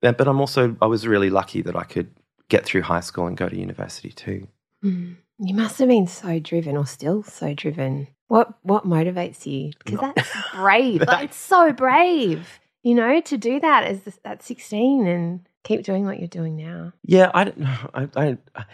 But 0.00 0.28
I'm 0.28 0.40
also, 0.40 0.76
I 0.80 0.86
was 0.86 1.06
really 1.06 1.30
lucky 1.30 1.62
that 1.62 1.76
I 1.76 1.84
could 1.84 2.10
get 2.48 2.64
through 2.64 2.82
high 2.82 3.00
school 3.00 3.26
and 3.26 3.36
go 3.36 3.48
to 3.48 3.56
university 3.56 4.10
too. 4.10 4.48
Mm. 4.84 5.16
You 5.40 5.54
must 5.54 5.78
have 5.78 5.88
been 5.88 6.06
so 6.06 6.40
driven, 6.40 6.76
or 6.76 6.86
still 6.86 7.22
so 7.22 7.54
driven. 7.54 8.08
What 8.26 8.54
what 8.62 8.84
motivates 8.84 9.46
you? 9.46 9.72
Because 9.84 10.12
that's 10.14 10.30
brave. 10.54 11.02
like, 11.02 11.26
it's 11.26 11.36
so 11.36 11.72
brave, 11.72 12.58
you 12.82 12.94
know, 12.94 13.20
to 13.20 13.38
do 13.38 13.60
that 13.60 13.84
as 13.84 14.18
at 14.24 14.42
sixteen 14.42 15.06
and 15.06 15.46
keep 15.62 15.84
doing 15.84 16.04
what 16.04 16.18
you're 16.18 16.28
doing 16.28 16.56
now. 16.56 16.92
Yeah, 17.04 17.30
I 17.34 17.44
don't 17.44 17.58
know. 17.58 17.90
I, 17.94 18.08
I, 18.16 18.38
I, 18.56 18.64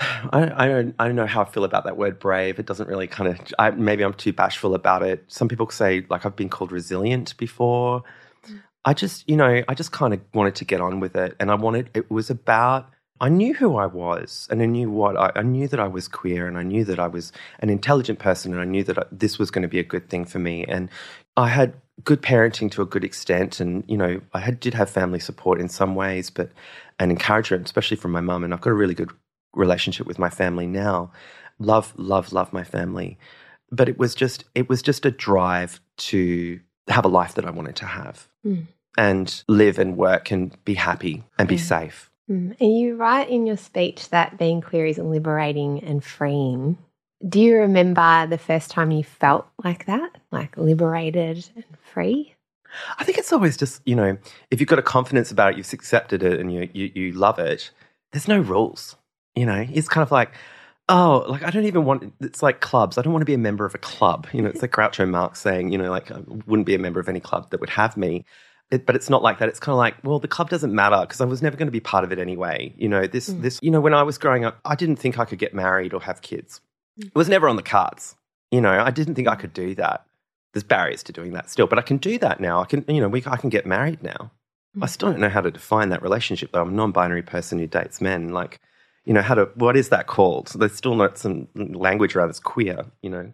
I 0.32 0.66
don't. 0.66 0.94
I 0.98 1.06
don't 1.06 1.16
know 1.16 1.26
how 1.26 1.42
I 1.42 1.44
feel 1.44 1.64
about 1.64 1.84
that 1.84 1.96
word 1.96 2.18
brave. 2.18 2.58
It 2.58 2.66
doesn't 2.66 2.88
really 2.88 3.06
kind 3.06 3.30
of. 3.30 3.38
I, 3.58 3.70
maybe 3.70 4.02
I'm 4.02 4.14
too 4.14 4.32
bashful 4.32 4.74
about 4.74 5.02
it. 5.02 5.24
Some 5.28 5.48
people 5.48 5.68
say 5.70 6.06
like 6.08 6.24
I've 6.24 6.36
been 6.36 6.48
called 6.48 6.72
resilient 6.72 7.36
before. 7.36 8.02
Mm. 8.46 8.62
I 8.84 8.94
just, 8.94 9.28
you 9.28 9.36
know, 9.36 9.62
I 9.68 9.74
just 9.74 9.92
kind 9.92 10.14
of 10.14 10.20
wanted 10.32 10.54
to 10.56 10.64
get 10.64 10.80
on 10.80 11.00
with 11.00 11.16
it, 11.16 11.36
and 11.38 11.50
I 11.50 11.54
wanted. 11.54 11.90
It 11.94 12.10
was 12.10 12.30
about. 12.30 12.88
I 13.22 13.28
knew 13.28 13.52
who 13.52 13.76
I 13.76 13.84
was, 13.84 14.48
and 14.50 14.62
I 14.62 14.64
knew 14.64 14.90
what 14.90 15.18
I, 15.18 15.32
I 15.36 15.42
knew 15.42 15.68
that 15.68 15.78
I 15.78 15.88
was 15.88 16.08
queer, 16.08 16.46
and 16.46 16.56
I 16.56 16.62
knew 16.62 16.84
that 16.86 16.98
I 16.98 17.06
was 17.06 17.32
an 17.58 17.68
intelligent 17.68 18.18
person, 18.18 18.52
and 18.52 18.60
I 18.62 18.64
knew 18.64 18.82
that 18.84 18.98
I, 18.98 19.04
this 19.12 19.38
was 19.38 19.50
going 19.50 19.62
to 19.62 19.68
be 19.68 19.78
a 19.78 19.84
good 19.84 20.08
thing 20.08 20.24
for 20.24 20.38
me. 20.38 20.64
And 20.64 20.88
I 21.36 21.48
had 21.48 21.74
good 22.02 22.22
parenting 22.22 22.70
to 22.70 22.80
a 22.80 22.86
good 22.86 23.04
extent, 23.04 23.60
and 23.60 23.84
you 23.86 23.98
know, 23.98 24.22
I 24.32 24.40
had, 24.40 24.60
did 24.60 24.72
have 24.72 24.88
family 24.88 25.20
support 25.20 25.60
in 25.60 25.68
some 25.68 25.94
ways, 25.94 26.30
but 26.30 26.50
and 26.98 27.10
encouragement, 27.10 27.66
especially 27.66 27.98
from 27.98 28.12
my 28.12 28.22
mum. 28.22 28.44
And 28.44 28.54
I've 28.54 28.62
got 28.62 28.70
a 28.70 28.74
really 28.74 28.94
good 28.94 29.10
relationship 29.54 30.06
with 30.06 30.18
my 30.18 30.30
family 30.30 30.66
now. 30.66 31.12
Love, 31.58 31.92
love, 31.96 32.32
love 32.32 32.52
my 32.52 32.64
family. 32.64 33.18
But 33.70 33.88
it 33.88 33.98
was 33.98 34.14
just 34.14 34.44
it 34.54 34.68
was 34.68 34.82
just 34.82 35.06
a 35.06 35.10
drive 35.10 35.80
to 35.98 36.60
have 36.88 37.04
a 37.04 37.08
life 37.08 37.34
that 37.34 37.44
I 37.44 37.50
wanted 37.50 37.76
to 37.76 37.86
have. 37.86 38.28
Mm. 38.44 38.66
And 38.98 39.44
live 39.46 39.78
and 39.78 39.96
work 39.96 40.30
and 40.32 40.56
be 40.64 40.74
happy 40.74 41.22
and 41.38 41.48
be 41.48 41.54
Yeah. 41.54 41.62
safe. 41.62 42.10
Mm. 42.28 42.56
And 42.60 42.78
you 42.78 42.96
write 42.96 43.28
in 43.30 43.46
your 43.46 43.56
speech 43.56 44.08
that 44.10 44.36
being 44.38 44.60
queer 44.60 44.86
is 44.86 44.98
liberating 44.98 45.82
and 45.84 46.02
freeing. 46.02 46.76
Do 47.26 47.38
you 47.40 47.56
remember 47.56 48.26
the 48.26 48.38
first 48.38 48.70
time 48.70 48.90
you 48.90 49.04
felt 49.04 49.46
like 49.62 49.86
that, 49.86 50.16
like 50.32 50.56
liberated 50.56 51.48
and 51.54 51.64
free? 51.82 52.34
I 52.98 53.04
think 53.04 53.18
it's 53.18 53.32
always 53.32 53.56
just, 53.56 53.82
you 53.84 53.94
know, 53.94 54.16
if 54.50 54.58
you've 54.60 54.68
got 54.68 54.78
a 54.78 54.82
confidence 54.82 55.30
about 55.30 55.52
it, 55.52 55.58
you've 55.58 55.72
accepted 55.72 56.22
it 56.22 56.40
and 56.40 56.52
you, 56.52 56.68
you, 56.72 56.90
you 56.94 57.12
love 57.12 57.38
it, 57.38 57.70
there's 58.12 58.28
no 58.28 58.40
rules. 58.40 58.96
You 59.34 59.46
know, 59.46 59.66
it's 59.70 59.88
kind 59.88 60.02
of 60.02 60.10
like, 60.10 60.32
oh, 60.88 61.24
like 61.28 61.42
I 61.44 61.50
don't 61.50 61.64
even 61.64 61.84
want, 61.84 62.12
it's 62.20 62.42
like 62.42 62.60
clubs. 62.60 62.98
I 62.98 63.02
don't 63.02 63.12
want 63.12 63.22
to 63.22 63.26
be 63.26 63.34
a 63.34 63.38
member 63.38 63.64
of 63.64 63.74
a 63.74 63.78
club. 63.78 64.26
You 64.32 64.42
know, 64.42 64.48
it's 64.48 64.62
like 64.62 64.72
Groucho 64.72 65.08
Marx 65.08 65.40
saying, 65.40 65.70
you 65.70 65.78
know, 65.78 65.90
like 65.90 66.10
I 66.10 66.18
wouldn't 66.46 66.66
be 66.66 66.74
a 66.74 66.78
member 66.78 67.00
of 67.00 67.08
any 67.08 67.20
club 67.20 67.50
that 67.50 67.60
would 67.60 67.70
have 67.70 67.96
me. 67.96 68.24
It, 68.70 68.86
but 68.86 68.94
it's 68.94 69.10
not 69.10 69.22
like 69.22 69.38
that. 69.38 69.48
It's 69.48 69.58
kind 69.58 69.72
of 69.72 69.78
like, 69.78 69.96
well, 70.04 70.20
the 70.20 70.28
club 70.28 70.48
doesn't 70.48 70.72
matter 70.72 71.00
because 71.00 71.20
I 71.20 71.24
was 71.24 71.42
never 71.42 71.56
going 71.56 71.66
to 71.66 71.72
be 71.72 71.80
part 71.80 72.04
of 72.04 72.12
it 72.12 72.18
anyway. 72.18 72.72
You 72.76 72.88
know, 72.88 73.06
this, 73.06 73.28
Mm. 73.28 73.42
this, 73.42 73.58
you 73.62 73.70
know, 73.70 73.80
when 73.80 73.94
I 73.94 74.04
was 74.04 74.16
growing 74.16 74.44
up, 74.44 74.60
I 74.64 74.76
didn't 74.76 74.96
think 74.96 75.18
I 75.18 75.24
could 75.24 75.40
get 75.40 75.54
married 75.54 75.92
or 75.92 76.00
have 76.02 76.22
kids. 76.22 76.60
Mm. 77.00 77.06
It 77.06 77.14
was 77.14 77.28
never 77.28 77.48
on 77.48 77.56
the 77.56 77.62
cards. 77.62 78.14
You 78.52 78.60
know, 78.60 78.70
I 78.70 78.90
didn't 78.90 79.14
think 79.14 79.26
I 79.26 79.34
mm. 79.34 79.40
could 79.40 79.52
do 79.52 79.74
that. 79.76 80.04
There's 80.52 80.64
barriers 80.64 81.02
to 81.04 81.12
doing 81.12 81.32
that 81.32 81.50
still, 81.50 81.66
but 81.66 81.78
I 81.78 81.82
can 81.82 81.96
do 81.96 82.18
that 82.18 82.40
now. 82.40 82.60
I 82.60 82.64
can, 82.64 82.84
you 82.88 83.00
know, 83.00 83.08
we, 83.08 83.22
I 83.26 83.36
can 83.36 83.50
get 83.50 83.66
married 83.66 84.02
now. 84.02 84.30
I 84.80 84.86
mm. 84.86 84.88
still 84.88 85.10
don't 85.10 85.20
know 85.20 85.28
how 85.28 85.40
to 85.40 85.50
define 85.50 85.88
that 85.88 86.02
relationship 86.02 86.52
though. 86.52 86.62
I'm 86.62 86.70
a 86.70 86.72
non-binary 86.72 87.22
person 87.22 87.58
who 87.58 87.66
dates 87.66 88.00
men. 88.00 88.28
Like, 88.28 88.60
you 89.04 89.12
know, 89.12 89.22
how 89.22 89.34
to, 89.34 89.50
what 89.54 89.76
is 89.76 89.88
that 89.88 90.06
called? 90.06 90.48
There's 90.54 90.76
still 90.76 90.94
not 90.94 91.18
some 91.18 91.48
language 91.54 92.14
around 92.14 92.30
it's 92.30 92.40
queer, 92.40 92.84
you 93.02 93.10
know. 93.10 93.32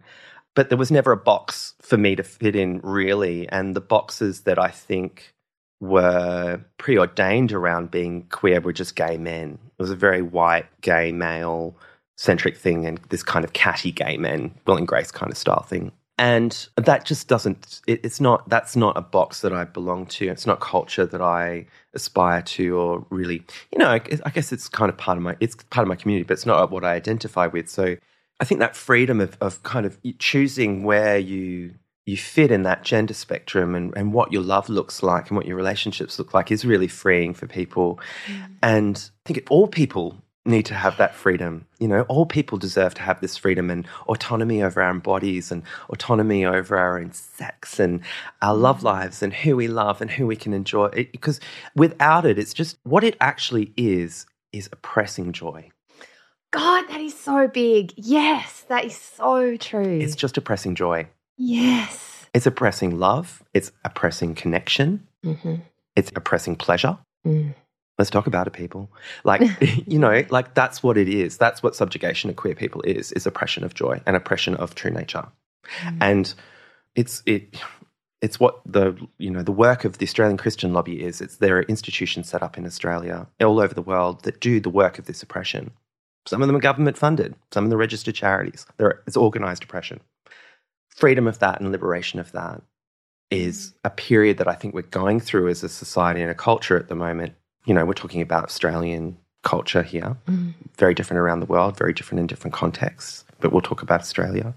But 0.55 0.69
there 0.69 0.77
was 0.77 0.91
never 0.91 1.11
a 1.11 1.17
box 1.17 1.75
for 1.81 1.97
me 1.97 2.15
to 2.15 2.23
fit 2.23 2.55
in 2.55 2.79
really. 2.81 3.47
And 3.49 3.75
the 3.75 3.81
boxes 3.81 4.41
that 4.41 4.57
I 4.57 4.69
think 4.69 5.33
were 5.79 6.61
preordained 6.77 7.51
around 7.51 7.91
being 7.91 8.23
queer 8.29 8.59
were 8.59 8.73
just 8.73 8.95
gay 8.95 9.17
men. 9.17 9.59
It 9.77 9.81
was 9.81 9.91
a 9.91 9.95
very 9.95 10.21
white, 10.23 10.65
gay, 10.81 11.11
male 11.11 11.77
centric 12.17 12.57
thing 12.57 12.85
and 12.85 12.97
this 13.09 13.21
kind 13.21 13.45
of 13.45 13.53
catty 13.53 13.91
gay 13.91 14.17
men, 14.17 14.55
Will 14.65 14.77
and 14.77 14.87
Grace 14.87 15.11
kind 15.11 15.31
of 15.31 15.37
style 15.37 15.63
thing. 15.63 15.91
And 16.19 16.67
that 16.75 17.05
just 17.05 17.27
doesn't, 17.27 17.81
it, 17.85 18.01
it's 18.03 18.19
not, 18.19 18.49
that's 18.49 18.75
not 18.75 18.97
a 18.97 19.01
box 19.01 19.41
that 19.41 19.53
I 19.53 19.65
belong 19.65 20.07
to. 20.07 20.27
It's 20.27 20.47
not 20.47 20.59
culture 20.59 21.05
that 21.05 21.21
I 21.21 21.67
aspire 21.93 22.41
to 22.41 22.75
or 22.75 23.05
really, 23.11 23.43
you 23.71 23.77
know, 23.77 23.89
I, 23.89 24.01
I 24.25 24.29
guess 24.31 24.51
it's 24.51 24.67
kind 24.67 24.89
of 24.89 24.97
part 24.97 25.17
of 25.17 25.23
my, 25.23 25.37
it's 25.39 25.55
part 25.69 25.83
of 25.83 25.89
my 25.89 25.95
community, 25.95 26.23
but 26.23 26.33
it's 26.33 26.45
not 26.45 26.71
what 26.71 26.83
I 26.83 26.93
identify 26.93 27.45
with. 27.45 27.69
So 27.69 27.97
I 28.39 28.45
think 28.45 28.59
that 28.59 28.75
freedom 28.75 29.21
of, 29.21 29.37
of 29.41 29.61
kind 29.61 29.85
of 29.85 29.99
choosing 30.17 30.83
where 30.83 31.19
you, 31.19 31.75
you 32.07 32.17
fit 32.17 32.51
in 32.51 32.63
that 32.63 32.83
gender 32.83 33.13
spectrum 33.13 33.75
and, 33.75 33.93
and 33.95 34.11
what 34.11 34.31
your 34.31 34.41
love 34.41 34.69
looks 34.69 35.03
like 35.03 35.29
and 35.29 35.37
what 35.37 35.45
your 35.45 35.57
relationships 35.57 36.17
look 36.17 36.33
like 36.33 36.51
is 36.51 36.65
really 36.65 36.87
freeing 36.87 37.35
for 37.35 37.45
people. 37.45 37.99
Mm. 38.27 38.49
And 38.63 39.11
I 39.25 39.33
think 39.33 39.47
all 39.51 39.67
people 39.67 40.17
need 40.47 40.65
to 40.67 40.73
have 40.73 40.97
that 40.97 41.13
freedom. 41.13 41.67
You 41.79 41.87
know, 41.87 42.01
all 42.03 42.25
people 42.25 42.57
deserve 42.57 42.93
to 42.95 43.01
have 43.01 43.21
this 43.21 43.37
freedom 43.37 43.69
and 43.69 43.87
autonomy 44.07 44.63
over 44.63 44.81
our 44.81 44.89
own 44.89 44.99
bodies 44.99 45.51
and 45.51 45.63
autonomy 45.89 46.45
over 46.45 46.77
our 46.77 46.99
own 46.99 47.11
sex 47.11 47.79
and 47.79 48.01
our 48.41 48.55
love 48.55 48.83
lives 48.83 49.21
and 49.21 49.33
who 49.33 49.55
we 49.55 49.67
love 49.67 50.01
and 50.01 50.09
who 50.09 50.25
we 50.25 50.35
can 50.35 50.53
enjoy. 50.53 50.85
It, 50.87 51.11
because 51.11 51.39
without 51.75 52.25
it, 52.25 52.39
it's 52.39 52.53
just 52.53 52.77
what 52.83 53.03
it 53.03 53.17
actually 53.19 53.73
is 53.77 54.25
is 54.53 54.69
oppressing 54.71 55.33
joy. 55.33 55.69
God, 56.51 56.87
that 56.87 57.01
is 57.01 57.17
so 57.17 57.47
big. 57.47 57.93
Yes, 57.97 58.65
that 58.69 58.85
is 58.85 58.95
so 58.95 59.57
true. 59.57 59.99
It's 59.99 60.15
just 60.15 60.37
oppressing 60.37 60.75
joy. 60.75 61.07
Yes. 61.37 62.25
It's 62.33 62.45
oppressing 62.45 62.97
love. 62.97 63.43
It's 63.53 63.71
oppressing 63.83 64.35
connection. 64.35 65.07
Mm-hmm. 65.25 65.55
It's 65.95 66.11
oppressing 66.15 66.55
pleasure. 66.55 66.97
Mm. 67.25 67.53
Let's 67.97 68.11
talk 68.11 68.27
about 68.27 68.47
it, 68.47 68.53
people. 68.53 68.91
Like, 69.23 69.41
you 69.87 69.99
know, 69.99 70.23
like 70.29 70.53
that's 70.53 70.83
what 70.83 70.97
it 70.97 71.09
is. 71.09 71.37
That's 71.37 71.63
what 71.63 71.75
subjugation 71.75 72.29
of 72.29 72.35
queer 72.35 72.55
people 72.55 72.81
is, 72.83 73.11
is 73.11 73.25
oppression 73.25 73.63
of 73.63 73.73
joy 73.73 74.01
and 74.05 74.15
oppression 74.15 74.55
of 74.55 74.75
true 74.75 74.91
nature. 74.91 75.27
Mm. 75.83 75.97
And 76.01 76.33
it's 76.95 77.23
it 77.25 77.55
it's 78.21 78.39
what 78.39 78.61
the 78.65 78.95
you 79.17 79.29
know 79.29 79.43
the 79.43 79.51
work 79.51 79.85
of 79.85 79.97
the 79.97 80.05
Australian 80.05 80.37
Christian 80.37 80.73
lobby 80.73 81.03
is. 81.03 81.21
It's 81.21 81.37
there 81.37 81.57
are 81.57 81.63
institutions 81.63 82.29
set 82.29 82.43
up 82.43 82.57
in 82.57 82.65
Australia, 82.65 83.27
all 83.41 83.59
over 83.59 83.73
the 83.73 83.81
world, 83.81 84.23
that 84.23 84.39
do 84.39 84.59
the 84.59 84.69
work 84.69 84.99
of 84.99 85.05
this 85.05 85.23
oppression. 85.23 85.71
Some 86.25 86.41
of 86.41 86.47
them 86.47 86.57
are 86.57 86.61
government 86.61 86.97
funded, 86.97 87.35
some 87.51 87.63
of 87.63 87.69
them 87.69 87.77
are 87.77 87.79
registered 87.79 88.15
charities. 88.15 88.65
There 88.77 89.01
it's 89.07 89.17
organised 89.17 89.63
oppression. 89.63 90.01
Freedom 90.89 91.27
of 91.27 91.39
that 91.39 91.61
and 91.61 91.71
liberation 91.71 92.19
of 92.19 92.31
that 92.31 92.61
is 93.29 93.73
a 93.83 93.89
period 93.89 94.37
that 94.37 94.47
I 94.47 94.53
think 94.53 94.73
we're 94.73 94.81
going 94.81 95.19
through 95.19 95.49
as 95.49 95.63
a 95.63 95.69
society 95.69 96.21
and 96.21 96.31
a 96.31 96.35
culture 96.35 96.77
at 96.77 96.87
the 96.87 96.95
moment 96.95 97.33
you 97.67 97.73
know, 97.73 97.85
we're 97.85 97.93
talking 97.93 98.21
about 98.21 98.45
Australian 98.45 99.17
culture 99.43 99.83
here, 99.83 100.17
mm. 100.27 100.53
very 100.77 100.93
different 100.93 101.19
around 101.19 101.41
the 101.41 101.45
world, 101.45 101.77
very 101.77 101.93
different 101.93 102.21
in 102.21 102.27
different 102.27 102.53
contexts, 102.53 103.25
but 103.41 103.51
we'll 103.51 103.61
talk 103.61 103.81
about 103.81 103.99
Australia. 103.99 104.53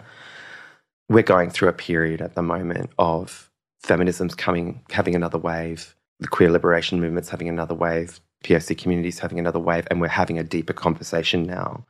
We're 1.08 1.24
going 1.24 1.50
through 1.50 1.68
a 1.68 1.72
period 1.72 2.22
at 2.22 2.36
the 2.36 2.42
moment 2.42 2.90
of 2.98 3.50
feminism's 3.80 4.36
coming, 4.36 4.82
having 4.90 5.16
another 5.16 5.38
wave, 5.38 5.96
the 6.20 6.28
queer 6.28 6.50
liberation 6.50 7.00
movement's 7.00 7.30
having 7.30 7.48
another 7.48 7.74
wave, 7.74 8.20
POC 8.44 8.78
communities 8.78 9.18
having 9.18 9.40
another 9.40 9.58
wave, 9.58 9.88
and 9.90 10.00
we're 10.00 10.08
having 10.08 10.38
a 10.38 10.44
deeper 10.44 10.72
conversation 10.72 11.42
now. 11.42 11.84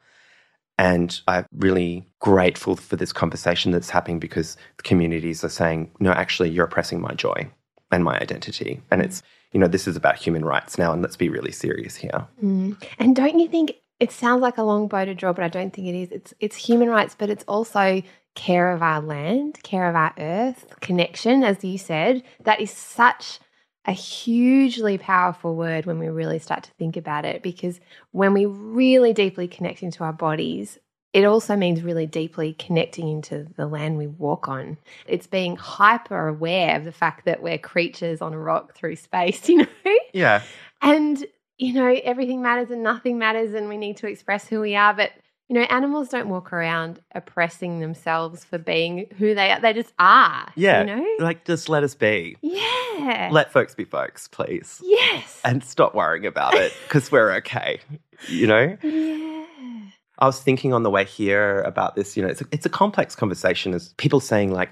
And 0.78 1.20
I'm 1.28 1.44
really 1.54 2.06
grateful 2.20 2.76
for 2.76 2.96
this 2.96 3.12
conversation 3.12 3.72
that's 3.72 3.90
happening 3.90 4.20
because 4.20 4.56
the 4.78 4.82
communities 4.82 5.44
are 5.44 5.50
saying, 5.50 5.90
no, 6.00 6.12
actually, 6.12 6.48
you're 6.48 6.64
oppressing 6.64 7.02
my 7.02 7.12
joy 7.12 7.50
and 7.90 8.02
my 8.02 8.18
identity. 8.18 8.80
And 8.90 9.02
it's 9.02 9.22
you 9.52 9.60
know, 9.60 9.66
this 9.66 9.88
is 9.88 9.96
about 9.96 10.16
human 10.16 10.44
rights 10.44 10.78
now, 10.78 10.92
and 10.92 11.02
let's 11.02 11.16
be 11.16 11.28
really 11.28 11.52
serious 11.52 11.96
here. 11.96 12.26
Mm. 12.42 12.82
And 12.98 13.16
don't 13.16 13.38
you 13.38 13.48
think 13.48 13.74
it 13.98 14.12
sounds 14.12 14.42
like 14.42 14.58
a 14.58 14.62
long 14.62 14.88
bow 14.88 15.04
to 15.04 15.14
draw, 15.14 15.32
but 15.32 15.44
I 15.44 15.48
don't 15.48 15.72
think 15.72 15.88
it 15.88 15.94
is. 15.94 16.10
It's 16.10 16.34
it's 16.40 16.56
human 16.56 16.88
rights, 16.88 17.16
but 17.18 17.30
it's 17.30 17.44
also 17.48 18.02
care 18.34 18.72
of 18.72 18.82
our 18.82 19.00
land, 19.00 19.58
care 19.62 19.88
of 19.88 19.96
our 19.96 20.14
earth, 20.18 20.66
connection, 20.80 21.42
as 21.42 21.64
you 21.64 21.78
said. 21.78 22.22
That 22.44 22.60
is 22.60 22.70
such 22.70 23.40
a 23.86 23.92
hugely 23.92 24.98
powerful 24.98 25.56
word 25.56 25.86
when 25.86 25.98
we 25.98 26.08
really 26.08 26.38
start 26.38 26.64
to 26.64 26.70
think 26.72 26.96
about 26.96 27.24
it 27.24 27.42
because 27.42 27.80
when 28.12 28.34
we 28.34 28.46
really 28.46 29.12
deeply 29.12 29.48
connect 29.48 29.82
into 29.82 30.04
our 30.04 30.12
bodies 30.12 30.78
it 31.12 31.24
also 31.24 31.56
means 31.56 31.82
really 31.82 32.06
deeply 32.06 32.52
connecting 32.54 33.08
into 33.08 33.46
the 33.56 33.66
land 33.66 33.98
we 33.98 34.06
walk 34.06 34.48
on. 34.48 34.78
It's 35.06 35.26
being 35.26 35.56
hyper 35.56 36.28
aware 36.28 36.76
of 36.76 36.84
the 36.84 36.92
fact 36.92 37.24
that 37.24 37.42
we're 37.42 37.58
creatures 37.58 38.20
on 38.20 38.32
a 38.32 38.38
rock 38.38 38.74
through 38.74 38.96
space, 38.96 39.48
you 39.48 39.58
know? 39.58 39.98
Yeah. 40.12 40.42
And, 40.82 41.24
you 41.58 41.74
know, 41.74 42.00
everything 42.04 42.42
matters 42.42 42.70
and 42.70 42.82
nothing 42.82 43.18
matters, 43.18 43.54
and 43.54 43.68
we 43.68 43.76
need 43.76 43.96
to 43.98 44.06
express 44.06 44.46
who 44.46 44.60
we 44.60 44.76
are. 44.76 44.94
But, 44.94 45.10
you 45.48 45.54
know, 45.54 45.62
animals 45.62 46.10
don't 46.10 46.28
walk 46.28 46.52
around 46.52 47.00
oppressing 47.12 47.80
themselves 47.80 48.44
for 48.44 48.58
being 48.58 49.06
who 49.18 49.34
they 49.34 49.50
are. 49.50 49.60
They 49.60 49.72
just 49.72 49.92
are. 49.98 50.52
Yeah. 50.54 50.80
You 50.80 50.86
know? 50.86 51.06
Like, 51.18 51.44
just 51.44 51.68
let 51.68 51.82
us 51.82 51.96
be. 51.96 52.36
Yeah. 52.40 53.30
Let 53.32 53.52
folks 53.52 53.74
be 53.74 53.84
folks, 53.84 54.28
please. 54.28 54.80
Yes. 54.80 55.40
And 55.44 55.64
stop 55.64 55.92
worrying 55.92 56.26
about 56.26 56.54
it 56.54 56.72
because 56.84 57.10
we're 57.10 57.32
okay, 57.38 57.80
you 58.28 58.46
know? 58.46 58.76
Yeah. 58.80 59.39
I 60.20 60.26
was 60.26 60.40
thinking 60.40 60.72
on 60.72 60.82
the 60.82 60.90
way 60.90 61.04
here 61.04 61.62
about 61.62 61.96
this. 61.96 62.16
You 62.16 62.22
know, 62.22 62.28
it's 62.28 62.42
a, 62.42 62.46
it's 62.52 62.66
a 62.66 62.70
complex 62.70 63.14
conversation. 63.14 63.74
As 63.74 63.94
people 63.94 64.20
saying 64.20 64.52
like, 64.52 64.70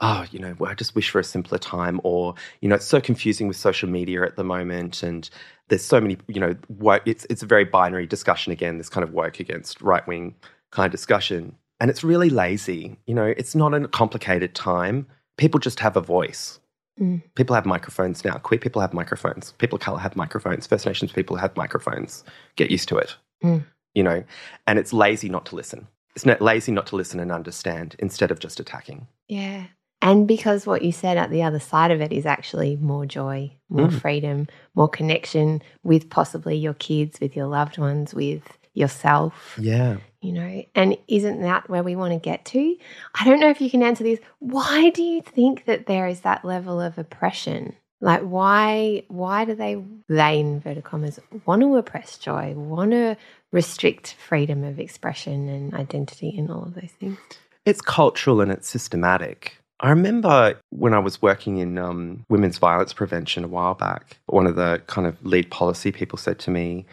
oh, 0.00 0.24
you 0.30 0.38
know, 0.38 0.54
well, 0.58 0.70
I 0.70 0.74
just 0.74 0.94
wish 0.94 1.10
for 1.10 1.18
a 1.18 1.24
simpler 1.24 1.58
time, 1.58 2.00
or 2.04 2.34
you 2.60 2.68
know, 2.68 2.74
it's 2.74 2.84
so 2.84 3.00
confusing 3.00 3.48
with 3.48 3.56
social 3.56 3.88
media 3.88 4.24
at 4.24 4.36
the 4.36 4.44
moment, 4.44 5.02
and 5.02 5.28
there's 5.68 5.84
so 5.84 6.00
many, 6.00 6.18
you 6.28 6.40
know, 6.40 6.54
woke, 6.68 7.02
it's 7.06 7.26
it's 7.30 7.42
a 7.42 7.46
very 7.46 7.64
binary 7.64 8.06
discussion 8.06 8.52
again. 8.52 8.78
This 8.78 8.88
kind 8.88 9.04
of 9.04 9.12
woke 9.12 9.40
against 9.40 9.80
right 9.80 10.06
wing 10.06 10.34
kind 10.70 10.86
of 10.86 10.92
discussion, 10.92 11.56
and 11.80 11.90
it's 11.90 12.04
really 12.04 12.30
lazy. 12.30 12.96
You 13.06 13.14
know, 13.14 13.26
it's 13.36 13.54
not 13.54 13.72
a 13.72 13.88
complicated 13.88 14.54
time. 14.54 15.06
People 15.38 15.60
just 15.60 15.80
have 15.80 15.96
a 15.96 16.02
voice. 16.02 16.60
Mm. 17.00 17.22
People 17.34 17.54
have 17.54 17.64
microphones 17.64 18.24
now. 18.26 18.34
Queer 18.34 18.58
people 18.58 18.82
have 18.82 18.92
microphones. 18.92 19.52
People 19.52 19.76
of 19.76 19.82
color 19.82 19.98
have 19.98 20.16
microphones. 20.16 20.66
First 20.66 20.84
Nations 20.84 21.12
people 21.12 21.36
have 21.36 21.56
microphones. 21.56 22.24
Get 22.56 22.70
used 22.70 22.88
to 22.90 22.98
it. 22.98 23.16
Mm 23.42 23.64
you 23.94 24.02
know, 24.02 24.24
and 24.66 24.78
it's 24.78 24.92
lazy 24.92 25.28
not 25.28 25.46
to 25.46 25.56
listen. 25.56 25.86
It's 26.16 26.26
not 26.26 26.40
lazy 26.40 26.72
not 26.72 26.86
to 26.88 26.96
listen 26.96 27.20
and 27.20 27.30
understand 27.30 27.96
instead 27.98 28.30
of 28.30 28.40
just 28.40 28.60
attacking. 28.60 29.06
Yeah. 29.28 29.66
And 30.02 30.26
because 30.26 30.66
what 30.66 30.82
you 30.82 30.92
said 30.92 31.18
at 31.18 31.30
the 31.30 31.42
other 31.42 31.60
side 31.60 31.90
of 31.90 32.00
it 32.00 32.12
is 32.12 32.24
actually 32.24 32.76
more 32.76 33.04
joy, 33.04 33.52
more 33.68 33.88
mm. 33.88 34.00
freedom, 34.00 34.48
more 34.74 34.88
connection 34.88 35.62
with 35.82 36.08
possibly 36.08 36.56
your 36.56 36.74
kids, 36.74 37.20
with 37.20 37.36
your 37.36 37.46
loved 37.46 37.76
ones, 37.76 38.14
with 38.14 38.42
yourself. 38.72 39.58
Yeah. 39.60 39.98
You 40.22 40.32
know, 40.32 40.64
and 40.74 40.96
isn't 41.06 41.42
that 41.42 41.68
where 41.68 41.82
we 41.82 41.96
want 41.96 42.12
to 42.12 42.18
get 42.18 42.44
to? 42.46 42.76
I 43.14 43.24
don't 43.24 43.40
know 43.40 43.50
if 43.50 43.60
you 43.60 43.70
can 43.70 43.82
answer 43.82 44.04
this. 44.04 44.20
Why 44.38 44.90
do 44.90 45.02
you 45.02 45.22
think 45.22 45.64
that 45.66 45.86
there 45.86 46.06
is 46.06 46.20
that 46.20 46.44
level 46.44 46.80
of 46.80 46.98
oppression? 46.98 47.76
Like 48.00 48.22
why 48.22 49.04
why 49.08 49.44
do 49.44 49.54
they 49.54 49.82
they 50.08 50.40
inverted 50.40 50.84
commas 50.84 51.20
want 51.44 51.62
to 51.62 51.76
oppress 51.76 52.18
joy, 52.18 52.54
want 52.54 52.92
to 52.92 53.16
restrict 53.52 54.14
freedom 54.14 54.64
of 54.64 54.78
expression 54.78 55.48
and 55.48 55.74
identity 55.74 56.34
and 56.36 56.50
all 56.50 56.62
of 56.62 56.74
those 56.74 56.92
things? 56.98 57.18
It's 57.66 57.82
cultural 57.82 58.40
and 58.40 58.50
it's 58.50 58.68
systematic. 58.68 59.58
I 59.80 59.90
remember 59.90 60.58
when 60.70 60.92
I 60.92 60.98
was 60.98 61.22
working 61.22 61.58
in 61.58 61.78
um, 61.78 62.24
women's 62.28 62.58
violence 62.58 62.92
prevention 62.92 63.44
a 63.44 63.48
while 63.48 63.74
back, 63.74 64.18
one 64.26 64.46
of 64.46 64.56
the 64.56 64.82
kind 64.86 65.06
of 65.06 65.24
lead 65.24 65.50
policy 65.50 65.90
people 65.90 66.18
said 66.18 66.38
to 66.40 66.50
me, 66.50 66.84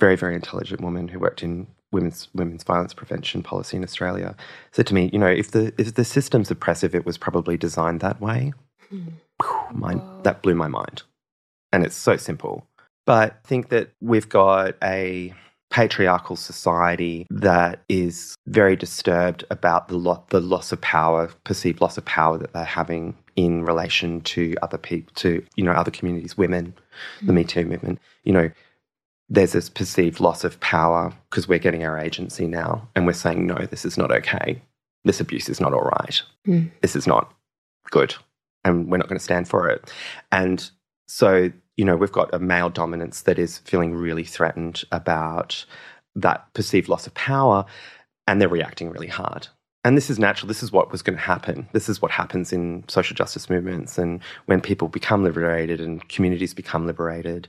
very, 0.00 0.16
very 0.16 0.34
intelligent 0.34 0.80
woman 0.80 1.06
who 1.08 1.20
worked 1.20 1.42
in 1.42 1.68
women's 1.92 2.28
women's 2.34 2.64
violence 2.64 2.92
prevention 2.92 3.42
policy 3.42 3.76
in 3.76 3.84
Australia, 3.84 4.36
said 4.72 4.86
to 4.88 4.94
me, 4.94 5.08
you 5.12 5.18
know, 5.18 5.28
if 5.28 5.52
the 5.52 5.72
if 5.78 5.94
the 5.94 6.04
system's 6.04 6.50
oppressive, 6.50 6.94
it 6.94 7.06
was 7.06 7.16
probably 7.16 7.56
designed 7.56 8.00
that 8.00 8.20
way. 8.20 8.52
Hmm. 8.90 9.08
Mind, 9.72 10.00
that 10.22 10.42
blew 10.42 10.54
my 10.54 10.68
mind. 10.68 11.02
And 11.72 11.84
it's 11.84 11.96
so 11.96 12.16
simple. 12.16 12.66
But 13.04 13.32
I 13.44 13.46
think 13.46 13.68
that 13.68 13.90
we've 14.00 14.28
got 14.28 14.74
a 14.82 15.34
patriarchal 15.70 16.36
society 16.36 17.26
that 17.28 17.82
is 17.88 18.36
very 18.46 18.76
disturbed 18.76 19.44
about 19.50 19.88
the, 19.88 19.96
lo- 19.96 20.24
the 20.28 20.40
loss 20.40 20.72
of 20.72 20.80
power, 20.80 21.28
perceived 21.44 21.80
loss 21.80 21.98
of 21.98 22.04
power 22.04 22.38
that 22.38 22.52
they're 22.52 22.64
having 22.64 23.14
in 23.34 23.64
relation 23.64 24.20
to 24.22 24.54
other 24.62 24.78
people, 24.78 25.12
to 25.16 25.44
you 25.56 25.64
know 25.64 25.72
other 25.72 25.90
communities, 25.90 26.38
women, 26.38 26.74
mm. 27.20 27.26
the 27.26 27.32
Me 27.32 27.44
Too 27.44 27.66
movement. 27.66 27.98
You 28.24 28.32
know, 28.32 28.50
there's 29.28 29.52
this 29.52 29.68
perceived 29.68 30.20
loss 30.20 30.44
of 30.44 30.58
power 30.60 31.12
because 31.28 31.46
we're 31.46 31.58
getting 31.58 31.84
our 31.84 31.98
agency 31.98 32.46
now, 32.46 32.88
and 32.94 33.06
we're 33.06 33.12
saying 33.12 33.46
no, 33.46 33.56
this 33.70 33.84
is 33.84 33.98
not 33.98 34.10
okay. 34.10 34.62
This 35.04 35.20
abuse 35.20 35.48
is 35.48 35.60
not 35.60 35.74
all 35.74 35.90
right. 36.00 36.22
Mm. 36.46 36.70
This 36.80 36.96
is 36.96 37.06
not 37.06 37.32
good, 37.90 38.14
and 38.66 38.90
we're 38.90 38.98
not 38.98 39.08
going 39.08 39.18
to 39.18 39.24
stand 39.24 39.48
for 39.48 39.68
it. 39.70 39.90
And 40.30 40.70
so 41.08 41.50
you 41.76 41.84
know, 41.84 41.96
we've 41.96 42.12
got 42.12 42.34
a 42.34 42.38
male 42.38 42.70
dominance 42.70 43.22
that 43.22 43.38
is 43.38 43.58
feeling 43.58 43.94
really 43.94 44.24
threatened 44.24 44.82
about 44.90 45.64
that 46.14 46.52
perceived 46.54 46.88
loss 46.88 47.06
of 47.06 47.14
power, 47.14 47.66
and 48.26 48.40
they're 48.40 48.48
reacting 48.48 48.90
really 48.90 49.06
hard. 49.06 49.48
And 49.84 49.96
this 49.96 50.10
is 50.10 50.18
natural. 50.18 50.48
This 50.48 50.62
is 50.62 50.72
what 50.72 50.90
was 50.90 51.02
going 51.02 51.16
to 51.16 51.22
happen. 51.22 51.68
This 51.72 51.88
is 51.88 52.02
what 52.02 52.10
happens 52.10 52.52
in 52.52 52.82
social 52.88 53.14
justice 53.14 53.48
movements. 53.48 53.98
And 53.98 54.20
when 54.46 54.60
people 54.60 54.88
become 54.88 55.22
liberated 55.22 55.80
and 55.80 56.06
communities 56.08 56.54
become 56.54 56.86
liberated, 56.86 57.46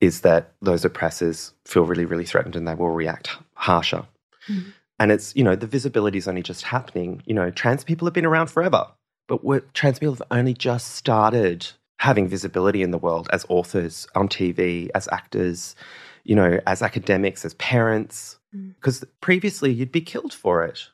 is 0.00 0.22
that 0.22 0.52
those 0.62 0.84
oppressors 0.84 1.52
feel 1.66 1.84
really, 1.84 2.06
really 2.06 2.24
threatened 2.24 2.56
and 2.56 2.66
they 2.66 2.74
will 2.74 2.90
react 2.90 3.36
harsher. 3.54 4.06
Mm. 4.48 4.72
And 5.00 5.12
it's, 5.12 5.36
you 5.36 5.44
know, 5.44 5.56
the 5.56 5.66
visibility 5.66 6.16
is 6.16 6.26
only 6.28 6.42
just 6.42 6.62
happening. 6.62 7.22
You 7.26 7.34
know, 7.34 7.50
trans 7.50 7.84
people 7.84 8.06
have 8.06 8.14
been 8.14 8.24
around 8.24 8.46
forever, 8.46 8.86
but 9.28 9.74
trans 9.74 10.00
people 10.00 10.14
have 10.14 10.22
only 10.30 10.54
just 10.54 10.96
started 10.96 11.68
having 11.98 12.26
visibility 12.26 12.82
in 12.82 12.90
the 12.90 12.98
world 12.98 13.28
as 13.32 13.46
authors 13.48 14.08
on 14.14 14.28
TV, 14.28 14.88
as 14.94 15.08
actors, 15.12 15.76
you 16.24 16.34
know, 16.34 16.60
as 16.66 16.82
academics, 16.82 17.44
as 17.44 17.54
parents. 17.54 18.38
Because 18.52 19.00
mm. 19.00 19.08
previously 19.20 19.70
you'd 19.72 19.92
be 19.92 20.00
killed 20.00 20.32
for 20.32 20.64
it, 20.64 20.88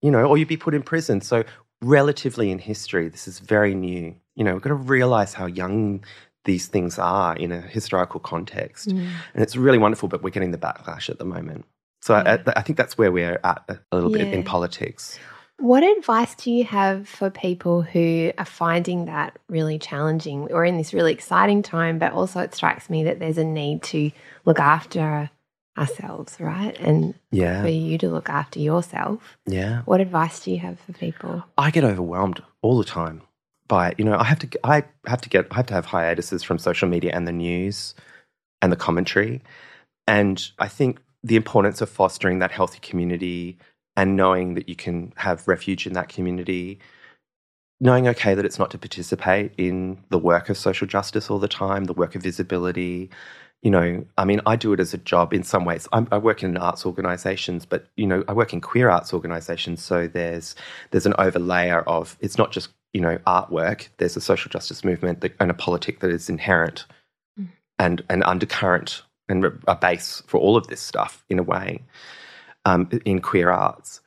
you 0.00 0.10
know, 0.10 0.24
or 0.24 0.38
you'd 0.38 0.48
be 0.48 0.56
put 0.56 0.74
in 0.74 0.82
prison. 0.82 1.20
So 1.20 1.44
relatively 1.82 2.50
in 2.50 2.58
history, 2.58 3.08
this 3.08 3.26
is 3.26 3.40
very 3.40 3.74
new. 3.74 4.14
You 4.36 4.44
know, 4.44 4.52
we've 4.52 4.62
got 4.62 4.68
to 4.68 4.74
realize 4.74 5.34
how 5.34 5.46
young 5.46 6.04
these 6.44 6.68
things 6.68 6.98
are 6.98 7.36
in 7.36 7.52
a 7.52 7.60
historical 7.60 8.20
context. 8.20 8.88
Mm. 8.88 9.10
And 9.34 9.42
it's 9.42 9.56
really 9.56 9.78
wonderful, 9.78 10.08
but 10.08 10.22
we're 10.22 10.30
getting 10.30 10.52
the 10.52 10.58
backlash 10.58 11.10
at 11.10 11.18
the 11.18 11.24
moment. 11.24 11.64
So 12.02 12.14
I, 12.14 12.34
I, 12.34 12.42
I 12.56 12.62
think 12.62 12.78
that's 12.78 12.96
where 12.96 13.12
we're 13.12 13.40
at 13.44 13.62
a 13.68 13.94
little 13.94 14.10
bit 14.10 14.32
in 14.32 14.42
politics. 14.42 15.18
What 15.60 15.82
advice 15.82 16.34
do 16.36 16.50
you 16.50 16.64
have 16.64 17.06
for 17.06 17.28
people 17.28 17.82
who 17.82 18.32
are 18.38 18.46
finding 18.46 19.04
that 19.04 19.38
really 19.48 19.78
challenging? 19.78 20.44
We're 20.44 20.64
in 20.64 20.78
this 20.78 20.94
really 20.94 21.12
exciting 21.12 21.62
time, 21.62 21.98
but 21.98 22.12
also 22.12 22.40
it 22.40 22.54
strikes 22.54 22.88
me 22.88 23.04
that 23.04 23.18
there's 23.18 23.36
a 23.36 23.44
need 23.44 23.82
to 23.84 24.10
look 24.46 24.58
after 24.58 25.28
ourselves, 25.76 26.38
right? 26.40 26.74
And 26.80 27.14
for 27.30 27.68
you 27.68 27.98
to 27.98 28.08
look 28.08 28.30
after 28.30 28.58
yourself. 28.58 29.36
Yeah. 29.46 29.82
What 29.84 30.00
advice 30.00 30.40
do 30.40 30.50
you 30.50 30.58
have 30.60 30.80
for 30.80 30.94
people? 30.94 31.44
I 31.58 31.70
get 31.70 31.84
overwhelmed 31.84 32.42
all 32.62 32.78
the 32.78 32.84
time 32.84 33.20
by 33.68 33.88
it. 33.88 33.96
You 33.98 34.06
know, 34.06 34.16
I 34.16 34.24
have 34.24 34.38
to 34.38 34.66
I 34.66 34.84
have 35.06 35.20
to 35.20 35.28
get 35.28 35.46
I 35.50 35.56
have 35.56 35.66
to 35.66 35.74
have 35.74 35.84
hiatuses 35.84 36.42
from 36.42 36.58
social 36.58 36.88
media 36.88 37.12
and 37.14 37.28
the 37.28 37.32
news 37.32 37.94
and 38.62 38.72
the 38.72 38.76
commentary. 38.76 39.42
And 40.06 40.42
I 40.58 40.68
think 40.68 41.00
the 41.22 41.36
importance 41.36 41.82
of 41.82 41.90
fostering 41.90 42.38
that 42.38 42.50
healthy 42.50 42.78
community 42.80 43.58
and 44.00 44.16
knowing 44.16 44.54
that 44.54 44.66
you 44.66 44.74
can 44.74 45.12
have 45.16 45.46
refuge 45.46 45.86
in 45.86 45.92
that 45.92 46.08
community, 46.08 46.78
knowing 47.80 48.08
okay 48.08 48.34
that 48.34 48.46
it's 48.46 48.58
not 48.58 48.70
to 48.70 48.78
participate 48.78 49.52
in 49.58 49.98
the 50.08 50.18
work 50.18 50.48
of 50.48 50.56
social 50.56 50.86
justice 50.86 51.28
all 51.28 51.38
the 51.38 51.46
time, 51.46 51.84
the 51.84 51.92
work 51.92 52.14
of 52.14 52.22
visibility. 52.22 53.10
You 53.62 53.70
know, 53.70 54.06
I 54.16 54.24
mean, 54.24 54.40
I 54.46 54.56
do 54.56 54.72
it 54.72 54.80
as 54.80 54.94
a 54.94 54.98
job 54.98 55.34
in 55.34 55.42
some 55.42 55.66
ways. 55.66 55.86
I'm, 55.92 56.08
I 56.10 56.16
work 56.16 56.42
in 56.42 56.56
arts 56.56 56.86
organisations, 56.86 57.66
but 57.66 57.88
you 57.98 58.06
know, 58.06 58.24
I 58.26 58.32
work 58.32 58.54
in 58.54 58.62
queer 58.62 58.88
arts 58.88 59.12
organisations. 59.12 59.84
So 59.84 60.06
there's 60.06 60.54
there's 60.92 61.04
an 61.04 61.12
overlayer 61.14 61.84
of 61.86 62.16
it's 62.20 62.38
not 62.38 62.52
just 62.52 62.70
you 62.94 63.02
know 63.02 63.18
artwork. 63.26 63.88
There's 63.98 64.16
a 64.16 64.22
social 64.22 64.48
justice 64.48 64.82
movement 64.82 65.20
that, 65.20 65.34
and 65.40 65.50
a 65.50 65.54
politic 65.54 66.00
that 66.00 66.10
is 66.10 66.30
inherent 66.30 66.86
Mm. 67.38 67.48
and 67.78 68.02
an 68.10 68.22
undercurrent 68.22 69.02
and 69.28 69.44
a 69.68 69.76
base 69.76 70.22
for 70.26 70.40
all 70.40 70.56
of 70.56 70.68
this 70.68 70.80
stuff 70.80 71.24
in 71.28 71.38
a 71.38 71.42
way 71.44 71.82
um, 72.64 72.88
in 73.04 73.20
queer 73.20 73.50
arts. 73.50 74.00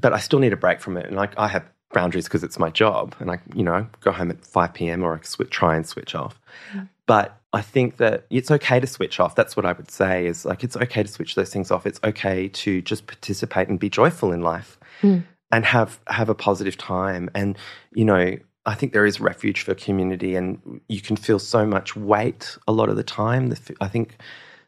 But 0.00 0.12
I 0.12 0.18
still 0.18 0.38
need 0.38 0.52
a 0.52 0.56
break 0.56 0.80
from 0.80 0.96
it, 0.96 1.06
and 1.06 1.16
like 1.16 1.38
I 1.38 1.48
have 1.48 1.64
boundaries 1.92 2.24
because 2.24 2.42
it's 2.42 2.58
my 2.58 2.70
job, 2.70 3.14
and 3.20 3.30
I 3.30 3.38
you 3.54 3.62
know 3.62 3.86
go 4.00 4.10
home 4.12 4.30
at 4.30 4.44
five 4.44 4.72
p.m. 4.74 5.02
or 5.02 5.14
I 5.14 5.18
swi 5.18 5.48
try 5.50 5.76
and 5.76 5.86
switch 5.86 6.14
off. 6.14 6.40
Mm. 6.72 6.88
But 7.06 7.38
I 7.52 7.60
think 7.60 7.98
that 7.98 8.24
it's 8.30 8.50
okay 8.50 8.80
to 8.80 8.86
switch 8.86 9.20
off. 9.20 9.34
That's 9.34 9.56
what 9.56 9.66
I 9.66 9.72
would 9.72 9.90
say 9.90 10.26
is 10.26 10.44
like 10.46 10.64
it's 10.64 10.76
okay 10.76 11.02
to 11.02 11.08
switch 11.08 11.34
those 11.34 11.52
things 11.52 11.70
off. 11.70 11.86
It's 11.86 12.00
okay 12.02 12.48
to 12.48 12.80
just 12.80 13.06
participate 13.06 13.68
and 13.68 13.78
be 13.78 13.90
joyful 13.90 14.32
in 14.32 14.40
life 14.40 14.78
Mm. 15.02 15.24
and 15.50 15.64
have 15.66 16.00
have 16.06 16.28
a 16.30 16.34
positive 16.34 16.78
time. 16.78 17.28
And 17.34 17.58
you 17.92 18.04
know, 18.06 18.36
I 18.64 18.74
think 18.74 18.92
there 18.94 19.04
is 19.04 19.20
refuge 19.20 19.62
for 19.62 19.74
community, 19.74 20.36
and 20.36 20.80
you 20.88 21.02
can 21.02 21.16
feel 21.16 21.38
so 21.38 21.66
much 21.66 21.94
weight 21.96 22.56
a 22.66 22.72
lot 22.72 22.88
of 22.88 22.96
the 22.96 23.02
time. 23.04 23.52
I 23.80 23.88
think 23.88 24.16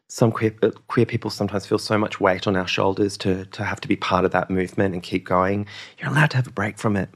some 0.07 0.31
queer 0.31 0.55
uh, 0.61 0.71
queer 0.87 1.05
people 1.05 1.29
sometimes 1.29 1.65
feel 1.65 1.79
so 1.79 1.97
much 1.97 2.19
weight 2.19 2.47
on 2.47 2.55
our 2.55 2.67
shoulders 2.67 3.17
to 3.17 3.45
to 3.45 3.63
have 3.63 3.81
to 3.81 3.87
be 3.87 3.95
part 3.95 4.25
of 4.25 4.31
that 4.31 4.49
movement 4.49 4.93
and 4.93 5.01
keep 5.03 5.25
going. 5.25 5.65
You're 5.97 6.09
allowed 6.09 6.31
to 6.31 6.37
have 6.37 6.47
a 6.47 6.51
break 6.51 6.77
from 6.77 6.95
it. 6.95 7.09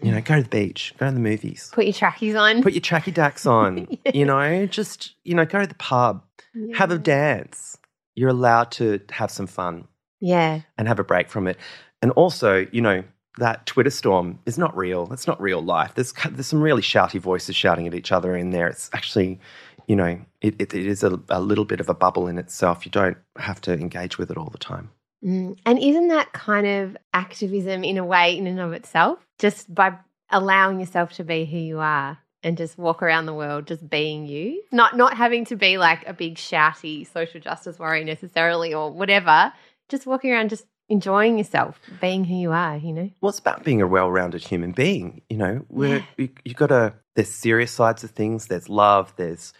You 0.00 0.10
know, 0.10 0.20
go 0.20 0.34
to 0.36 0.42
the 0.42 0.48
beach, 0.48 0.92
go 0.98 1.06
to 1.06 1.12
the 1.12 1.20
movies, 1.20 1.70
Put 1.72 1.84
your 1.84 1.92
trackies 1.92 2.34
on. 2.34 2.60
put 2.62 2.72
your 2.72 2.80
tracky 2.80 3.14
dacks 3.14 3.46
on. 3.46 3.86
You 4.14 4.24
know, 4.24 4.66
just 4.66 5.14
you 5.24 5.34
know, 5.34 5.44
go 5.44 5.60
to 5.60 5.66
the 5.66 5.74
pub, 5.76 6.24
have 6.74 6.90
a 6.90 6.98
dance. 6.98 7.78
You're 8.16 8.30
allowed 8.30 8.72
to 8.72 9.00
have 9.10 9.30
some 9.30 9.46
fun 9.46 9.86
Yeah. 10.20 10.62
and 10.76 10.88
have 10.88 10.98
a 10.98 11.04
break 11.04 11.28
from 11.28 11.46
it. 11.46 11.56
And 12.02 12.10
also, 12.12 12.66
you 12.72 12.80
know, 12.80 13.04
that 13.38 13.64
Twitter 13.64 13.90
storm 13.90 14.38
is 14.44 14.58
not 14.58 14.76
real. 14.76 15.08
It's 15.12 15.26
not 15.28 15.40
real 15.40 15.62
life. 15.62 15.94
There's 15.94 16.12
there's 16.30 16.48
some 16.48 16.60
really 16.60 16.82
shouty 16.82 17.20
voices 17.20 17.54
shouting 17.54 17.86
at 17.86 17.94
each 17.94 18.10
other 18.10 18.36
in 18.36 18.50
there. 18.50 18.66
It's 18.66 18.90
actually, 18.92 19.38
you 19.86 19.96
know, 19.96 20.20
it, 20.40 20.54
it, 20.60 20.74
it 20.74 20.86
is 20.86 21.02
a, 21.02 21.20
a 21.28 21.40
little 21.40 21.64
bit 21.64 21.80
of 21.80 21.88
a 21.88 21.94
bubble 21.94 22.26
in 22.28 22.38
itself. 22.38 22.84
You 22.84 22.90
don't 22.92 23.16
have 23.38 23.60
to 23.62 23.72
engage 23.72 24.18
with 24.18 24.30
it 24.30 24.36
all 24.36 24.50
the 24.50 24.58
time. 24.58 24.90
Mm. 25.24 25.56
And 25.64 25.78
isn't 25.78 26.08
that 26.08 26.32
kind 26.32 26.66
of 26.66 26.96
activism 27.14 27.84
in 27.84 27.96
a 27.98 28.04
way, 28.04 28.36
in 28.36 28.46
and 28.46 28.60
of 28.60 28.72
itself, 28.72 29.18
just 29.38 29.72
by 29.72 29.94
allowing 30.30 30.80
yourself 30.80 31.12
to 31.14 31.24
be 31.24 31.44
who 31.44 31.58
you 31.58 31.78
are 31.78 32.18
and 32.42 32.56
just 32.56 32.76
walk 32.76 33.02
around 33.02 33.26
the 33.26 33.34
world 33.34 33.66
just 33.68 33.88
being 33.88 34.26
you, 34.26 34.62
not 34.72 34.96
not 34.96 35.16
having 35.16 35.44
to 35.44 35.56
be 35.56 35.78
like 35.78 36.06
a 36.08 36.12
big 36.12 36.34
shouty 36.34 37.06
social 37.12 37.40
justice 37.40 37.78
warrior 37.78 38.04
necessarily 38.04 38.74
or 38.74 38.90
whatever, 38.90 39.52
just 39.88 40.06
walking 40.06 40.32
around 40.32 40.50
just 40.50 40.64
enjoying 40.88 41.38
yourself, 41.38 41.78
being 42.00 42.24
who 42.24 42.34
you 42.34 42.50
are, 42.50 42.76
you 42.76 42.92
know? 42.92 43.08
Well, 43.20 43.32
about 43.38 43.64
being 43.64 43.80
a 43.80 43.86
well-rounded 43.86 44.42
human 44.42 44.72
being. 44.72 45.22
You 45.30 45.36
know, 45.36 45.64
we're 45.68 45.98
Yeah. 45.98 46.04
you, 46.16 46.28
you 46.44 46.54
got 46.54 46.66
to. 46.68 46.94
There's 47.14 47.30
serious 47.30 47.70
sides 47.70 48.02
of 48.04 48.10
things. 48.10 48.46
There's 48.46 48.68
love. 48.68 49.12
There's 49.16 49.52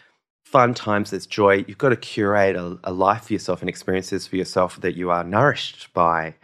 fun 0.53 0.75
times. 0.75 1.11
There's 1.11 1.27
joy. 1.27 1.65
You've 1.67 1.79
got 1.79 1.89
to 1.89 1.97
curate 1.97 2.55
a, 2.57 2.79
a 2.85 2.93
life 2.93 3.25
for 3.25 3.33
yourself 3.33 3.61
and 3.61 3.69
experiences 3.69 4.27
for 4.27 4.37
yourself 4.37 4.81
that 4.83 4.95
you 4.97 5.11
are 5.11 5.25
nourished 5.25 5.93
by. 5.95 6.35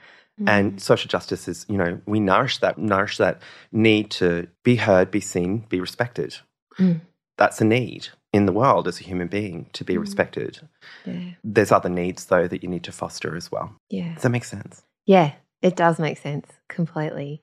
Mm. 0.40 0.48
And 0.48 0.80
social 0.82 1.08
justice 1.08 1.46
is, 1.48 1.66
you 1.68 1.76
know, 1.76 2.00
we 2.06 2.18
nourish 2.20 2.58
that, 2.58 2.78
nourish 2.78 3.18
that 3.18 3.42
need 3.72 4.10
to 4.12 4.48
be 4.64 4.76
heard, 4.76 5.10
be 5.10 5.20
seen, 5.20 5.66
be 5.68 5.80
respected. 5.80 6.36
Mm. 6.78 7.00
That's 7.36 7.60
a 7.60 7.64
need 7.64 8.08
in 8.32 8.46
the 8.46 8.52
world 8.52 8.88
as 8.88 9.00
a 9.00 9.04
human 9.04 9.28
being 9.28 9.66
to 9.72 9.84
be 9.84 9.94
Mm. 9.94 10.00
respected. 10.00 10.60
yeah, 11.04 11.30
There's 11.44 11.72
other 11.72 11.88
needs 11.88 12.26
though 12.26 12.46
that 12.48 12.62
you 12.62 12.68
need 12.68 12.84
to 12.84 12.92
foster 12.92 13.36
as 13.36 13.50
well. 13.52 13.74
yeah. 13.90 14.14
Does 14.14 14.22
that 14.22 14.30
make 14.30 14.44
sense? 14.44 14.82
Yeah, 15.06 15.32
it 15.62 15.74
does 15.76 15.98
make 15.98 16.18
sense 16.18 16.46
completely. 16.68 17.42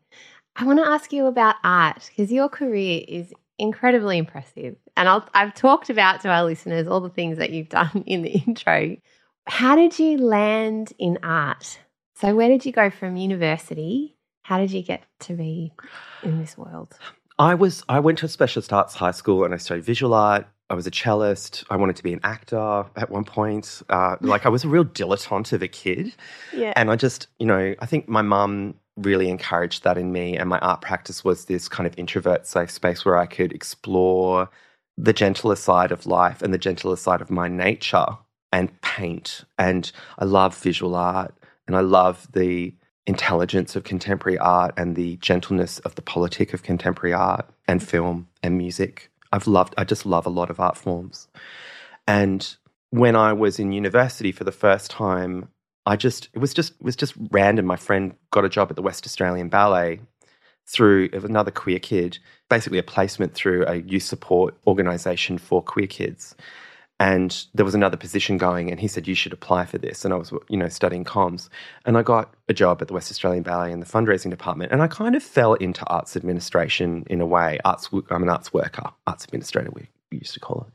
I 0.55 0.65
want 0.65 0.79
to 0.79 0.87
ask 0.87 1.11
you 1.11 1.25
about 1.25 1.55
art 1.63 2.09
because 2.09 2.31
your 2.31 2.47
career 2.49 3.03
is 3.07 3.33
incredibly 3.57 4.17
impressive. 4.17 4.75
And 4.97 5.07
I'll, 5.07 5.27
I've 5.33 5.53
talked 5.53 5.89
about 5.89 6.21
to 6.21 6.29
our 6.29 6.43
listeners 6.43 6.87
all 6.87 7.01
the 7.01 7.09
things 7.09 7.37
that 7.37 7.51
you've 7.51 7.69
done 7.69 8.03
in 8.05 8.21
the 8.21 8.31
intro. 8.31 8.97
How 9.47 9.75
did 9.75 9.99
you 9.99 10.17
land 10.17 10.93
in 10.97 11.19
art? 11.23 11.79
So, 12.15 12.33
where 12.35 12.47
did 12.47 12.65
you 12.65 12.71
go 12.71 12.89
from 12.89 13.17
university? 13.17 14.15
How 14.41 14.57
did 14.57 14.71
you 14.71 14.81
get 14.81 15.03
to 15.21 15.33
be 15.33 15.73
in 16.23 16.39
this 16.39 16.57
world? 16.57 16.97
I 17.37 17.55
was 17.55 17.83
I 17.89 17.99
went 17.99 18.19
to 18.19 18.25
a 18.25 18.29
specialist 18.29 18.71
arts 18.71 18.95
high 18.95 19.11
school 19.11 19.43
and 19.43 19.53
I 19.53 19.57
studied 19.57 19.83
visual 19.83 20.13
art. 20.13 20.47
I 20.69 20.73
was 20.73 20.87
a 20.87 20.91
cellist. 20.91 21.63
I 21.69 21.75
wanted 21.75 21.95
to 21.97 22.03
be 22.03 22.13
an 22.13 22.21
actor 22.23 22.85
at 22.95 23.11
one 23.11 23.23
point. 23.23 23.81
Uh, 23.89 24.15
like 24.21 24.45
I 24.45 24.49
was 24.49 24.63
a 24.63 24.67
real 24.67 24.85
dilettante 24.85 25.53
of 25.53 25.61
a 25.61 25.67
kid. 25.67 26.13
Yeah. 26.53 26.73
And 26.75 26.89
I 26.89 26.95
just, 26.95 27.27
you 27.37 27.45
know, 27.45 27.75
I 27.79 27.85
think 27.85 28.07
my 28.07 28.21
mum 28.21 28.75
really 28.97 29.29
encouraged 29.29 29.83
that 29.83 29.97
in 29.97 30.11
me. 30.11 30.37
And 30.37 30.49
my 30.49 30.59
art 30.59 30.81
practice 30.81 31.23
was 31.23 31.45
this 31.45 31.67
kind 31.67 31.87
of 31.87 31.97
introvert 31.97 32.47
safe 32.47 32.71
space 32.71 33.05
where 33.05 33.17
I 33.17 33.25
could 33.25 33.51
explore 33.51 34.49
the 34.97 35.13
gentler 35.13 35.55
side 35.55 35.91
of 35.91 36.05
life 36.05 36.41
and 36.41 36.53
the 36.53 36.57
gentler 36.57 36.95
side 36.95 37.21
of 37.21 37.29
my 37.29 37.47
nature 37.47 38.05
and 38.51 38.81
paint. 38.81 39.43
And 39.57 39.91
I 40.17 40.25
love 40.25 40.57
visual 40.57 40.95
art 40.95 41.33
and 41.67 41.75
I 41.75 41.81
love 41.81 42.27
the 42.31 42.73
intelligence 43.07 43.75
of 43.75 43.83
contemporary 43.83 44.37
art 44.37 44.73
and 44.77 44.95
the 44.95 45.17
gentleness 45.17 45.79
of 45.79 45.95
the 45.95 46.01
politic 46.01 46.53
of 46.53 46.63
contemporary 46.63 47.13
art 47.13 47.47
and 47.67 47.79
mm-hmm. 47.79 47.89
film 47.89 48.27
and 48.41 48.57
music. 48.57 49.11
I've 49.31 49.47
loved, 49.47 49.75
I 49.77 49.83
just 49.83 50.05
love 50.05 50.25
a 50.25 50.29
lot 50.29 50.49
of 50.49 50.59
art 50.59 50.77
forms. 50.77 51.27
And 52.07 52.55
when 52.91 53.15
I 53.15 53.33
was 53.33 53.59
in 53.59 53.71
university 53.73 54.31
for 54.31 54.43
the 54.43 54.51
first 54.51 54.89
time, 54.89 55.49
I 55.85 55.95
just 55.95 56.29
it 56.33 56.39
was 56.39 56.53
just 56.53 56.73
it 56.73 56.83
was 56.83 56.95
just 56.95 57.13
random. 57.31 57.65
My 57.65 57.75
friend 57.75 58.15
got 58.31 58.45
a 58.45 58.49
job 58.49 58.69
at 58.69 58.75
the 58.75 58.81
West 58.81 59.05
Australian 59.05 59.49
Ballet 59.49 59.99
through 60.67 61.09
another 61.13 61.51
queer 61.51 61.79
kid, 61.79 62.17
basically 62.49 62.79
a 62.79 62.83
placement 62.83 63.33
through 63.33 63.65
a 63.67 63.75
youth 63.75 64.03
support 64.03 64.55
organisation 64.65 65.37
for 65.37 65.61
queer 65.61 65.87
kids. 65.87 66.35
And 66.97 67.45
there 67.53 67.65
was 67.65 67.75
another 67.75 67.97
position 67.97 68.37
going, 68.37 68.71
and 68.71 68.79
he 68.79 68.87
said 68.87 69.05
you 69.05 69.15
should 69.15 69.33
apply 69.33 69.65
for 69.65 69.77
this. 69.77 70.05
And 70.05 70.13
I 70.13 70.17
was, 70.17 70.31
you 70.47 70.55
know, 70.55 70.69
studying 70.69 71.03
comms, 71.03 71.49
and 71.85 71.97
I 71.97 72.03
got 72.03 72.33
a 72.47 72.53
job 72.53 72.81
at 72.81 72.87
the 72.87 72.93
West 72.93 73.11
Australian 73.11 73.43
Ballet 73.43 73.73
in 73.73 73.81
the 73.81 73.85
fundraising 73.85 74.29
department. 74.29 74.71
And 74.71 74.81
I 74.81 74.87
kind 74.87 75.13
of 75.13 75.21
fell 75.21 75.55
into 75.55 75.85
arts 75.87 76.15
administration 76.15 77.03
in 77.09 77.19
a 77.19 77.25
way. 77.25 77.59
Arts, 77.65 77.89
I'm 78.09 78.23
an 78.23 78.29
arts 78.29 78.53
worker, 78.53 78.89
arts 79.05 79.25
administrator, 79.25 79.71
we 79.75 79.89
used 80.09 80.33
to 80.35 80.39
call 80.39 80.67
it. 80.69 80.73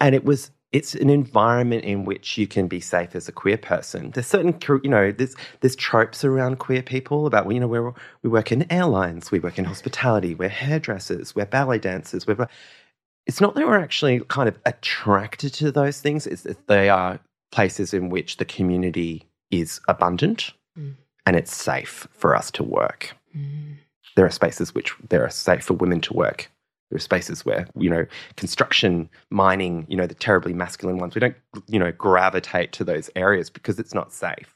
And 0.00 0.14
it 0.14 0.24
was 0.24 0.50
it's 0.74 0.94
an 0.96 1.08
environment 1.08 1.84
in 1.84 2.04
which 2.04 2.36
you 2.36 2.48
can 2.48 2.66
be 2.66 2.80
safe 2.80 3.14
as 3.14 3.28
a 3.28 3.32
queer 3.32 3.56
person. 3.56 4.10
There's 4.10 4.26
certain, 4.26 4.58
you 4.82 4.90
know, 4.90 5.12
there's 5.12 5.36
there's 5.60 5.76
tropes 5.76 6.24
around 6.24 6.58
queer 6.58 6.82
people 6.82 7.26
about, 7.26 7.50
you 7.50 7.60
know, 7.60 7.68
we 7.68 7.78
we 8.22 8.28
work 8.28 8.50
in 8.50 8.70
airlines, 8.72 9.30
we 9.30 9.38
work 9.38 9.56
in 9.56 9.64
hospitality, 9.64 10.34
we're 10.34 10.48
hairdressers, 10.48 11.34
we're 11.34 11.46
ballet 11.46 11.78
dancers, 11.78 12.26
we're. 12.26 12.48
It's 13.26 13.40
not 13.40 13.54
that 13.54 13.66
we're 13.66 13.78
actually 13.78 14.20
kind 14.28 14.48
of 14.48 14.58
attracted 14.66 15.54
to 15.54 15.70
those 15.70 16.00
things; 16.00 16.26
it's 16.26 16.42
that 16.42 16.66
they 16.66 16.88
are 16.90 17.20
places 17.52 17.94
in 17.94 18.10
which 18.10 18.38
the 18.38 18.44
community 18.44 19.26
is 19.50 19.80
abundant 19.88 20.52
Mm. 20.76 20.96
and 21.24 21.36
it's 21.36 21.54
safe 21.54 22.08
for 22.10 22.34
us 22.34 22.50
to 22.50 22.64
work. 22.64 23.16
Mm. 23.36 23.76
There 24.16 24.26
are 24.26 24.30
spaces 24.30 24.74
which 24.74 24.92
there 25.08 25.24
are 25.24 25.30
safe 25.30 25.62
for 25.62 25.74
women 25.74 26.00
to 26.00 26.12
work. 26.12 26.50
There 26.94 26.98
are 26.98 27.00
spaces 27.00 27.44
where, 27.44 27.66
you 27.76 27.90
know, 27.90 28.06
construction, 28.36 29.10
mining, 29.28 29.84
you 29.88 29.96
know, 29.96 30.06
the 30.06 30.14
terribly 30.14 30.52
masculine 30.52 30.98
ones, 30.98 31.16
we 31.16 31.20
don't, 31.20 31.34
you 31.66 31.80
know, 31.80 31.90
gravitate 31.90 32.70
to 32.74 32.84
those 32.84 33.10
areas 33.16 33.50
because 33.50 33.80
it's 33.80 33.92
not 33.92 34.12
safe. 34.12 34.54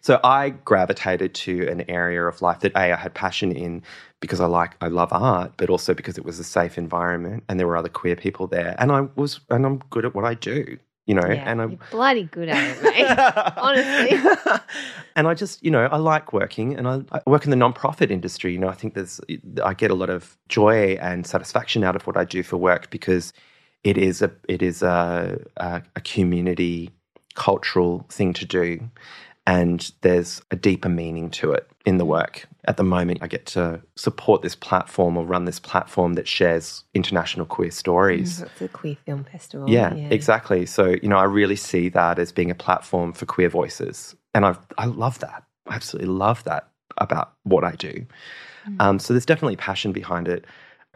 So 0.00 0.20
I 0.22 0.50
gravitated 0.50 1.34
to 1.34 1.66
an 1.66 1.90
area 1.90 2.22
of 2.22 2.42
life 2.42 2.60
that 2.60 2.76
A, 2.76 2.92
I 2.92 2.96
had 2.96 3.12
passion 3.12 3.50
in 3.50 3.82
because 4.20 4.38
I 4.38 4.46
like 4.46 4.76
I 4.80 4.86
love 4.86 5.12
art, 5.12 5.54
but 5.56 5.68
also 5.68 5.92
because 5.92 6.16
it 6.16 6.24
was 6.24 6.38
a 6.38 6.44
safe 6.44 6.78
environment 6.78 7.42
and 7.48 7.58
there 7.58 7.66
were 7.66 7.76
other 7.76 7.88
queer 7.88 8.14
people 8.14 8.46
there. 8.46 8.76
And 8.78 8.92
I 8.92 9.00
was 9.16 9.40
and 9.50 9.66
I'm 9.66 9.78
good 9.90 10.04
at 10.04 10.14
what 10.14 10.24
I 10.24 10.34
do. 10.34 10.78
You 11.10 11.16
know, 11.16 11.26
Yeah, 11.26 11.50
and 11.50 11.60
I 11.60 11.66
you're 11.66 11.78
bloody 11.90 12.22
good 12.22 12.48
at 12.48 12.76
it, 12.76 12.82
mate. 12.84 13.04
Honestly. 13.56 14.16
and 15.16 15.26
I 15.26 15.34
just, 15.34 15.60
you 15.64 15.68
know, 15.68 15.86
I 15.86 15.96
like 15.96 16.32
working 16.32 16.76
and 16.76 16.86
I, 16.86 17.02
I 17.10 17.20
work 17.26 17.44
in 17.44 17.50
the 17.50 17.56
nonprofit 17.56 18.12
industry. 18.12 18.52
You 18.52 18.60
know, 18.60 18.68
I 18.68 18.74
think 18.74 18.94
there's, 18.94 19.20
I 19.64 19.74
get 19.74 19.90
a 19.90 19.94
lot 19.94 20.08
of 20.08 20.38
joy 20.48 20.96
and 21.00 21.26
satisfaction 21.26 21.82
out 21.82 21.96
of 21.96 22.06
what 22.06 22.16
I 22.16 22.22
do 22.22 22.44
for 22.44 22.58
work 22.58 22.90
because 22.90 23.32
it 23.82 23.98
is 23.98 24.22
a, 24.22 24.30
it 24.48 24.62
is 24.62 24.84
a, 24.84 25.44
a, 25.56 25.82
a 25.96 26.00
community 26.02 26.90
cultural 27.34 28.06
thing 28.08 28.32
to 28.34 28.46
do. 28.46 28.88
And 29.50 29.90
there's 30.02 30.42
a 30.52 30.56
deeper 30.56 30.88
meaning 30.88 31.28
to 31.30 31.50
it 31.50 31.68
in 31.84 31.98
the 31.98 32.04
work. 32.04 32.46
At 32.66 32.76
the 32.76 32.84
moment, 32.84 33.18
I 33.20 33.26
get 33.26 33.46
to 33.46 33.80
support 33.96 34.42
this 34.42 34.54
platform 34.54 35.16
or 35.16 35.24
run 35.24 35.44
this 35.44 35.58
platform 35.58 36.14
that 36.14 36.28
shares 36.28 36.84
international 36.94 37.46
queer 37.46 37.72
stories. 37.72 38.42
It's 38.42 38.60
a 38.60 38.68
queer 38.68 38.96
film 39.04 39.24
festival. 39.24 39.68
Yeah, 39.68 39.94
exactly. 39.94 40.66
So, 40.66 40.94
you 41.02 41.08
know, 41.08 41.16
I 41.16 41.24
really 41.24 41.56
see 41.56 41.88
that 41.88 42.20
as 42.20 42.30
being 42.30 42.50
a 42.50 42.54
platform 42.54 43.12
for 43.12 43.26
queer 43.26 43.48
voices. 43.48 44.14
And 44.34 44.46
I 44.46 44.56
I 44.78 44.86
love 44.86 45.18
that. 45.18 45.42
I 45.66 45.74
absolutely 45.74 46.12
love 46.12 46.44
that 46.44 46.68
about 46.98 47.32
what 47.42 47.64
I 47.64 47.72
do. 47.72 48.06
Um, 48.78 48.98
so 48.98 49.12
there's 49.14 49.26
definitely 49.26 49.56
passion 49.56 49.90
behind 49.90 50.28
it. 50.28 50.44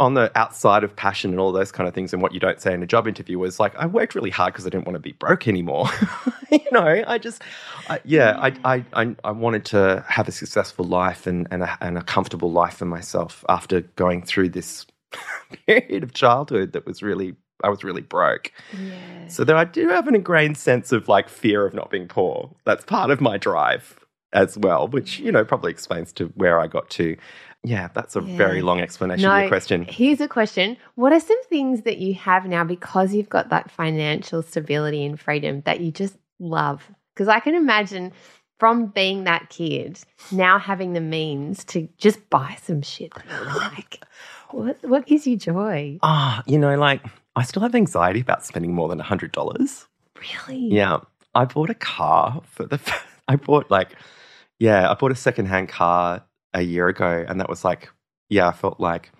On 0.00 0.14
the 0.14 0.32
outside 0.36 0.82
of 0.82 0.96
passion 0.96 1.30
and 1.30 1.38
all 1.38 1.52
those 1.52 1.70
kind 1.70 1.86
of 1.86 1.94
things, 1.94 2.12
and 2.12 2.20
what 2.20 2.34
you 2.34 2.40
don't 2.40 2.60
say 2.60 2.74
in 2.74 2.82
a 2.82 2.86
job 2.86 3.06
interview 3.06 3.38
was 3.38 3.60
like, 3.60 3.76
I 3.76 3.86
worked 3.86 4.16
really 4.16 4.30
hard 4.30 4.52
because 4.52 4.66
I 4.66 4.70
didn't 4.70 4.86
want 4.86 4.96
to 4.96 5.00
be 5.00 5.12
broke 5.12 5.46
anymore. 5.46 5.86
you 6.50 6.70
know, 6.72 7.04
I 7.06 7.18
just, 7.18 7.42
I, 7.88 8.00
yeah, 8.04 8.36
I, 8.36 8.54
I, 8.64 8.84
I, 8.92 9.16
I 9.22 9.30
wanted 9.30 9.64
to 9.66 10.04
have 10.08 10.26
a 10.26 10.32
successful 10.32 10.84
life 10.84 11.28
and, 11.28 11.46
and, 11.52 11.62
a, 11.62 11.78
and 11.80 11.96
a 11.96 12.02
comfortable 12.02 12.50
life 12.50 12.74
for 12.74 12.86
myself 12.86 13.44
after 13.48 13.82
going 13.82 14.22
through 14.22 14.48
this 14.48 14.84
period 15.66 16.02
of 16.02 16.12
childhood 16.12 16.72
that 16.72 16.86
was 16.86 17.00
really, 17.00 17.36
I 17.62 17.68
was 17.68 17.84
really 17.84 18.02
broke. 18.02 18.50
Yeah. 18.76 19.28
So 19.28 19.44
there, 19.44 19.56
I 19.56 19.64
do 19.64 19.88
have 19.90 20.08
an 20.08 20.16
ingrained 20.16 20.58
sense 20.58 20.90
of 20.90 21.08
like 21.08 21.28
fear 21.28 21.64
of 21.64 21.72
not 21.72 21.90
being 21.90 22.08
poor. 22.08 22.50
That's 22.64 22.84
part 22.84 23.10
of 23.10 23.20
my 23.20 23.38
drive 23.38 24.04
as 24.34 24.58
well, 24.58 24.88
which 24.88 25.20
you 25.20 25.32
know 25.32 25.44
probably 25.44 25.70
explains 25.70 26.12
to 26.14 26.26
where 26.34 26.60
I 26.60 26.66
got 26.66 26.90
to. 26.90 27.16
Yeah, 27.64 27.88
that's 27.94 28.14
a 28.14 28.20
very 28.20 28.60
long 28.60 28.80
explanation 28.80 29.24
of 29.28 29.38
your 29.40 29.48
question. 29.48 29.86
Here's 29.88 30.20
a 30.20 30.28
question. 30.28 30.76
What 30.96 31.12
are 31.12 31.20
some 31.20 31.42
things 31.44 31.82
that 31.82 31.96
you 31.96 32.14
have 32.14 32.44
now 32.46 32.62
because 32.62 33.14
you've 33.14 33.30
got 33.30 33.48
that 33.48 33.70
financial 33.70 34.42
stability 34.42 35.04
and 35.04 35.18
freedom 35.18 35.62
that 35.62 35.80
you 35.80 35.90
just 35.90 36.16
love? 36.38 36.90
Because 37.14 37.28
I 37.28 37.40
can 37.40 37.54
imagine 37.54 38.12
from 38.58 38.86
being 38.86 39.24
that 39.24 39.48
kid 39.48 39.98
now 40.30 40.58
having 40.58 40.92
the 40.92 41.00
means 41.00 41.64
to 41.64 41.88
just 41.96 42.28
buy 42.28 42.56
some 42.62 42.82
shit 42.82 43.12
that 43.14 43.24
you 43.26 43.46
like. 43.56 44.04
What 44.50 44.76
what 44.82 45.06
gives 45.06 45.26
you 45.26 45.36
joy? 45.36 45.98
Ah, 46.02 46.42
you 46.46 46.58
know, 46.58 46.76
like 46.76 47.00
I 47.34 47.42
still 47.44 47.62
have 47.62 47.74
anxiety 47.74 48.20
about 48.20 48.44
spending 48.44 48.74
more 48.74 48.88
than 48.88 49.00
a 49.00 49.04
hundred 49.04 49.32
dollars. 49.32 49.86
Really? 50.20 50.68
Yeah, 50.68 50.98
I 51.34 51.46
bought 51.46 51.70
a 51.70 51.74
car 51.74 52.42
for 52.44 52.66
the. 52.66 52.78
I 53.28 53.36
bought 53.36 53.70
like, 53.70 53.96
yeah, 54.58 54.90
I 54.90 54.94
bought 54.94 55.12
a 55.12 55.16
secondhand 55.16 55.70
car 55.70 56.22
a 56.54 56.62
year 56.62 56.88
ago, 56.88 57.24
and 57.28 57.40
that 57.40 57.48
was 57.48 57.64
like, 57.64 57.90
yeah, 58.28 58.48
I 58.48 58.52
felt 58.52 58.80
like, 58.80 59.10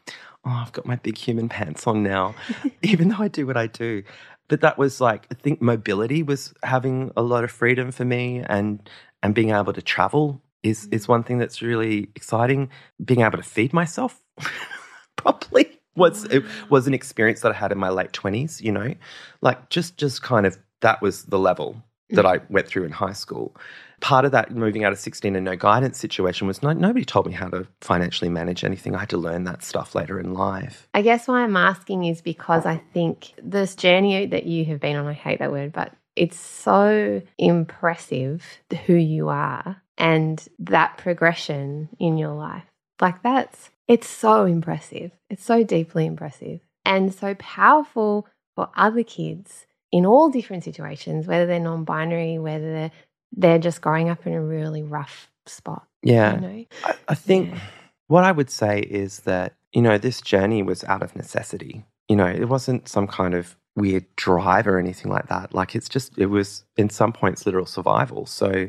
oh, 0.45 0.51
I've 0.51 0.72
got 0.72 0.87
my 0.87 0.97
big 0.97 1.18
human 1.18 1.49
pants 1.49 1.87
on 1.87 2.03
now, 2.03 2.35
even 2.82 3.09
though 3.09 3.20
I 3.20 3.28
do 3.28 3.47
what 3.47 3.57
I 3.57 3.66
do. 3.66 4.03
But 4.49 4.61
that 4.61 4.78
was 4.78 5.01
like, 5.01 5.26
I 5.30 5.35
think 5.35 5.61
mobility 5.61 6.22
was 6.22 6.55
having 6.62 7.12
a 7.16 7.22
lot 7.22 7.45
of 7.45 7.51
freedom 7.51 7.91
for 7.91 8.05
me, 8.05 8.43
and 8.47 8.89
and 9.22 9.35
being 9.35 9.51
able 9.51 9.72
to 9.72 9.82
travel 9.82 10.41
is 10.62 10.82
mm-hmm. 10.82 10.95
is 10.95 11.09
one 11.09 11.22
thing 11.22 11.39
that's 11.39 11.62
really 11.62 12.09
exciting. 12.14 12.70
Being 13.05 13.20
able 13.20 13.39
to 13.39 13.43
feed 13.43 13.72
myself 13.72 14.20
properly 15.16 15.80
was 15.97 16.24
it 16.24 16.45
was 16.68 16.87
an 16.87 16.95
experience 16.95 17.41
that 17.41 17.53
I 17.53 17.55
had 17.55 17.72
in 17.72 17.78
my 17.78 17.89
late 17.89 18.12
twenties. 18.12 18.61
You 18.61 18.72
know, 18.72 18.95
like 19.41 19.70
just 19.70 19.97
just 19.97 20.22
kind 20.22 20.47
of 20.47 20.59
that 20.80 21.01
was 21.01 21.24
the 21.24 21.39
level 21.39 21.82
that 22.11 22.24
mm-hmm. 22.24 22.43
I 22.43 22.53
went 22.53 22.66
through 22.66 22.85
in 22.85 22.93
high 22.93 23.12
school. 23.12 23.57
Part 24.05 24.27
of 24.27 24.33
that 24.33 24.51
moving 24.51 24.85
out 24.85 24.93
of 24.93 24.99
16 24.99 25.35
and 25.35 25.47
no 25.47 25.57
guidance 25.57 25.97
situation 25.97 26.47
was 26.47 26.63
no, 26.63 26.75
nobody 26.75 27.07
told 27.07 27.27
me 27.27 27.33
how 27.33 27.49
to 27.49 27.67
financially 27.81 28.29
manage 28.29 28.63
anything. 28.63 28.95
I 28.95 28.99
had 28.99 29.09
to 29.09 29.17
learn 29.17 29.45
that 29.45 29.65
stuff 29.65 29.95
later 29.95 30.21
in 30.21 30.35
life. 30.35 30.87
I 30.93 31.01
guess 31.01 31.27
why 31.27 31.41
I'm 31.41 31.57
asking 31.57 32.05
is 32.05 32.21
because 32.21 32.67
I 32.67 32.83
think 32.93 33.33
this 33.43 33.75
journey 33.75 34.27
that 34.27 34.45
you 34.45 34.67
have 34.67 34.79
been 34.79 34.97
on, 34.97 35.07
I 35.07 35.15
hate 35.15 35.39
that 35.39 35.51
word, 35.51 35.73
but 35.73 35.95
it's 36.17 36.39
so 36.39 37.23
impressive 37.39 38.45
who 38.85 38.93
you 38.93 39.31
are 39.31 39.81
and 39.97 40.47
that 40.59 40.99
progression 40.99 41.89
in 41.99 42.19
your 42.19 42.35
life. 42.35 42.65
Like 43.01 43.23
that's, 43.23 43.71
it's 43.89 44.07
so 44.07 44.45
impressive. 44.45 45.13
It's 45.31 45.47
so 45.47 45.65
deeply 45.65 46.05
impressive 46.05 46.61
and 46.85 47.15
so 47.15 47.35
powerful 47.37 48.29
for 48.55 48.69
other 48.77 49.03
kids 49.03 49.65
in 49.95 50.05
all 50.05 50.29
different 50.29 50.65
situations, 50.65 51.29
whether 51.29 51.47
they're 51.47 51.61
non 51.61 51.85
binary, 51.85 52.37
whether 52.37 52.73
they're, 52.73 52.91
they're 53.37 53.59
just 53.59 53.80
growing 53.80 54.09
up 54.09 54.26
in 54.26 54.32
a 54.32 54.41
really 54.41 54.82
rough 54.82 55.30
spot. 55.47 55.87
Yeah. 56.03 56.35
You 56.35 56.41
know? 56.41 56.64
I, 56.85 56.95
I 57.09 57.14
think 57.14 57.51
Yeah. 57.51 57.61
what 58.09 58.24
I 58.24 58.32
would 58.32 58.51
say 58.51 58.80
is 58.80 59.20
that, 59.20 59.55
you 59.72 59.82
know, 59.82 59.99
this 59.99 60.20
journey 60.20 60.62
was 60.62 60.85
out 60.85 61.03
of 61.03 61.14
necessity. 61.16 61.85
You 62.09 62.16
know, 62.16 62.26
it 62.26 62.49
wasn't 62.49 62.89
some 62.89 63.07
kind 63.07 63.35
of 63.35 63.57
weird 63.76 64.05
drive 64.16 64.66
or 64.68 64.78
anything 64.78 65.11
like 65.11 65.28
that. 65.28 65.53
Like 65.55 65.74
it's 65.74 65.89
just, 65.89 66.16
it 66.18 66.26
was 66.26 66.64
in 66.76 66.91
some 66.91 67.12
points 67.12 67.45
literal 67.47 67.66
survival. 67.66 68.26
So 68.26 68.68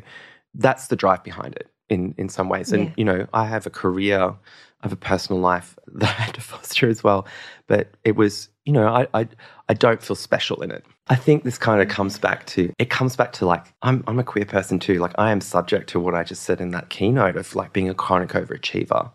that's 0.54 0.88
the 0.88 0.96
drive 0.96 1.22
behind 1.22 1.54
it 1.54 1.70
in, 1.88 2.14
in 2.18 2.28
some 2.28 2.48
ways. 2.48 2.72
And, 2.72 2.86
Yeah. 2.86 2.94
you 2.96 3.04
know, 3.04 3.26
I 3.32 3.46
have 3.46 3.66
a 3.66 3.70
career, 3.70 4.18
I 4.20 4.34
have 4.82 4.92
a 4.92 4.96
personal 4.96 5.40
life 5.40 5.78
that 5.94 6.08
I 6.08 6.22
had 6.22 6.34
to 6.34 6.40
foster 6.40 6.88
as 6.88 7.04
well. 7.04 7.26
But 7.68 7.90
it 8.04 8.16
was, 8.16 8.48
you 8.64 8.72
know, 8.72 8.88
I, 8.88 9.06
I, 9.14 9.28
I 9.68 9.74
don't 9.74 10.02
feel 10.02 10.16
special 10.16 10.62
in 10.62 10.70
it. 10.72 10.84
I 11.08 11.14
think 11.14 11.44
this 11.44 11.58
kind 11.58 11.80
of 11.80 11.88
comes 11.88 12.18
back 12.18 12.46
to 12.46 12.72
it 12.78 12.90
comes 12.90 13.14
back 13.14 13.32
to 13.34 13.46
like 13.46 13.64
I'm 13.82 14.02
I'm 14.06 14.18
a 14.18 14.24
queer 14.24 14.44
person 14.44 14.78
too. 14.78 14.98
Like 14.98 15.14
I 15.18 15.30
am 15.30 15.40
subject 15.40 15.90
to 15.90 16.00
what 16.00 16.14
I 16.14 16.24
just 16.24 16.42
said 16.42 16.60
in 16.60 16.72
that 16.72 16.88
keynote 16.88 17.36
of 17.36 17.54
like 17.54 17.72
being 17.72 17.88
a 17.88 17.94
chronic 17.94 18.30
overachiever. 18.30 19.12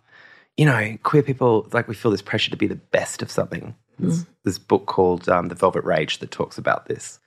You 0.57 0.65
know, 0.65 0.97
queer 1.03 1.23
people 1.23 1.67
like 1.73 1.87
we 1.87 1.95
feel 1.95 2.11
this 2.11 2.21
pressure 2.21 2.51
to 2.51 2.57
be 2.57 2.67
the 2.67 2.75
best 2.75 3.21
of 3.21 3.31
something. 3.31 3.75
There's 3.99 4.25
this 4.43 4.57
book 4.57 4.87
called 4.87 5.29
um, 5.29 5.49
The 5.49 5.55
Velvet 5.55 5.83
Rage 5.83 6.19
that 6.19 6.31
talks 6.31 6.57
about 6.57 6.87
this, 6.87 7.19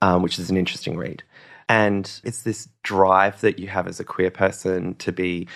um, 0.00 0.22
which 0.22 0.38
is 0.38 0.50
an 0.50 0.56
interesting 0.56 0.96
read. 0.96 1.22
And 1.68 2.10
it's 2.24 2.42
this 2.42 2.68
drive 2.82 3.40
that 3.42 3.58
you 3.58 3.68
have 3.68 3.86
as 3.86 4.00
a 4.00 4.04
queer 4.04 4.30
person 4.30 4.94
to 4.96 5.12
be 5.12 5.48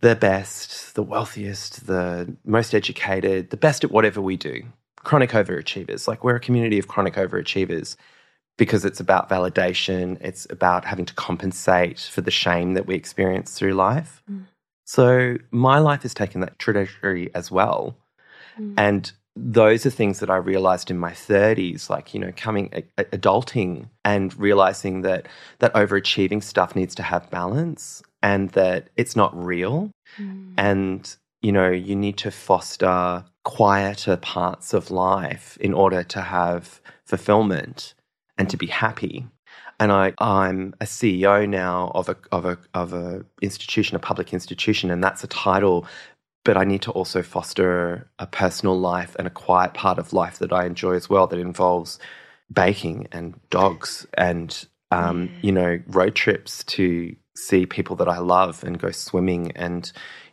the 0.00 0.16
best, 0.16 0.94
the 0.94 1.02
wealthiest, 1.02 1.86
the 1.86 2.36
most 2.44 2.74
educated, 2.74 3.50
the 3.50 3.56
best 3.56 3.84
at 3.84 3.90
whatever 3.90 4.20
we 4.20 4.36
do. 4.36 4.62
Chronic 5.04 5.30
overachievers. 5.30 6.08
Like 6.08 6.24
we're 6.24 6.36
a 6.36 6.40
community 6.40 6.78
of 6.78 6.88
chronic 6.88 7.14
overachievers 7.14 7.96
because 8.56 8.84
it's 8.84 9.00
about 9.00 9.28
validation, 9.28 10.16
it's 10.20 10.46
about 10.50 10.84
having 10.84 11.06
to 11.06 11.14
compensate 11.14 12.00
for 12.00 12.20
the 12.20 12.30
shame 12.30 12.74
that 12.74 12.86
we 12.86 12.94
experience 12.94 13.58
through 13.58 13.74
life. 13.74 14.22
So 14.84 15.36
my 15.50 15.78
life 15.78 16.02
has 16.02 16.14
taken 16.14 16.40
that 16.42 16.58
trajectory 16.58 17.34
as 17.34 17.50
well. 17.50 17.96
Mm. 18.58 18.74
And 18.76 19.12
those 19.36 19.84
are 19.84 19.90
things 19.90 20.20
that 20.20 20.30
I 20.30 20.36
realized 20.36 20.90
in 20.90 20.98
my 20.98 21.10
30s, 21.10 21.90
like, 21.90 22.14
you 22.14 22.20
know, 22.20 22.32
coming 22.36 22.70
a- 22.72 23.04
adulting 23.06 23.88
and 24.04 24.36
realizing 24.38 25.02
that 25.02 25.26
that 25.58 25.74
overachieving 25.74 26.42
stuff 26.42 26.76
needs 26.76 26.94
to 26.94 27.02
have 27.02 27.28
balance 27.30 28.02
and 28.22 28.50
that 28.50 28.90
it's 28.96 29.16
not 29.16 29.34
real 29.36 29.90
Mm. 30.18 30.54
and 30.56 31.16
you 31.42 31.50
know 31.50 31.70
you 31.70 31.96
need 31.96 32.16
to 32.18 32.30
foster 32.30 33.24
quieter 33.44 34.16
parts 34.18 34.74
of 34.74 34.90
life 34.90 35.58
in 35.60 35.74
order 35.74 36.02
to 36.04 36.22
have 36.22 36.80
fulfillment 37.06 37.94
and 38.38 38.50
to 38.50 38.56
be 38.58 38.66
happy 38.68 39.26
and 39.80 39.92
I, 39.92 40.14
I'm 40.18 40.74
a 40.80 40.84
CEO 40.84 41.48
now 41.48 41.92
of 41.94 42.08
a 42.08 42.16
of 42.32 42.44
a 42.44 42.58
of 42.74 42.92
a 42.92 43.24
institution, 43.42 43.96
a 43.96 44.00
public 44.00 44.32
institution, 44.32 44.90
and 44.90 45.02
that's 45.02 45.24
a 45.24 45.28
title. 45.28 45.86
But 46.44 46.56
I 46.56 46.64
need 46.64 46.82
to 46.82 46.92
also 46.92 47.22
foster 47.22 48.08
a 48.18 48.26
personal 48.26 48.78
life 48.78 49.16
and 49.18 49.26
a 49.26 49.30
quiet 49.30 49.74
part 49.74 49.98
of 49.98 50.12
life 50.12 50.38
that 50.38 50.52
I 50.52 50.66
enjoy 50.66 50.94
as 50.94 51.10
well. 51.10 51.26
That 51.26 51.38
involves 51.40 51.98
baking 52.52 53.08
and 53.12 53.38
dogs 53.50 54.06
and 54.16 54.66
um, 54.90 55.30
Yeah. 55.34 55.40
you 55.42 55.52
know 55.52 55.80
road 55.88 56.14
trips 56.14 56.64
to 56.64 57.16
see 57.36 57.66
people 57.66 57.96
that 57.96 58.08
I 58.08 58.18
love 58.18 58.64
and 58.64 58.78
go 58.78 58.90
swimming. 58.92 59.52
And 59.56 59.90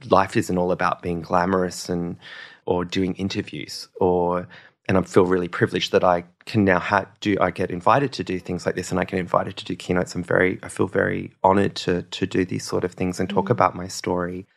life 0.09 0.38
isn't 0.38 0.57
all 0.57 0.72
about 0.72 1.01
being 1.01 1.22
glamorous 1.22 1.89
and 1.89 2.18
or 2.66 2.86
doing 2.86 3.14
interviews 3.16 3.88
or 3.99 4.47
and 4.88 4.97
I 4.97 5.01
feel 5.03 5.26
really 5.26 5.47
privileged 5.47 5.91
that 5.93 6.03
I 6.03 6.26
can 6.45 6.66
now 6.66 6.80
ha- 6.80 7.05
do. 7.22 7.38
I 7.39 7.51
get 7.51 7.70
invited 7.72 8.12
to 8.14 8.24
do 8.26 8.39
things 8.39 8.66
like 8.66 8.76
this, 8.76 8.91
and 8.91 8.99
I 8.99 9.05
get 9.05 9.20
invited 9.20 9.55
to 9.57 9.64
do 9.64 9.76
keynotes. 9.76 10.16
I'm 10.16 10.24
very, 10.24 10.59
I 10.64 10.70
feel 10.70 10.88
very 10.88 11.32
honored 11.43 11.76
to 11.86 12.01
to 12.01 12.26
do 12.26 12.43
these 12.45 12.66
sort 12.66 12.84
of 12.84 12.91
things 12.93 13.20
and 13.20 13.30
talk 13.30 13.45
Mm. 13.45 13.51
about 13.51 13.76
my 13.76 13.88
story. 13.88 14.47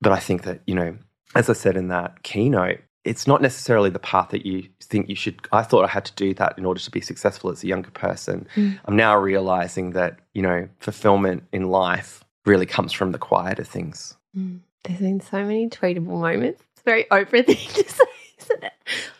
But 0.00 0.10
I 0.12 0.18
think 0.18 0.42
that 0.44 0.62
you 0.66 0.74
know, 0.74 0.96
as 1.36 1.48
I 1.50 1.52
said 1.52 1.76
in 1.76 1.88
that 1.88 2.22
keynote, 2.24 2.80
it's 3.04 3.26
not 3.26 3.42
necessarily 3.42 3.90
the 3.90 3.98
path 4.00 4.30
that 4.30 4.44
you 4.46 4.68
think 4.82 5.08
you 5.10 5.14
should. 5.14 5.36
I 5.52 5.62
thought 5.62 5.84
I 5.84 5.88
had 5.88 6.06
to 6.06 6.14
do 6.14 6.32
that 6.34 6.58
in 6.58 6.64
order 6.64 6.80
to 6.80 6.90
be 6.90 7.02
successful 7.02 7.50
as 7.50 7.62
a 7.62 7.66
younger 7.68 7.90
person. 7.90 8.48
Mm. 8.56 8.80
I'm 8.86 8.96
now 8.96 9.16
realizing 9.16 9.90
that 9.92 10.18
you 10.32 10.42
know, 10.42 10.66
fulfillment 10.80 11.44
in 11.52 11.68
life 11.68 12.24
really 12.46 12.66
comes 12.66 12.92
from 12.92 13.12
the 13.12 13.18
quieter 13.18 13.64
things. 13.64 14.16
Mm. 14.36 14.60
There's 14.82 14.98
been 15.00 15.20
so 15.20 15.44
many 15.44 15.68
tweetable 15.68 16.20
moments. 16.20 16.62
A 16.84 16.90
very 16.90 17.04
Oprah 17.04 17.46
thing 17.46 17.56
to 17.56 17.90
say, 17.90 18.04
isn't 18.40 18.64
it? 18.64 18.72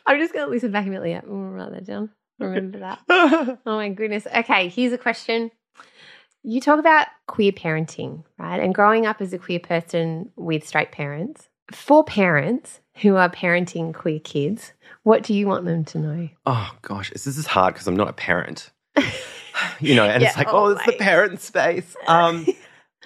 I'm 0.06 0.18
just 0.18 0.32
going 0.32 0.46
to 0.46 0.50
listen 0.50 0.70
back 0.72 0.86
immediately. 0.86 1.14
I'm 1.14 1.26
going 1.26 1.50
to 1.50 1.56
write 1.56 1.72
that 1.72 1.86
down. 1.86 2.10
Remember 2.38 2.80
that. 2.80 3.00
oh 3.08 3.58
my 3.64 3.88
goodness. 3.90 4.26
Okay, 4.34 4.68
here's 4.68 4.92
a 4.92 4.98
question. 4.98 5.50
You 6.42 6.60
talk 6.60 6.78
about 6.78 7.06
queer 7.26 7.52
parenting, 7.52 8.24
right? 8.38 8.60
And 8.60 8.74
growing 8.74 9.06
up 9.06 9.20
as 9.20 9.32
a 9.32 9.38
queer 9.38 9.60
person 9.60 10.30
with 10.36 10.66
straight 10.66 10.92
parents. 10.92 11.48
For 11.72 12.04
parents 12.04 12.80
who 12.96 13.16
are 13.16 13.30
parenting 13.30 13.94
queer 13.94 14.20
kids, 14.20 14.72
what 15.02 15.22
do 15.22 15.32
you 15.32 15.46
want 15.46 15.64
them 15.64 15.84
to 15.86 15.98
know? 15.98 16.28
Oh 16.44 16.70
gosh, 16.82 17.10
this 17.10 17.26
is 17.26 17.46
hard 17.46 17.72
because 17.72 17.86
I'm 17.86 17.96
not 17.96 18.08
a 18.08 18.12
parent. 18.12 18.70
you 19.80 19.94
know, 19.94 20.04
and 20.04 20.22
Yeah, 20.22 20.28
it's 20.28 20.36
like, 20.36 20.48
oh 20.48 20.66
oh, 20.66 20.68
it's 20.70 20.84
the 20.84 20.92
parent 20.92 21.40
space. 21.40 21.96
Um, 22.06 22.46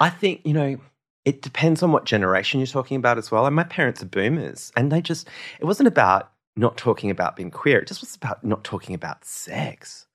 I 0.01 0.11
think, 0.11 0.41
you 0.45 0.55
know, 0.55 0.79
it 1.25 1.43
depends 1.43 1.83
on 1.83 1.93
what 1.93 2.05
generation 2.05 2.61
you're 2.61 2.67
talking 2.67 2.97
about 2.97 3.19
as 3.19 3.31
well. 3.31 3.47
And 3.47 3.57
my 3.57 3.65
parents 3.65 4.03
are 4.03 4.07
boomers, 4.07 4.73
and 4.77 4.91
they 4.93 5.01
just, 5.01 5.29
it 5.61 5.65
wasn't 5.65 5.89
about 5.89 6.33
not 6.57 6.77
talking 6.77 7.11
about 7.11 7.37
being 7.37 7.51
queer, 7.51 7.79
it 7.81 7.89
just 7.89 8.01
was 8.01 8.17
about 8.17 8.45
not 8.45 8.65
talking 8.65 8.95
about 8.95 9.25
sex. 9.25 10.07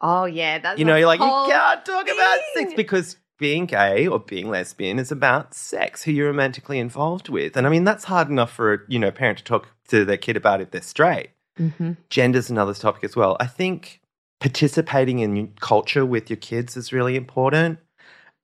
Oh 0.00 0.24
yeah, 0.24 0.58
that's 0.58 0.78
you 0.78 0.84
know, 0.84 0.96
you're 0.96 1.06
like, 1.06 1.20
you 1.20 1.26
can't 1.26 1.84
talk 1.84 2.08
about 2.08 2.38
sex 2.54 2.72
because 2.74 3.16
being 3.38 3.66
gay 3.66 4.06
or 4.06 4.18
being 4.18 4.48
lesbian 4.50 4.98
is 4.98 5.12
about 5.12 5.54
sex, 5.54 6.02
who 6.02 6.12
you're 6.12 6.28
romantically 6.28 6.78
involved 6.78 7.28
with. 7.28 7.56
And 7.56 7.66
I 7.66 7.70
mean, 7.70 7.84
that's 7.84 8.04
hard 8.04 8.28
enough 8.28 8.52
for 8.52 8.74
a, 8.74 8.78
you 8.88 8.98
know, 8.98 9.10
parent 9.10 9.38
to 9.38 9.44
talk 9.44 9.68
to 9.88 10.04
their 10.04 10.16
kid 10.16 10.36
about 10.36 10.60
if 10.60 10.70
they're 10.70 10.82
straight 10.82 11.30
Mhm. 11.60 11.98
gender's 12.08 12.50
another 12.50 12.72
topic 12.72 13.04
as 13.04 13.14
well. 13.14 13.36
I 13.38 13.46
think 13.46 14.00
participating 14.40 15.18
in 15.18 15.52
culture 15.60 16.04
with 16.04 16.30
your 16.30 16.38
kids 16.38 16.76
is 16.76 16.92
really 16.92 17.14
important. 17.16 17.78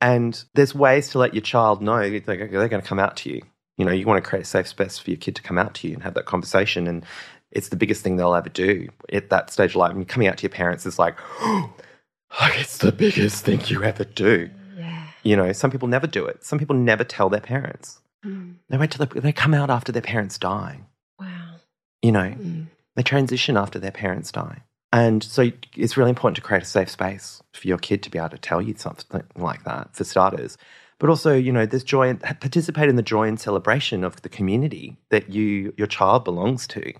And 0.00 0.42
there's 0.54 0.74
ways 0.74 1.08
to 1.10 1.18
let 1.18 1.34
your 1.34 1.42
child 1.42 1.82
know 1.82 1.98
they're, 2.08 2.20
they're 2.20 2.68
going 2.68 2.82
to 2.82 2.88
come 2.88 2.98
out 3.00 3.16
to 3.18 3.30
you. 3.30 3.42
You 3.76 3.84
know, 3.84 3.92
you 3.92 4.06
want 4.06 4.22
to 4.22 4.28
create 4.28 4.42
a 4.42 4.44
safe 4.48 4.68
space 4.68 4.98
for 4.98 5.10
your 5.10 5.18
kid 5.18 5.36
to 5.36 5.42
come 5.42 5.58
out 5.58 5.74
to 5.74 5.88
you 5.88 5.94
and 5.94 6.02
have 6.02 6.14
that 6.14 6.26
conversation. 6.26 6.86
And 6.86 7.04
it's 7.50 7.68
the 7.68 7.76
biggest 7.76 8.02
thing 8.02 8.16
they'll 8.16 8.34
ever 8.34 8.48
do 8.48 8.88
at 9.12 9.30
that 9.30 9.50
stage 9.50 9.70
of 9.70 9.76
life. 9.76 9.92
And 9.92 10.06
coming 10.06 10.28
out 10.28 10.38
to 10.38 10.42
your 10.42 10.50
parents 10.50 10.86
is 10.86 10.98
like, 10.98 11.16
like 12.40 12.60
it's 12.60 12.78
the 12.78 12.92
biggest 12.92 13.44
thing 13.44 13.60
you 13.66 13.82
ever 13.84 14.04
do. 14.04 14.50
Yeah. 14.76 15.06
You 15.22 15.36
know, 15.36 15.52
some 15.52 15.70
people 15.70 15.88
never 15.88 16.06
do 16.06 16.26
it. 16.26 16.44
Some 16.44 16.58
people 16.58 16.76
never 16.76 17.04
tell 17.04 17.28
their 17.28 17.40
parents. 17.40 18.00
Mm. 18.24 18.54
They 18.68 18.76
wait 18.78 18.90
till 18.90 19.06
they, 19.06 19.20
they 19.20 19.32
come 19.32 19.54
out 19.54 19.70
after 19.70 19.92
their 19.92 20.02
parents 20.02 20.38
die. 20.38 20.80
Wow. 21.18 21.56
You 22.02 22.12
know, 22.12 22.34
Mm. 22.38 22.66
they 22.96 23.02
transition 23.02 23.56
after 23.56 23.78
their 23.78 23.92
parents 23.92 24.30
die. 24.32 24.62
And 24.92 25.22
so 25.22 25.50
it's 25.76 25.96
really 25.96 26.10
important 26.10 26.36
to 26.36 26.42
create 26.42 26.62
a 26.62 26.66
safe 26.66 26.88
space 26.90 27.42
for 27.52 27.68
your 27.68 27.78
kid 27.78 28.02
to 28.04 28.10
be 28.10 28.18
able 28.18 28.30
to 28.30 28.38
tell 28.38 28.62
you 28.62 28.74
something 28.76 29.22
like 29.36 29.64
that, 29.64 29.94
for 29.94 30.04
starters. 30.04 30.56
But 30.98 31.10
also, 31.10 31.34
you 31.34 31.52
know, 31.52 31.66
there's 31.66 31.84
joy, 31.84 32.08
and 32.08 32.20
participate 32.20 32.88
in 32.88 32.96
the 32.96 33.02
joy 33.02 33.28
and 33.28 33.38
celebration 33.38 34.02
of 34.02 34.22
the 34.22 34.28
community 34.28 34.96
that 35.10 35.30
you, 35.30 35.74
your 35.76 35.86
child 35.86 36.24
belongs 36.24 36.66
to, 36.68 36.92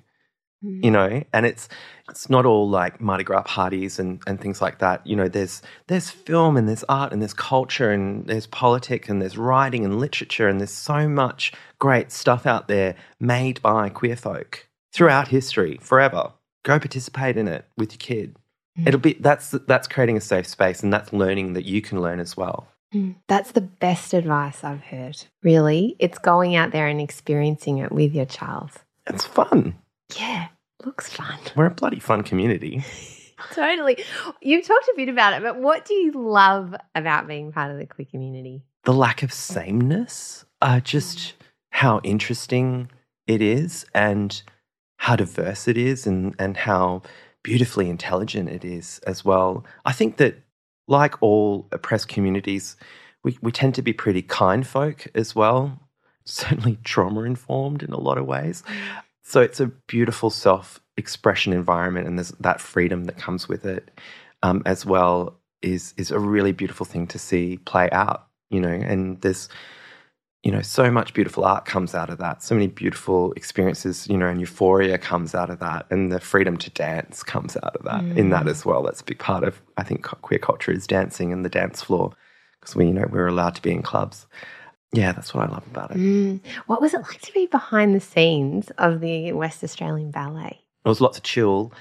Mm. 0.65 0.85
you 0.85 0.91
know, 0.91 1.23
and 1.33 1.47
it's, 1.47 1.69
it's 2.11 2.29
not 2.29 2.45
all 2.45 2.69
like 2.69 3.01
Mardi 3.01 3.23
Gras 3.23 3.43
parties 3.43 4.01
and, 4.01 4.21
and 4.27 4.41
things 4.41 4.61
like 4.61 4.81
that. 4.81 5.07
You 5.07 5.15
know, 5.15 5.29
there's, 5.29 5.63
there's 5.87 6.11
film 6.11 6.57
and 6.57 6.69
there's 6.69 6.83
art 6.89 7.13
and 7.13 7.23
there's 7.23 7.35
culture 7.35 7.93
and 7.93 8.27
there's 8.27 8.49
politics 8.49 9.09
and 9.09 9.23
there's 9.23 9.39
writing 9.39 9.85
and 9.85 10.01
literature 10.01 10.49
and 10.49 10.59
there's 10.59 10.73
so 10.73 11.09
much 11.09 11.53
great 11.79 12.11
stuff 12.11 12.45
out 12.45 12.67
there 12.67 12.97
made 13.21 13.63
by 13.63 13.89
queer 13.89 14.17
folk 14.17 14.69
throughout 14.93 15.29
history 15.29 15.79
forever. 15.81 16.33
Go 16.69 16.79
participate 16.79 17.39
in 17.39 17.49
it 17.49 17.65
with 17.79 17.93
your 17.93 17.99
kid. 17.99 18.37
Mm. 18.79 18.89
It'll 18.89 19.01
be 19.01 19.15
that's 19.15 19.53
that's 19.67 19.89
creating 19.89 20.19
a 20.19 20.21
safe 20.21 20.47
space 20.47 20.83
and 20.83 20.93
that's 20.93 21.15
learning 21.15 21.55
that 21.55 21.65
you 21.65 21.81
can 21.81 22.03
learn 22.03 22.21
as 22.21 22.37
well. 22.37 22.69
Mm. 22.95 23.15
That's 23.27 23.53
the 23.53 23.63
best 23.63 24.13
advice 24.13 24.63
I've 24.63 24.83
heard. 24.83 25.17
Really, 25.43 25.97
it's 25.99 26.19
going 26.19 26.57
out 26.57 26.71
there 26.71 26.87
and 26.87 27.01
experiencing 27.01 27.79
it 27.79 27.91
with 27.91 28.15
your 28.15 28.27
child. 28.27 28.73
It's 29.07 29.25
fun. 29.25 29.77
Yeah, 30.15 30.49
looks 30.85 31.11
fun. 31.11 31.39
We're 31.57 31.65
a 31.65 31.71
bloody 31.71 32.01
fun 32.01 32.23
community. 32.23 32.85
Totally. 33.53 34.05
You've 34.43 34.67
talked 34.67 34.89
a 34.89 34.95
bit 34.95 35.09
about 35.09 35.33
it, 35.33 35.43
but 35.43 35.57
what 35.57 35.87
do 35.87 35.95
you 35.95 36.13
love 36.13 36.75
about 36.95 37.27
being 37.27 37.51
part 37.51 37.71
of 37.71 37.79
the 37.79 37.87
queer 37.87 38.07
community? 38.11 38.63
The 38.85 38.93
lack 38.93 39.23
of 39.23 39.33
sameness, 39.33 40.45
uh, 40.61 40.81
just 40.81 41.33
how 41.71 42.03
interesting 42.05 42.91
it 43.27 43.41
is 43.41 43.87
and 43.95 44.43
how 44.99 45.17
diverse 45.17 45.67
it 45.67 45.79
is 45.79 46.07
and, 46.07 46.35
and 46.39 46.57
how 46.57 47.03
beautifully 47.43 47.89
intelligent 47.89 48.49
it 48.49 48.65
is 48.65 49.01
as 49.07 49.25
well. 49.25 49.65
I 49.85 49.93
think 49.93 50.19
that, 50.19 50.37
like 50.87 51.23
all 51.23 51.67
oppressed 51.73 52.09
communities, 52.09 52.77
we, 53.23 53.39
we 53.43 53.53
tend 53.53 53.75
to 53.77 53.83
be 53.83 53.93
pretty 53.93 54.23
kind 54.23 54.67
folk 54.67 55.07
as 55.15 55.35
well, 55.35 55.81
certainly 56.25 56.79
trauma 56.85 57.23
informed 57.23 57.83
in 57.83 57.93
a 57.93 58.01
lot 58.01 58.19
of 58.19 58.27
ways. 58.27 58.63
So 59.23 59.41
it's 59.41 59.61
a 59.61 59.67
beautiful 59.67 60.31
self 60.31 60.81
expression 60.97 61.53
environment, 61.53 62.07
and 62.07 62.19
there's 62.19 62.33
that 62.41 62.61
freedom 62.61 63.05
that 63.05 63.19
comes 63.19 63.49
with 63.49 63.65
it 63.65 63.91
um, 64.43 64.63
as 64.67 64.85
well 64.85 65.39
is 65.63 65.95
is 65.97 66.11
a 66.11 66.19
really 66.19 66.53
beautiful 66.53 66.87
thing 66.87 67.07
to 67.09 67.19
see 67.19 67.59
play 67.59 67.89
out. 67.91 68.27
You 68.51 68.61
know, 68.61 68.69
and 68.69 69.21
there's 69.21 69.49
you 70.45 70.53
know 70.53 70.63
so 70.63 70.91
much 70.91 71.15
beautiful 71.15 71.45
art 71.45 71.65
comes 71.65 71.95
out 71.95 72.11
of 72.11 72.19
that. 72.19 72.43
So 72.43 72.55
many 72.55 72.69
beautiful 72.69 73.33
experiences. 73.33 74.07
You 74.09 74.17
know, 74.17 74.27
and 74.29 74.41
euphoria 74.41 74.97
comes 74.99 75.35
out 75.35 75.51
of 75.51 75.59
that, 75.61 75.87
and 75.91 76.13
the 76.13 76.21
freedom 76.21 76.57
to 76.59 76.71
dance 76.71 77.23
comes 77.23 77.57
out 77.57 77.75
of 77.77 77.85
that. 77.85 78.05
In 78.17 78.31
that 78.31 78.45
Mm. 78.47 78.51
as 78.51 78.65
well, 78.65 78.83
that's 78.83 79.01
a 79.01 79.05
big 79.05 79.19
part 79.19 79.45
of 79.45 79.61
I 79.77 79.83
think 79.83 80.03
queer 80.05 80.39
culture 80.39 80.73
is 80.73 80.87
dancing 80.87 81.33
and 81.33 81.45
the 81.45 81.49
dance 81.49 81.83
floor 81.83 82.13
because 82.61 82.77
we 82.77 82.87
you 82.87 82.93
know 82.93 83.07
we're 83.11 83.27
allowed 83.27 83.55
to 83.57 83.63
be 83.63 83.73
in 83.73 83.83
clubs. 83.83 84.27
Yeah, 84.93 85.13
that's 85.13 85.35
what 85.35 85.47
I 85.49 85.53
love 85.53 85.67
about 85.67 85.91
it. 85.91 85.99
Mm. 85.99 86.41
What 86.67 86.81
was 86.81 86.95
it 86.95 87.03
like 87.03 87.21
to 87.21 87.33
be 87.35 87.47
behind 87.47 87.95
the 87.95 88.01
scenes 88.01 88.71
of 88.79 89.01
the 89.01 89.33
West 89.33 89.63
Australian 89.63 90.11
Ballet? 90.11 90.63
It 90.85 90.89
was 90.89 91.03
lots 91.03 91.19
of 91.19 91.25
chill. 91.25 91.73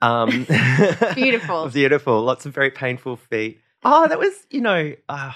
Um, 0.00 0.44
Beautiful. 1.14 1.68
beautiful. 1.74 2.22
Lots 2.22 2.46
of 2.46 2.54
very 2.54 2.70
painful 2.70 3.16
feet. 3.16 3.60
Oh, 3.82 4.08
that 4.08 4.18
was 4.18 4.46
you 4.50 4.62
know 4.62 4.94
uh, 5.10 5.32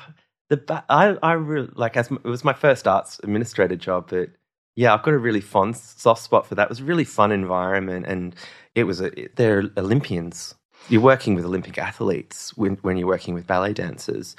the 0.49 0.85
I 0.89 1.17
I 1.23 1.33
really 1.33 1.69
like 1.75 1.97
as 1.97 2.11
it 2.11 2.25
was 2.25 2.45
my 2.45 2.53
first 2.53 2.89
arts 2.89 3.21
administrator 3.23 3.77
job, 3.77 4.09
but 4.11 4.31
yeah, 4.77 4.95
I've 4.95 5.03
got 5.03 5.15
a 5.15 5.19
really 5.19 5.41
fond 5.41 5.77
soft 5.77 6.23
spot 6.23 6.47
for 6.47 6.55
that. 6.55 6.65
It 6.65 6.69
was 6.69 6.81
a 6.81 6.85
really 6.85 7.05
fun 7.05 7.33
environment, 7.33 8.07
and 8.07 8.35
it 8.75 8.85
was 8.85 9.01
a 9.01 9.11
they're 9.37 9.65
Olympians. 9.77 10.55
You're 10.89 11.03
working 11.03 11.35
with 11.35 11.45
Olympic 11.45 11.79
athletes 11.79 12.57
when 12.57 12.77
when 12.83 12.97
you're 12.97 13.09
working 13.09 13.35
with 13.35 13.47
ballet 13.47 13.73
dancers. 13.73 14.37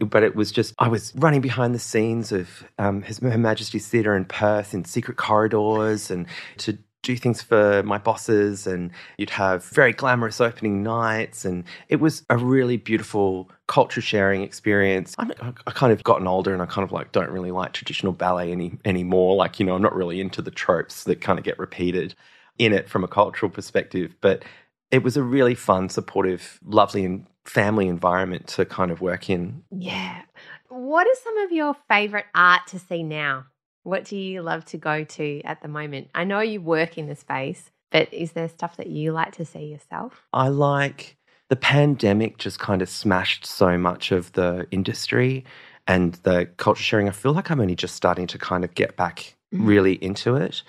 But 0.00 0.24
it 0.24 0.34
was 0.34 0.50
just, 0.50 0.74
I 0.78 0.88
was 0.88 1.14
running 1.14 1.40
behind 1.40 1.72
the 1.72 1.78
scenes 1.78 2.32
of 2.32 2.64
um, 2.78 3.02
His 3.02 3.18
Her 3.18 3.38
Majesty's 3.38 3.86
Theatre 3.86 4.16
in 4.16 4.24
Perth 4.24 4.74
in 4.74 4.84
secret 4.84 5.16
corridors 5.16 6.10
and 6.10 6.26
to 6.58 6.76
do 7.08 7.16
things 7.16 7.40
for 7.40 7.82
my 7.84 7.96
bosses 7.96 8.66
and 8.66 8.90
you'd 9.16 9.30
have 9.30 9.64
very 9.64 9.94
glamorous 9.94 10.42
opening 10.42 10.82
nights 10.82 11.46
and 11.46 11.64
it 11.88 11.96
was 11.96 12.22
a 12.28 12.36
really 12.36 12.76
beautiful 12.76 13.50
culture 13.66 14.02
sharing 14.02 14.42
experience 14.42 15.14
I'm, 15.18 15.32
I 15.66 15.70
kind 15.70 15.90
of 15.90 16.04
gotten 16.04 16.26
older 16.26 16.52
and 16.52 16.60
I 16.60 16.66
kind 16.66 16.84
of 16.84 16.92
like 16.92 17.12
don't 17.12 17.30
really 17.30 17.50
like 17.50 17.72
traditional 17.72 18.12
ballet 18.12 18.52
any 18.52 18.78
anymore 18.84 19.36
like 19.36 19.58
you 19.58 19.64
know 19.64 19.74
I'm 19.74 19.80
not 19.80 19.94
really 19.94 20.20
into 20.20 20.42
the 20.42 20.50
tropes 20.50 21.04
that 21.04 21.22
kind 21.22 21.38
of 21.38 21.46
get 21.46 21.58
repeated 21.58 22.14
in 22.58 22.74
it 22.74 22.90
from 22.90 23.04
a 23.04 23.08
cultural 23.08 23.48
perspective 23.48 24.14
but 24.20 24.44
it 24.90 25.02
was 25.02 25.16
a 25.16 25.22
really 25.22 25.54
fun 25.54 25.88
supportive 25.88 26.60
lovely 26.62 27.06
and 27.06 27.26
family 27.46 27.88
environment 27.88 28.48
to 28.48 28.66
kind 28.66 28.90
of 28.90 29.00
work 29.00 29.30
in 29.30 29.62
Yeah. 29.70 30.20
What 30.68 31.06
are 31.06 31.20
some 31.24 31.38
of 31.38 31.52
your 31.52 31.74
favorite 31.88 32.26
art 32.34 32.66
to 32.66 32.78
see 32.78 33.02
now? 33.02 33.46
What 33.88 34.04
do 34.04 34.18
you 34.18 34.42
love 34.42 34.66
to 34.66 34.76
go 34.76 35.02
to 35.02 35.40
at 35.44 35.62
the 35.62 35.68
moment? 35.68 36.10
I 36.14 36.24
know 36.24 36.40
you 36.40 36.60
work 36.60 36.98
in 36.98 37.08
the 37.08 37.16
space, 37.16 37.70
but 37.90 38.12
is 38.12 38.32
there 38.32 38.46
stuff 38.46 38.76
that 38.76 38.88
you 38.88 39.12
like 39.12 39.32
to 39.36 39.46
see 39.46 39.64
yourself? 39.64 40.26
I 40.34 40.48
like 40.48 41.16
the 41.48 41.56
pandemic 41.56 42.36
just 42.36 42.58
kind 42.58 42.82
of 42.82 42.90
smashed 42.90 43.46
so 43.46 43.78
much 43.78 44.12
of 44.12 44.30
the 44.32 44.66
industry 44.70 45.46
and 45.86 46.12
the 46.24 46.50
culture 46.58 46.82
sharing. 46.82 47.08
I 47.08 47.12
feel 47.12 47.32
like 47.32 47.50
I'm 47.50 47.60
only 47.60 47.76
just 47.76 47.94
starting 47.94 48.26
to 48.26 48.36
kind 48.36 48.62
of 48.62 48.74
get 48.74 48.94
back 48.98 49.34
Mhm. 49.54 49.66
really 49.66 49.94
into 50.04 50.36
it. 50.36 50.62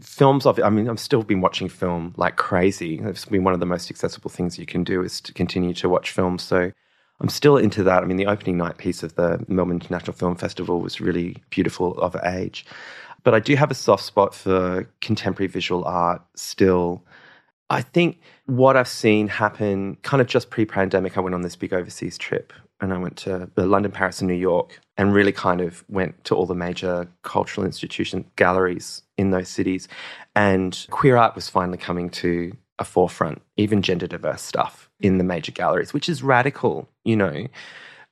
Films 0.00 0.46
of 0.46 0.60
I 0.60 0.70
mean, 0.70 0.88
I've 0.88 1.00
still 1.00 1.24
been 1.24 1.40
watching 1.40 1.68
film 1.68 2.14
like 2.16 2.36
crazy. 2.36 3.00
It's 3.00 3.24
been 3.24 3.42
one 3.42 3.52
of 3.52 3.58
the 3.58 3.66
most 3.66 3.90
accessible 3.90 4.30
things 4.30 4.60
you 4.60 4.66
can 4.66 4.84
do 4.84 5.02
is 5.02 5.20
to 5.22 5.32
continue 5.32 5.74
to 5.74 5.88
watch 5.88 6.12
films. 6.12 6.44
So 6.44 6.70
I'm 7.20 7.28
still 7.28 7.56
into 7.56 7.82
that. 7.82 8.02
I 8.02 8.06
mean, 8.06 8.16
the 8.16 8.26
opening 8.26 8.56
night 8.56 8.78
piece 8.78 9.02
of 9.02 9.14
the 9.14 9.44
Melbourne 9.46 9.76
International 9.76 10.14
Film 10.14 10.36
Festival 10.36 10.80
was 10.80 11.00
really 11.00 11.36
beautiful 11.50 11.98
of 11.98 12.16
age. 12.24 12.64
But 13.22 13.34
I 13.34 13.40
do 13.40 13.54
have 13.56 13.70
a 13.70 13.74
soft 13.74 14.04
spot 14.04 14.34
for 14.34 14.88
contemporary 15.02 15.48
visual 15.48 15.84
art 15.84 16.22
still. 16.34 17.04
I 17.68 17.82
think 17.82 18.20
what 18.46 18.76
I've 18.76 18.88
seen 18.88 19.28
happen 19.28 19.96
kind 20.02 20.20
of 20.22 20.26
just 20.26 20.50
pre 20.50 20.64
pandemic, 20.64 21.18
I 21.18 21.20
went 21.20 21.34
on 21.34 21.42
this 21.42 21.56
big 21.56 21.74
overseas 21.74 22.16
trip 22.16 22.54
and 22.80 22.94
I 22.94 22.96
went 22.96 23.18
to 23.18 23.50
London, 23.56 23.92
Paris, 23.92 24.20
and 24.20 24.28
New 24.28 24.34
York 24.34 24.80
and 24.96 25.12
really 25.12 25.32
kind 25.32 25.60
of 25.60 25.84
went 25.88 26.24
to 26.24 26.34
all 26.34 26.46
the 26.46 26.54
major 26.54 27.06
cultural 27.22 27.66
institution 27.66 28.24
galleries 28.36 29.02
in 29.18 29.30
those 29.30 29.50
cities. 29.50 29.86
And 30.34 30.86
queer 30.88 31.18
art 31.18 31.34
was 31.34 31.50
finally 31.50 31.78
coming 31.78 32.08
to 32.10 32.56
a 32.78 32.84
forefront, 32.84 33.42
even 33.58 33.82
gender 33.82 34.06
diverse 34.06 34.40
stuff 34.40 34.89
in 35.00 35.18
the 35.18 35.24
major 35.24 35.52
galleries, 35.52 35.92
which 35.92 36.08
is 36.08 36.22
radical, 36.22 36.88
you 37.04 37.16
know. 37.16 37.46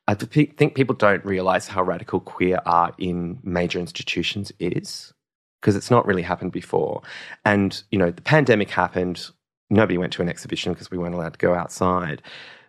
I 0.06 0.14
think 0.14 0.74
people 0.74 0.94
don't 0.94 1.24
realize 1.24 1.68
how 1.68 1.82
radical 1.82 2.20
queer 2.20 2.60
art 2.64 2.94
in 2.98 3.38
major 3.42 3.78
institutions 3.78 4.50
is 4.58 5.12
because 5.60 5.76
it's 5.76 5.90
not 5.90 6.06
really 6.06 6.22
happened 6.22 6.52
before. 6.52 7.02
And, 7.44 7.82
you 7.90 7.98
know, 7.98 8.10
the 8.10 8.22
pandemic 8.22 8.70
happened, 8.70 9.28
nobody 9.68 9.98
went 9.98 10.14
to 10.14 10.22
an 10.22 10.28
exhibition 10.30 10.72
because 10.72 10.90
we 10.90 10.96
weren't 10.96 11.14
allowed 11.14 11.34
to 11.34 11.38
go 11.38 11.54
outside. 11.54 12.22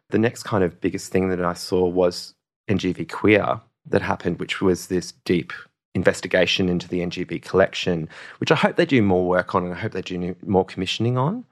The 0.10 0.18
next 0.18 0.44
kind 0.44 0.66
of 0.66 0.82
biggest 0.82 1.12
thing 1.14 1.30
that 1.30 1.44
I 1.44 1.54
saw 1.54 1.88
was 1.88 2.34
NGV 2.70 3.10
Queer 3.10 3.62
that 3.86 4.02
happened, 4.02 4.40
which 4.40 4.60
was 4.60 4.88
this 4.88 5.14
deep 5.24 5.54
investigation 5.96 6.68
into 6.68 6.90
the 6.90 7.00
NGV 7.00 7.42
collection, 7.42 8.10
which 8.40 8.52
I 8.52 8.56
hope 8.56 8.76
they 8.76 8.86
do 8.86 9.02
more 9.02 9.26
work 9.26 9.56
on 9.56 9.64
and 9.64 9.74
I 9.74 9.78
hope 9.78 9.94
they 9.94 10.02
do 10.02 10.36
more 10.46 10.66
commissioning 10.66 11.18
on 11.18 11.46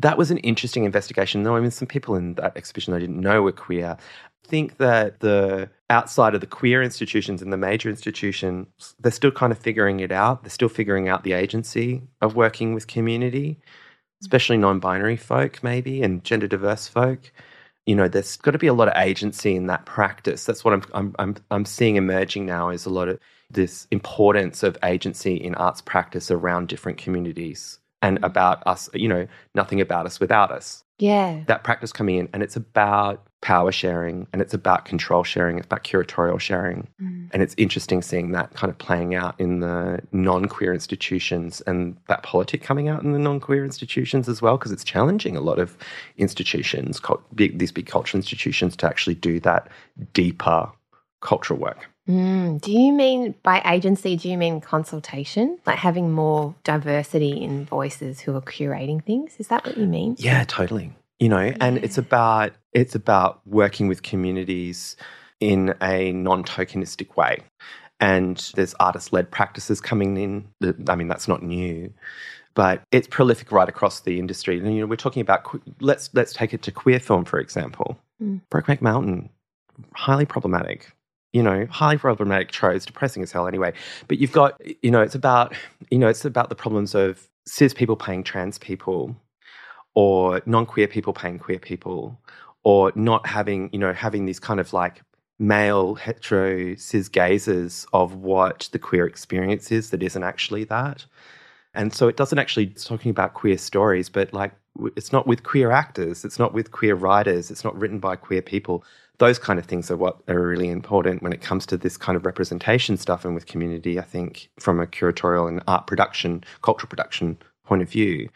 that 0.00 0.16
was 0.16 0.30
an 0.30 0.38
interesting 0.38 0.84
investigation. 0.84 1.42
Though 1.42 1.56
I 1.56 1.60
mean, 1.60 1.70
some 1.70 1.88
people 1.88 2.14
in 2.14 2.34
that 2.34 2.56
exhibition 2.56 2.94
I 2.94 2.98
didn't 2.98 3.20
know 3.20 3.42
were 3.42 3.52
queer. 3.52 3.96
I 3.98 4.48
think 4.48 4.78
that 4.78 5.20
the 5.20 5.70
outside 5.90 6.34
of 6.34 6.40
the 6.40 6.46
queer 6.46 6.82
institutions 6.82 7.42
and 7.42 7.52
the 7.52 7.56
major 7.56 7.88
institutions, 7.90 8.94
they're 8.98 9.12
still 9.12 9.30
kind 9.30 9.52
of 9.52 9.58
figuring 9.58 10.00
it 10.00 10.10
out. 10.10 10.42
They're 10.42 10.50
still 10.50 10.68
figuring 10.68 11.08
out 11.08 11.22
the 11.24 11.34
agency 11.34 12.02
of 12.20 12.34
working 12.34 12.74
with 12.74 12.86
community, 12.86 13.58
especially 14.22 14.56
non-binary 14.56 15.16
folk, 15.16 15.62
maybe, 15.62 16.02
and 16.02 16.24
gender 16.24 16.48
diverse 16.48 16.88
folk. 16.88 17.30
You 17.86 17.94
know, 17.96 18.08
there's 18.08 18.36
got 18.36 18.52
to 18.52 18.58
be 18.58 18.66
a 18.68 18.74
lot 18.74 18.88
of 18.88 18.94
agency 18.96 19.54
in 19.56 19.66
that 19.66 19.86
practice. 19.86 20.44
That's 20.44 20.64
what 20.64 20.74
I'm 20.74 20.82
I'm 20.94 21.14
I'm, 21.18 21.36
I'm 21.50 21.64
seeing 21.66 21.96
emerging 21.96 22.46
now 22.46 22.70
is 22.70 22.86
a 22.86 22.90
lot 22.90 23.08
of 23.08 23.18
this 23.50 23.86
importance 23.90 24.62
of 24.62 24.78
agency 24.82 25.34
in 25.34 25.54
arts 25.56 25.82
practice 25.82 26.30
around 26.30 26.68
different 26.68 26.98
communities 26.98 27.79
and 28.02 28.22
about 28.22 28.66
us, 28.66 28.88
you 28.94 29.08
know, 29.08 29.26
nothing 29.54 29.80
about 29.80 30.06
us 30.06 30.20
without 30.20 30.50
us. 30.50 30.84
Yeah. 30.98 31.42
That 31.46 31.64
practice 31.64 31.92
coming 31.92 32.16
in. 32.16 32.28
And 32.32 32.42
it's 32.42 32.56
about 32.56 33.26
power 33.40 33.72
sharing 33.72 34.26
and 34.32 34.42
it's 34.42 34.52
about 34.52 34.84
control 34.84 35.24
sharing. 35.24 35.56
It's 35.56 35.66
about 35.66 35.82
curatorial 35.82 36.38
sharing. 36.38 36.88
Mm. 37.00 37.30
And 37.32 37.42
it's 37.42 37.54
interesting 37.56 38.02
seeing 38.02 38.32
that 38.32 38.52
kind 38.54 38.70
of 38.70 38.76
playing 38.78 39.14
out 39.14 39.34
in 39.38 39.60
the 39.60 40.00
non 40.12 40.46
queer 40.46 40.74
institutions 40.74 41.62
and 41.62 41.96
that 42.08 42.22
politic 42.22 42.62
coming 42.62 42.88
out 42.88 43.02
in 43.02 43.12
the 43.12 43.18
non 43.18 43.40
queer 43.40 43.64
institutions 43.64 44.28
as 44.28 44.42
well, 44.42 44.58
because 44.58 44.72
it's 44.72 44.84
challenging 44.84 45.36
a 45.36 45.40
lot 45.40 45.58
of 45.58 45.76
institutions, 46.18 47.00
big, 47.34 47.58
these 47.58 47.72
big 47.72 47.86
cultural 47.86 48.18
institutions, 48.18 48.76
to 48.76 48.86
actually 48.86 49.14
do 49.14 49.40
that 49.40 49.68
deeper 50.12 50.70
cultural 51.22 51.58
work. 51.58 51.88
Mm, 52.10 52.60
do 52.60 52.72
you 52.72 52.92
mean 52.92 53.36
by 53.44 53.62
agency, 53.64 54.16
do 54.16 54.28
you 54.28 54.36
mean 54.36 54.60
consultation? 54.60 55.58
Like 55.64 55.78
having 55.78 56.10
more 56.10 56.56
diversity 56.64 57.40
in 57.42 57.66
voices 57.66 58.18
who 58.18 58.34
are 58.34 58.40
curating 58.40 59.04
things? 59.04 59.36
Is 59.38 59.48
that 59.48 59.64
what 59.64 59.76
you 59.76 59.86
mean? 59.86 60.16
Yeah, 60.18 60.44
totally. 60.44 60.92
You 61.20 61.28
know, 61.28 61.40
yeah. 61.40 61.56
and 61.60 61.78
it's 61.78 61.98
about 61.98 62.52
it's 62.72 62.94
about 62.94 63.40
working 63.46 63.86
with 63.86 64.02
communities 64.02 64.96
in 65.38 65.74
a 65.80 66.12
non-tokenistic 66.12 67.16
way. 67.16 67.38
And 68.00 68.38
there's 68.54 68.74
artist-led 68.80 69.30
practices 69.30 69.80
coming 69.80 70.16
in. 70.16 70.48
I 70.88 70.96
mean, 70.96 71.08
that's 71.08 71.28
not 71.28 71.42
new 71.42 71.92
but 72.54 72.82
it's 72.90 73.06
prolific 73.06 73.52
right 73.52 73.68
across 73.68 74.00
the 74.00 74.18
industry. 74.18 74.58
And 74.58 74.74
you 74.74 74.80
know, 74.80 74.86
we're 74.86 74.96
talking 74.96 75.20
about 75.20 75.46
let's 75.80 76.10
let's 76.14 76.32
take 76.32 76.52
it 76.52 76.62
to 76.62 76.72
queer 76.72 76.98
film 76.98 77.24
for 77.24 77.38
example. 77.38 77.96
Mm. 78.20 78.40
Brokeback 78.50 78.80
Mountain, 78.80 79.30
highly 79.94 80.26
problematic 80.26 80.92
you 81.32 81.42
know, 81.42 81.66
highly 81.70 81.98
problematic 81.98 82.50
tropes, 82.50 82.84
depressing 82.84 83.22
as 83.22 83.32
hell 83.32 83.46
anyway. 83.46 83.72
But 84.08 84.18
you've 84.18 84.32
got, 84.32 84.60
you 84.82 84.90
know, 84.90 85.00
it's 85.00 85.14
about, 85.14 85.54
you 85.90 85.98
know, 85.98 86.08
it's 86.08 86.24
about 86.24 86.48
the 86.48 86.54
problems 86.54 86.94
of 86.94 87.28
cis 87.46 87.72
people 87.72 87.96
paying 87.96 88.22
trans 88.22 88.58
people 88.58 89.16
or 89.94 90.42
non-queer 90.46 90.88
people 90.88 91.12
paying 91.12 91.38
queer 91.38 91.58
people 91.58 92.18
or 92.62 92.92
not 92.94 93.26
having, 93.26 93.70
you 93.72 93.78
know, 93.78 93.92
having 93.92 94.26
these 94.26 94.40
kind 94.40 94.60
of 94.60 94.72
like 94.72 95.02
male 95.38 95.94
hetero 95.94 96.74
cis 96.76 97.08
gazes 97.08 97.86
of 97.92 98.14
what 98.14 98.68
the 98.72 98.78
queer 98.78 99.06
experience 99.06 99.72
is 99.72 99.90
that 99.90 100.02
isn't 100.02 100.22
actually 100.22 100.64
that. 100.64 101.06
And 101.72 101.94
so 101.94 102.08
it 102.08 102.16
doesn't 102.16 102.38
actually 102.38 102.66
it's 102.66 102.84
talking 102.84 103.10
about 103.10 103.34
queer 103.34 103.56
stories, 103.56 104.08
but 104.08 104.32
like 104.34 104.52
it's 104.96 105.12
not 105.12 105.26
with 105.26 105.42
queer 105.44 105.70
actors, 105.70 106.24
it's 106.24 106.38
not 106.38 106.52
with 106.52 106.72
queer 106.72 106.94
writers, 106.94 107.50
it's 107.50 107.64
not 107.64 107.78
written 107.78 108.00
by 108.00 108.16
queer 108.16 108.42
people 108.42 108.84
those 109.20 109.38
kind 109.38 109.58
of 109.58 109.66
things 109.66 109.90
are 109.90 109.96
what 109.96 110.18
are 110.28 110.40
really 110.40 110.68
important 110.68 111.22
when 111.22 111.32
it 111.32 111.42
comes 111.42 111.66
to 111.66 111.76
this 111.76 111.96
kind 111.96 112.16
of 112.16 112.26
representation 112.26 112.96
stuff 112.96 113.24
and 113.24 113.34
with 113.34 113.46
community 113.46 113.98
i 113.98 114.02
think 114.02 114.50
from 114.58 114.80
a 114.80 114.86
curatorial 114.86 115.46
and 115.46 115.62
art 115.68 115.86
production 115.86 116.42
cultural 116.62 116.88
production 116.88 117.38
point 117.64 117.82
of 117.82 117.88
view 117.88 118.28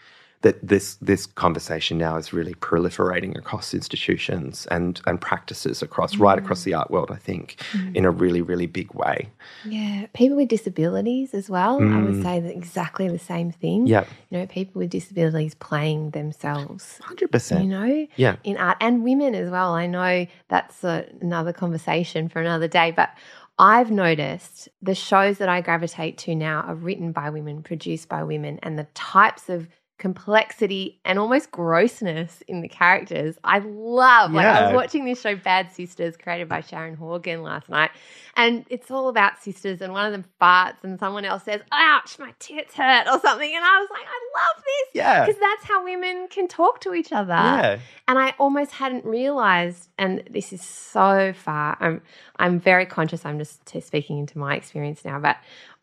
that 0.44 0.60
this 0.62 0.96
this 0.96 1.24
conversation 1.24 1.96
now 1.96 2.16
is 2.16 2.34
really 2.34 2.54
proliferating 2.56 3.36
across 3.36 3.72
institutions 3.72 4.66
and 4.70 5.00
and 5.06 5.18
practices 5.18 5.80
across 5.80 6.14
mm. 6.14 6.20
right 6.20 6.38
across 6.38 6.64
the 6.64 6.74
art 6.74 6.90
world. 6.90 7.10
I 7.10 7.16
think 7.16 7.56
mm. 7.72 7.96
in 7.96 8.04
a 8.04 8.10
really 8.10 8.42
really 8.42 8.66
big 8.66 8.92
way. 8.92 9.30
Yeah, 9.64 10.06
people 10.12 10.36
with 10.36 10.48
disabilities 10.48 11.32
as 11.32 11.48
well. 11.48 11.80
Mm. 11.80 11.96
I 11.96 12.02
would 12.02 12.14
mm. 12.16 12.22
say 12.22 12.40
that 12.40 12.54
exactly 12.54 13.08
the 13.08 13.18
same 13.18 13.50
thing. 13.52 13.86
Yeah, 13.86 14.04
you 14.28 14.38
know, 14.38 14.46
people 14.46 14.80
with 14.80 14.90
disabilities 14.90 15.54
playing 15.54 16.10
themselves. 16.10 17.00
Hundred 17.02 17.32
percent. 17.32 17.64
You 17.64 17.70
know, 17.70 18.06
yeah, 18.16 18.36
in 18.44 18.58
art 18.58 18.76
and 18.82 19.02
women 19.02 19.34
as 19.34 19.48
well. 19.50 19.72
I 19.72 19.86
know 19.86 20.26
that's 20.48 20.84
a, 20.84 21.06
another 21.22 21.54
conversation 21.54 22.28
for 22.28 22.40
another 22.40 22.68
day, 22.68 22.92
but. 22.92 23.10
I've 23.56 23.92
noticed 23.92 24.68
the 24.82 24.96
shows 24.96 25.38
that 25.38 25.48
I 25.48 25.60
gravitate 25.60 26.18
to 26.18 26.34
now 26.34 26.62
are 26.62 26.74
written 26.74 27.12
by 27.12 27.30
women, 27.30 27.62
produced 27.62 28.08
by 28.08 28.24
women, 28.24 28.58
and 28.64 28.76
the 28.76 28.88
types 28.94 29.48
of 29.48 29.68
complexity 29.98 31.00
and 31.04 31.18
almost 31.18 31.50
grossness 31.52 32.42
in 32.48 32.62
the 32.62 32.68
characters. 32.68 33.38
I 33.44 33.58
love. 33.60 34.32
Yeah. 34.32 34.36
Like 34.36 34.46
I 34.46 34.66
was 34.66 34.74
watching 34.74 35.04
this 35.04 35.20
show 35.20 35.36
Bad 35.36 35.70
Sisters 35.70 36.16
created 36.16 36.48
by 36.48 36.62
Sharon 36.62 36.96
Horgan 36.96 37.42
last 37.42 37.68
night 37.68 37.90
and 38.36 38.64
it's 38.68 38.90
all 38.90 39.08
about 39.08 39.40
sisters 39.40 39.80
and 39.80 39.92
one 39.92 40.04
of 40.06 40.12
them 40.12 40.24
farts 40.40 40.82
and 40.82 40.98
someone 40.98 41.24
else 41.24 41.44
says, 41.44 41.60
"Ouch, 41.70 42.18
my 42.18 42.34
tits 42.40 42.74
hurt" 42.74 43.06
or 43.06 43.20
something 43.20 43.54
and 43.54 43.64
I 43.64 43.78
was 43.80 43.88
like, 43.90 44.06
"I 44.06 44.40
love 44.40 44.64
this." 44.64 44.88
Yeah. 44.94 45.24
Because 45.24 45.40
that's 45.40 45.64
how 45.64 45.84
women 45.84 46.26
can 46.28 46.48
talk 46.48 46.80
to 46.80 46.94
each 46.94 47.12
other. 47.12 47.32
Yeah. 47.32 47.78
And 48.08 48.18
I 48.18 48.34
almost 48.38 48.72
hadn't 48.72 49.04
realized 49.04 49.88
and 49.96 50.24
this 50.28 50.52
is 50.52 50.60
so 50.60 51.32
far 51.32 51.76
I'm 51.80 52.02
I'm 52.36 52.58
very 52.58 52.86
conscious 52.86 53.24
I'm 53.24 53.38
just 53.38 53.68
speaking 53.80 54.18
into 54.18 54.38
my 54.38 54.56
experience 54.56 55.04
now, 55.04 55.20
but 55.20 55.36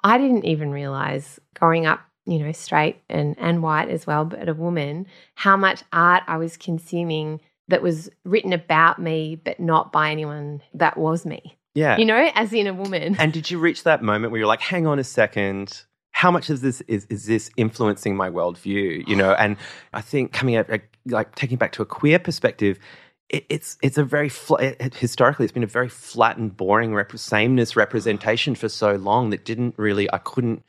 I 0.03 0.18
didn't 0.18 0.45
even 0.45 0.72
realize 0.72 1.39
growing 1.53 1.86
up 1.86 2.01
you 2.26 2.39
know, 2.39 2.51
straight 2.51 3.01
and, 3.09 3.36
and 3.39 3.63
white 3.63 3.89
as 3.89 4.05
well, 4.05 4.26
but 4.26 4.47
a 4.47 4.53
woman, 4.53 5.07
how 5.36 5.57
much 5.57 5.84
art 5.91 6.24
I 6.28 6.38
was 6.38 6.57
consuming 6.57 7.41
that 7.67 7.82
was 7.82 8.09
written 8.26 8.53
about 8.53 8.99
me, 8.99 9.36
but 9.36 9.59
not 9.59 9.91
by 9.91 10.11
anyone 10.11 10.61
that 10.74 10.97
was 10.97 11.26
me. 11.26 11.57
Yeah. 11.74 11.97
You 11.97 12.05
know, 12.05 12.30
as 12.36 12.51
in 12.53 12.67
a 12.67 12.74
woman. 12.74 13.15
And 13.17 13.32
did 13.32 13.49
you 13.49 13.57
reach 13.57 13.84
that 13.84 14.03
moment 14.03 14.32
where 14.32 14.39
you're 14.39 14.47
like, 14.47 14.61
hang 14.61 14.86
on 14.88 14.99
a 14.99 15.03
second, 15.03 15.84
how 16.11 16.30
much 16.30 16.49
of 16.49 16.61
this 16.61 16.82
is, 16.82 17.05
is 17.09 17.26
this 17.26 17.49
influencing 17.57 18.15
my 18.15 18.30
worldview? 18.30 19.07
You 19.07 19.15
know, 19.15 19.34
and 19.34 19.57
I 19.93 20.01
think 20.01 20.34
coming 20.34 20.55
at 20.55 20.69
like 21.05 21.36
taking 21.36 21.57
back 21.57 21.72
to 21.74 21.82
a 21.82 21.86
queer 21.86 22.19
perspective, 22.19 22.78
it, 23.30 23.45
it's 23.49 23.78
it's 23.82 23.97
a 23.97 24.03
very 24.03 24.30
it, 24.59 24.93
historically 24.95 25.45
it's 25.45 25.53
been 25.53 25.63
a 25.63 25.67
very 25.67 25.89
flat 25.89 26.38
and 26.38 26.55
boring 26.55 26.93
rep- 26.93 27.17
sameness 27.17 27.76
representation 27.76 28.53
for 28.53 28.67
so 28.69 28.95
long 28.95 29.30
that 29.30 29.45
didn't 29.45 29.76
really 29.78 30.11
I 30.11 30.17
couldn't 30.17 30.63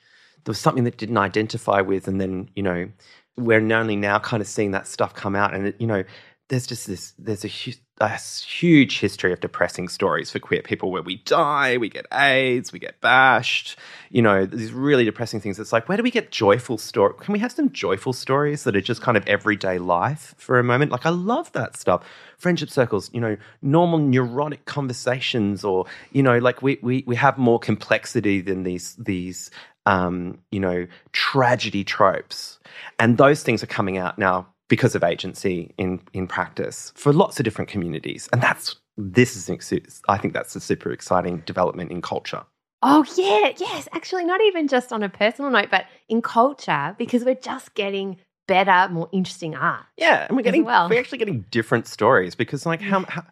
there 0.44 0.50
was 0.50 0.58
something 0.58 0.84
that 0.84 0.96
didn't 0.96 1.18
identify 1.18 1.80
with, 1.80 2.08
and 2.08 2.20
then 2.20 2.48
you 2.54 2.62
know 2.62 2.88
we're 3.36 3.60
only 3.72 3.96
now 3.96 4.18
kind 4.18 4.40
of 4.40 4.46
seeing 4.46 4.72
that 4.72 4.86
stuff 4.86 5.14
come 5.14 5.34
out, 5.34 5.54
and 5.54 5.68
it, 5.68 5.80
you 5.80 5.86
know 5.86 6.04
there's 6.52 6.66
just 6.66 6.86
this 6.86 7.14
there's 7.18 7.46
a, 7.46 7.48
hu- 7.48 7.72
a, 7.98 8.18
huge 8.18 8.98
history 8.98 9.32
of 9.32 9.40
depressing 9.40 9.88
stories 9.88 10.30
for 10.30 10.38
queer 10.38 10.60
people 10.60 10.90
where 10.90 11.00
we 11.00 11.16
die, 11.16 11.78
we 11.78 11.88
get 11.88 12.04
AIDS, 12.12 12.74
we 12.74 12.78
get 12.78 13.00
bashed, 13.00 13.78
you 14.10 14.20
know, 14.20 14.44
these 14.44 14.70
really 14.70 15.06
depressing 15.06 15.40
things. 15.40 15.58
It's 15.58 15.72
like, 15.72 15.88
where 15.88 15.96
do 15.96 16.02
we 16.02 16.10
get 16.10 16.30
joyful 16.30 16.76
stories? 16.76 17.16
Can 17.20 17.32
we 17.32 17.38
have 17.38 17.52
some 17.52 17.72
joyful 17.72 18.12
stories 18.12 18.64
that 18.64 18.76
are 18.76 18.82
just 18.82 19.00
kind 19.00 19.16
of 19.16 19.26
everyday 19.26 19.78
life 19.78 20.34
for 20.36 20.58
a 20.58 20.64
moment? 20.64 20.92
Like, 20.92 21.06
I 21.06 21.10
love 21.10 21.50
that 21.52 21.78
stuff. 21.78 22.04
Friendship 22.36 22.68
circles, 22.68 23.08
you 23.14 23.20
know, 23.20 23.38
normal 23.62 23.98
neurotic 23.98 24.66
conversations, 24.66 25.64
or 25.64 25.86
you 26.10 26.22
know, 26.22 26.38
like 26.38 26.60
we 26.60 26.78
we 26.82 27.02
we 27.06 27.16
have 27.16 27.38
more 27.38 27.58
complexity 27.58 28.42
than 28.42 28.64
these 28.64 28.94
these 28.96 29.50
um, 29.86 30.38
you 30.50 30.60
know, 30.60 30.86
tragedy 31.12 31.84
tropes. 31.84 32.58
And 32.98 33.18
those 33.18 33.42
things 33.42 33.62
are 33.62 33.68
coming 33.68 33.98
out 33.98 34.18
now 34.18 34.46
because 34.68 34.94
of 34.94 35.04
agency 35.04 35.74
in, 35.78 36.00
in 36.12 36.26
practice 36.26 36.92
for 36.96 37.12
lots 37.12 37.38
of 37.38 37.44
different 37.44 37.70
communities. 37.70 38.28
And 38.32 38.40
that's, 38.40 38.76
this 38.96 39.36
is, 39.36 40.02
I 40.08 40.18
think 40.18 40.34
that's 40.34 40.56
a 40.56 40.60
super 40.60 40.92
exciting 40.92 41.42
development 41.46 41.90
in 41.90 42.00
culture. 42.00 42.42
Oh, 42.82 43.04
yeah, 43.16 43.52
yes. 43.58 43.88
Actually, 43.92 44.24
not 44.24 44.40
even 44.40 44.66
just 44.66 44.92
on 44.92 45.02
a 45.02 45.08
personal 45.08 45.50
note, 45.50 45.68
but 45.70 45.86
in 46.08 46.20
culture, 46.20 46.96
because 46.98 47.24
we're 47.24 47.34
just 47.36 47.74
getting 47.74 48.16
better, 48.48 48.92
more 48.92 49.08
interesting 49.12 49.54
art. 49.54 49.84
Yeah, 49.96 50.26
and 50.26 50.36
we're 50.36 50.42
getting 50.42 50.64
well. 50.64 50.88
we're 50.88 50.98
actually 50.98 51.18
getting 51.18 51.44
different 51.50 51.86
stories 51.86 52.34
because 52.34 52.66
like 52.66 52.80
how, 52.80 53.04
how 53.04 53.24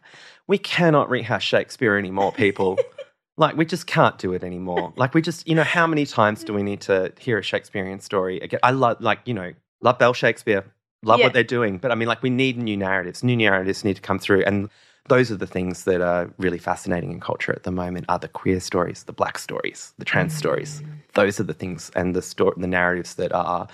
we 0.47 0.57
cannot 0.57 1.11
rehash 1.11 1.47
Shakespeare 1.47 1.97
anymore, 1.97 2.33
people. 2.33 2.79
Like 3.41 3.57
we 3.57 3.65
just 3.65 3.87
can't 3.87 4.19
do 4.19 4.35
it 4.35 4.45
anymore. 4.45 4.93
like 4.97 5.15
we 5.15 5.23
just, 5.23 5.49
you 5.49 5.55
know, 5.55 5.65
how 5.65 5.87
many 5.87 6.05
times 6.05 6.45
do 6.45 6.53
we 6.53 6.63
need 6.63 6.83
to 6.83 7.11
hear 7.19 7.39
a 7.39 7.43
Shakespearean 7.43 8.01
story 8.01 8.39
again? 8.39 8.61
I 8.63 8.73
love, 8.73 9.01
like, 9.01 9.21
you 9.25 9.33
know, 9.33 9.55
love 9.81 9.99
Bell 9.99 10.13
Shakespeare, 10.13 10.63
love 11.03 11.19
yeah. 11.19 11.25
what 11.25 11.33
they're 11.33 11.43
doing, 11.43 11.79
but 11.79 11.91
I 11.91 11.95
mean, 11.95 12.07
like, 12.07 12.23
we 12.23 12.29
need 12.29 12.59
new 12.59 12.77
narratives. 12.77 13.25
New 13.25 13.37
narratives 13.37 13.83
need 13.83 13.97
to 13.97 14.03
come 14.03 14.19
through, 14.19 14.43
and 14.43 14.69
those 15.09 15.31
are 15.31 15.37
the 15.37 15.47
things 15.47 15.85
that 15.85 16.03
are 16.03 16.31
really 16.37 16.59
fascinating 16.59 17.13
in 17.13 17.19
culture 17.19 17.53
at 17.53 17.63
the 17.63 17.71
moment 17.71 18.05
are 18.11 18.19
the 18.19 18.29
queer 18.29 18.61
stories, 18.61 19.05
the 19.05 19.13
black 19.15 19.39
stories, 19.39 19.95
the 19.97 20.05
trans 20.05 20.35
mm. 20.35 20.39
stories. 20.39 20.83
Those 21.15 21.41
are 21.41 21.45
the 21.45 21.55
things 21.55 21.91
and 21.97 22.15
the 22.15 22.21
story, 22.21 22.53
the 22.59 22.67
narratives 22.67 23.15
that 23.15 23.33
are 23.33 23.67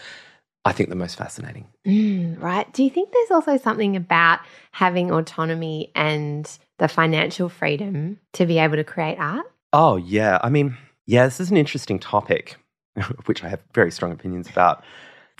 I 0.64 0.72
think 0.72 0.88
the 0.88 0.96
most 0.96 1.16
fascinating. 1.16 1.68
Mm, 1.86 2.42
right. 2.42 2.72
Do 2.72 2.82
you 2.82 2.90
think 2.90 3.12
there's 3.12 3.30
also 3.30 3.56
something 3.56 3.94
about 3.94 4.40
having 4.72 5.12
autonomy 5.12 5.92
and 5.94 6.50
the 6.78 6.88
financial 6.88 7.48
freedom 7.48 8.18
to 8.32 8.46
be 8.46 8.58
able 8.58 8.74
to 8.74 8.82
create 8.82 9.16
art? 9.20 9.46
Oh, 9.72 9.96
yeah. 9.96 10.38
I 10.42 10.50
mean, 10.50 10.76
yeah, 11.06 11.24
this 11.24 11.40
is 11.40 11.50
an 11.50 11.56
interesting 11.56 11.98
topic, 11.98 12.56
which 13.26 13.44
I 13.44 13.48
have 13.48 13.60
very 13.74 13.90
strong 13.90 14.12
opinions 14.12 14.48
about. 14.48 14.84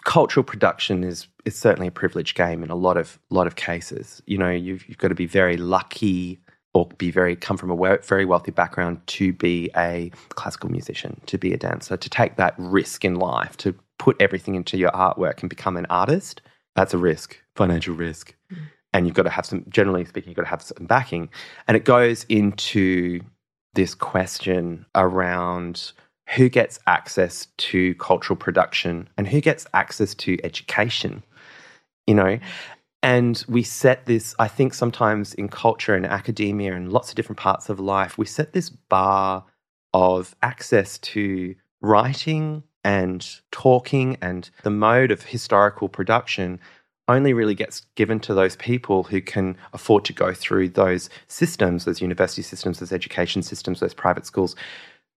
Cultural 0.05 0.45
production 0.45 1.03
is 1.03 1.27
is 1.45 1.57
certainly 1.57 1.89
a 1.89 1.93
privileged 1.93 2.37
game 2.37 2.63
in 2.63 2.71
a 2.71 2.75
lot 2.75 2.97
of 2.97 3.19
lot 3.31 3.47
of 3.47 3.57
cases. 3.57 4.23
You 4.27 4.39
know, 4.39 4.51
you've, 4.51 4.87
you've 4.89 4.99
got 4.99 5.09
to 5.09 5.15
be 5.15 5.27
very 5.27 5.57
lucky 5.57 6.41
or 6.75 6.87
be 6.99 7.11
very 7.11 7.35
come 7.35 7.57
from 7.57 7.71
a 7.71 7.99
very 8.03 8.25
wealthy 8.25 8.51
background 8.51 9.01
to 9.07 9.33
be 9.33 9.71
a 9.77 10.11
classical 10.31 10.71
musician, 10.71 11.21
to 11.27 11.39
be 11.39 11.53
a 11.53 11.57
dancer, 11.57 11.97
to 11.97 12.11
take 12.11 12.37
that 12.37 12.55
risk 12.59 13.05
in 13.05 13.15
life, 13.15 13.57
to 13.57 13.75
put 13.99 14.17
everything 14.21 14.55
into 14.55 14.77
your 14.77 14.91
artwork 14.91 15.41
and 15.41 15.49
become 15.49 15.77
an 15.77 15.87
artist, 15.87 16.43
that's 16.75 16.93
a 16.93 16.99
risk, 16.99 17.41
financial 17.55 17.95
risk. 17.95 18.35
Mm. 18.53 18.59
And 18.93 19.07
you've 19.07 19.17
got 19.17 19.25
to 19.25 19.31
have 19.31 19.47
some, 19.47 19.65
generally 19.69 20.05
speaking, 20.05 20.31
you've 20.31 20.37
got 20.37 20.43
to 20.43 20.49
have 20.49 20.63
some 20.63 20.87
backing. 20.87 21.29
And 21.67 21.77
it 21.77 21.85
goes 21.85 22.25
into 22.29 23.21
this 23.77 23.95
question 23.95 24.85
around 24.95 25.93
who 26.35 26.49
gets 26.49 26.81
access 26.89 27.47
to 27.59 27.95
cultural 27.95 28.37
production 28.37 29.09
and 29.17 29.29
who 29.29 29.41
gets 29.41 29.67
access 29.73 30.15
to 30.17 30.37
education, 30.43 31.23
you 32.07 32.15
know? 32.15 32.41
And 33.03 33.45
we 33.49 33.63
set 33.63 34.07
this, 34.07 34.35
I 34.41 34.49
think 34.49 34.75
sometimes 34.75 35.33
in 35.35 35.49
culture 35.49 35.95
and 35.95 36.05
academia 36.05 36.75
and 36.75 36.93
lots 36.93 37.11
of 37.11 37.15
different 37.15 37.39
parts 37.39 37.69
of 37.69 37.79
life, 37.79 38.19
we 38.19 38.27
set 38.27 38.53
this 38.53 38.71
bar 38.71 39.45
of 39.95 40.35
access 40.43 40.99
to 40.99 41.55
writing, 41.81 42.65
and 42.87 43.41
talking 43.51 44.17
and 44.23 44.49
the 44.63 44.71
mode 44.71 45.11
of 45.11 45.25
historical 45.25 45.89
production 45.89 46.61
only 47.09 47.33
really 47.33 47.55
gets 47.55 47.83
given 47.95 48.21
to 48.21 48.35
those 48.35 48.57
people 48.57 49.05
who 49.05 49.21
can 49.21 49.57
afford 49.73 50.05
to 50.07 50.13
go 50.13 50.35
through 50.35 50.71
those 50.71 51.09
systems, 51.29 51.85
those 51.85 52.01
university 52.01 52.43
systems, 52.43 52.81
those 52.81 52.93
education 52.93 53.43
systems, 53.43 53.81
those 53.81 53.95
private 53.95 54.27
schools. 54.27 54.57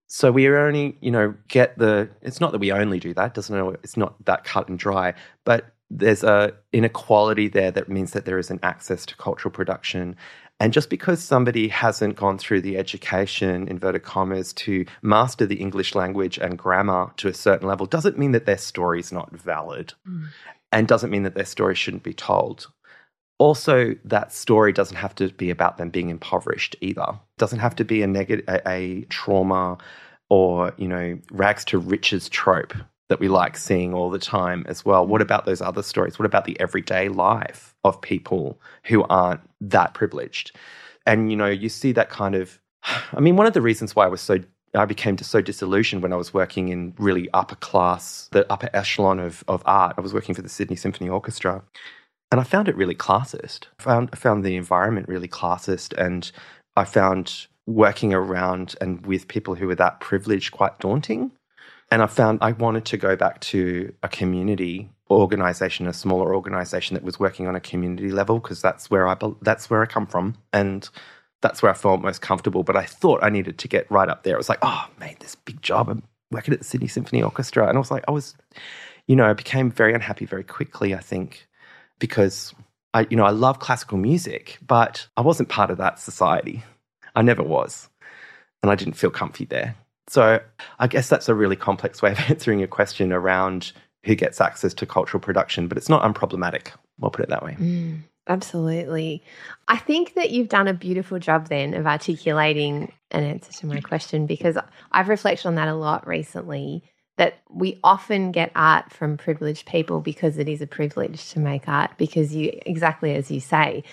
So 0.08 0.32
we 0.32 0.48
only, 0.50 0.98
you 1.02 1.12
know, 1.12 1.36
get 1.48 1.78
the. 1.78 2.10
It's 2.22 2.40
not 2.40 2.52
that 2.52 2.60
we 2.60 2.72
only 2.72 3.00
do 3.00 3.14
that. 3.14 3.34
Doesn't 3.34 3.56
know. 3.56 3.72
It's 3.84 3.98
not 3.98 4.24
that 4.26 4.44
cut 4.44 4.68
and 4.68 4.78
dry. 4.78 5.14
But 5.46 5.74
there's 5.90 6.24
a 6.24 6.54
inequality 6.74 7.48
there 7.48 7.72
that 7.72 7.90
means 7.90 8.12
that 8.12 8.26
there 8.26 8.40
isn't 8.40 8.64
access 8.64 9.06
to 9.08 9.16
cultural 9.18 9.52
production, 9.52 10.16
and 10.60 10.74
just 10.74 10.90
because 10.90 11.24
somebody 11.24 11.68
hasn't 11.70 12.16
gone 12.16 12.38
through 12.38 12.62
the 12.62 12.78
education, 12.78 13.68
inverted 13.68 14.04
commas, 14.04 14.52
to 14.54 14.86
master 15.02 15.46
the 15.46 15.56
English 15.56 15.96
language 15.96 16.38
and 16.38 16.58
grammar 16.58 17.12
to 17.18 17.28
a 17.28 17.34
certain 17.34 17.68
level 17.68 17.86
doesn't 17.86 18.18
mean 18.18 18.34
that 18.34 18.46
their 18.46 18.58
story 18.58 19.00
is 19.00 19.12
not 19.12 19.32
valid 19.32 19.94
mm. 20.08 20.28
And 20.72 20.88
doesn't 20.88 21.10
mean 21.10 21.24
that 21.24 21.36
their 21.36 21.46
story 21.46 21.76
shouldn't 21.76 22.04
be 22.04 22.14
told. 22.14 22.68
Also, 23.38 23.96
that 24.04 24.34
story 24.34 24.74
doesn't 24.74 24.98
have 24.98 25.16
to 25.16 25.30
be 25.30 25.50
about 25.50 25.78
them 25.78 25.90
being 25.90 26.10
impoverished 26.10 26.76
either. 26.82 27.08
It 27.10 27.38
doesn't 27.38 27.60
have 27.60 27.76
to 27.78 27.86
be 27.86 28.02
a 28.02 28.08
negative, 28.08 28.46
a, 28.48 28.70
a 28.70 29.02
trauma 29.06 29.78
or, 30.30 30.74
you 30.78 30.88
know, 30.88 31.18
rags 31.32 31.64
to 31.66 31.80
riches 31.80 32.28
trope 32.30 32.74
that 33.08 33.20
we 33.20 33.28
like 33.28 33.58
seeing 33.58 33.94
all 33.94 34.10
the 34.10 34.20
time 34.20 34.66
as 34.68 34.86
well. 34.86 35.06
What 35.06 35.22
about 35.22 35.46
those 35.46 35.62
other 35.62 35.82
stories? 35.82 36.20
What 36.20 36.26
about 36.26 36.46
the 36.46 36.60
everyday 36.60 37.10
life 37.10 37.74
of 37.84 38.02
people 38.02 38.62
who 38.84 39.04
aren't 39.04 39.42
that 39.62 39.94
privileged? 39.94 40.56
And 41.06 41.32
you 41.32 41.38
know, 41.38 41.48
you 41.48 41.70
see 41.70 41.92
that 41.94 42.10
kind 42.10 42.36
of 42.36 42.60
I 43.14 43.20
mean, 43.20 43.36
one 43.36 43.48
of 43.48 43.54
the 43.54 43.62
reasons 43.62 43.96
why 43.96 44.06
I 44.06 44.10
was 44.10 44.22
so 44.22 44.40
I 44.76 44.86
became 44.86 45.18
so 45.18 45.42
disillusioned 45.42 46.04
when 46.04 46.14
I 46.14 46.16
was 46.16 46.34
working 46.34 46.70
in 46.70 46.94
really 46.98 47.30
upper 47.34 47.56
class, 47.56 48.30
the 48.32 48.52
upper 48.52 48.70
echelon 48.74 49.20
of, 49.20 49.44
of 49.48 49.64
art. 49.66 49.96
I 49.98 50.02
was 50.02 50.14
working 50.14 50.36
for 50.36 50.42
the 50.42 50.50
Sydney 50.50 50.76
Symphony 50.76 51.10
Orchestra. 51.10 51.64
And 52.32 52.40
I 52.40 52.44
found 52.44 52.68
it 52.68 52.76
really 52.76 52.96
classist. 52.96 53.66
I 53.80 53.84
found, 53.84 54.10
I 54.14 54.16
found 54.16 54.44
the 54.44 54.56
environment 54.56 55.08
really 55.08 55.28
classist. 55.28 55.98
And 55.98 56.32
I 56.76 56.84
found 56.84 57.48
working 57.66 58.14
around 58.14 58.76
and 58.80 59.06
with 59.06 59.28
people 59.28 59.56
who 59.56 59.68
were 59.68 59.76
that 59.76 60.00
privileged 60.00 60.52
quite 60.52 60.80
daunting. 60.80 61.32
And 61.92 62.04
I 62.04 62.08
found 62.08 62.40
I 62.42 62.52
wanted 62.52 62.86
to 62.86 62.98
go 62.98 63.16
back 63.16 63.40
to 63.42 63.94
a 64.04 64.08
community 64.08 64.90
organization, 65.10 65.88
a 65.88 65.94
smaller 65.94 66.36
organization 66.36 66.94
that 66.94 67.04
was 67.04 67.20
working 67.20 67.48
on 67.48 67.56
a 67.56 67.60
community 67.60 68.12
level 68.12 68.40
because 68.40 68.62
that's 68.62 68.92
where 68.92 69.08
I 69.08 69.18
that's 69.42 69.70
where 69.70 69.82
I 69.82 69.88
come 69.88 70.06
from 70.06 70.36
and 70.54 70.88
that's 71.42 71.62
where 71.62 71.72
I 71.72 71.76
felt 71.76 72.02
most 72.02 72.22
comfortable. 72.22 72.64
But 72.64 72.76
I 72.76 72.86
thought 72.86 73.24
I 73.24 73.30
needed 73.30 73.58
to 73.60 73.68
get 73.68 73.90
right 73.92 74.10
up 74.10 74.24
there. 74.24 74.36
It 74.36 74.38
was 74.38 74.50
like, 74.50 74.60
oh, 74.62 74.88
made 75.00 75.20
this 75.20 75.36
big 75.36 75.62
job. 75.62 75.90
I'm 75.90 76.04
working 76.32 76.54
at 76.54 76.60
the 76.60 76.66
Sydney 76.66 76.88
Symphony 76.88 77.24
Orchestra, 77.24 77.68
and 77.68 77.78
I 77.78 77.80
was 77.80 77.92
like, 77.92 78.04
I 78.08 78.12
was, 78.12 78.36
you 79.08 79.16
know, 79.16 79.30
I 79.30 79.34
became 79.34 79.72
very 79.72 79.94
unhappy 79.94 80.26
very 80.26 80.44
quickly. 80.44 80.94
I 80.94 81.00
think 81.00 81.48
because 82.00 82.54
I, 82.94 83.08
you 83.10 83.18
know, 83.18 83.26
I 83.26 83.32
love 83.32 83.60
classical 83.60 83.98
music, 83.98 84.58
but 84.66 85.08
I 85.18 85.22
wasn't 85.22 85.50
part 85.50 85.72
of 85.72 85.78
that 85.78 86.00
society. 86.00 86.64
I 87.16 87.22
never 87.22 87.44
was, 87.44 87.90
and 88.62 88.72
I 88.72 88.76
didn't 88.76 88.94
feel 88.94 89.12
comfy 89.12 89.46
there. 89.46 89.76
So 90.08 90.40
I 90.80 90.88
guess 90.88 91.08
that's 91.08 91.30
a 91.30 91.36
really 91.36 91.56
complex 91.56 92.02
way 92.02 92.12
of 92.12 92.20
answering 92.30 92.60
your 92.60 92.68
question 92.68 93.14
around 93.14 93.72
who 94.06 94.16
gets 94.16 94.42
access 94.42 94.74
to 94.76 94.86
cultural 94.86 95.22
production, 95.22 95.68
but 95.68 95.78
it's 95.78 95.90
not 95.90 96.02
unproblematic. 96.04 96.72
We'll 97.00 97.12
put 97.12 97.24
it 97.24 97.30
that 97.30 97.44
way. 97.44 97.56
Mm, 97.60 98.02
absolutely. 98.30 99.24
I 99.68 99.78
think 99.78 100.14
that 100.14 100.30
you've 100.30 100.50
done 100.50 100.68
a 100.68 100.74
beautiful 100.74 101.20
job 101.20 101.50
then 101.50 101.74
of 101.74 101.86
articulating 101.86 102.94
an 103.12 103.24
answer 103.24 103.52
to 103.52 103.66
my 103.66 103.82
question 103.82 104.26
because 104.26 104.58
I've 104.92 105.10
reflected 105.10 105.48
on 105.48 105.56
that 105.56 105.68
a 105.68 105.76
lot 105.76 106.08
recently. 106.08 106.84
That 107.18 107.40
we 107.50 107.78
often 107.84 108.32
get 108.32 108.50
art 108.56 108.94
from 108.94 109.18
privileged 109.18 109.66
people 109.66 110.00
because 110.00 110.38
it 110.38 110.48
is 110.48 110.62
a 110.62 110.68
privilege 110.68 111.32
to 111.32 111.40
make 111.42 111.68
art, 111.68 111.92
because 111.98 112.34
you, 112.34 112.58
exactly 112.66 113.14
as 113.14 113.30
you 113.30 113.42
say, 113.42 113.84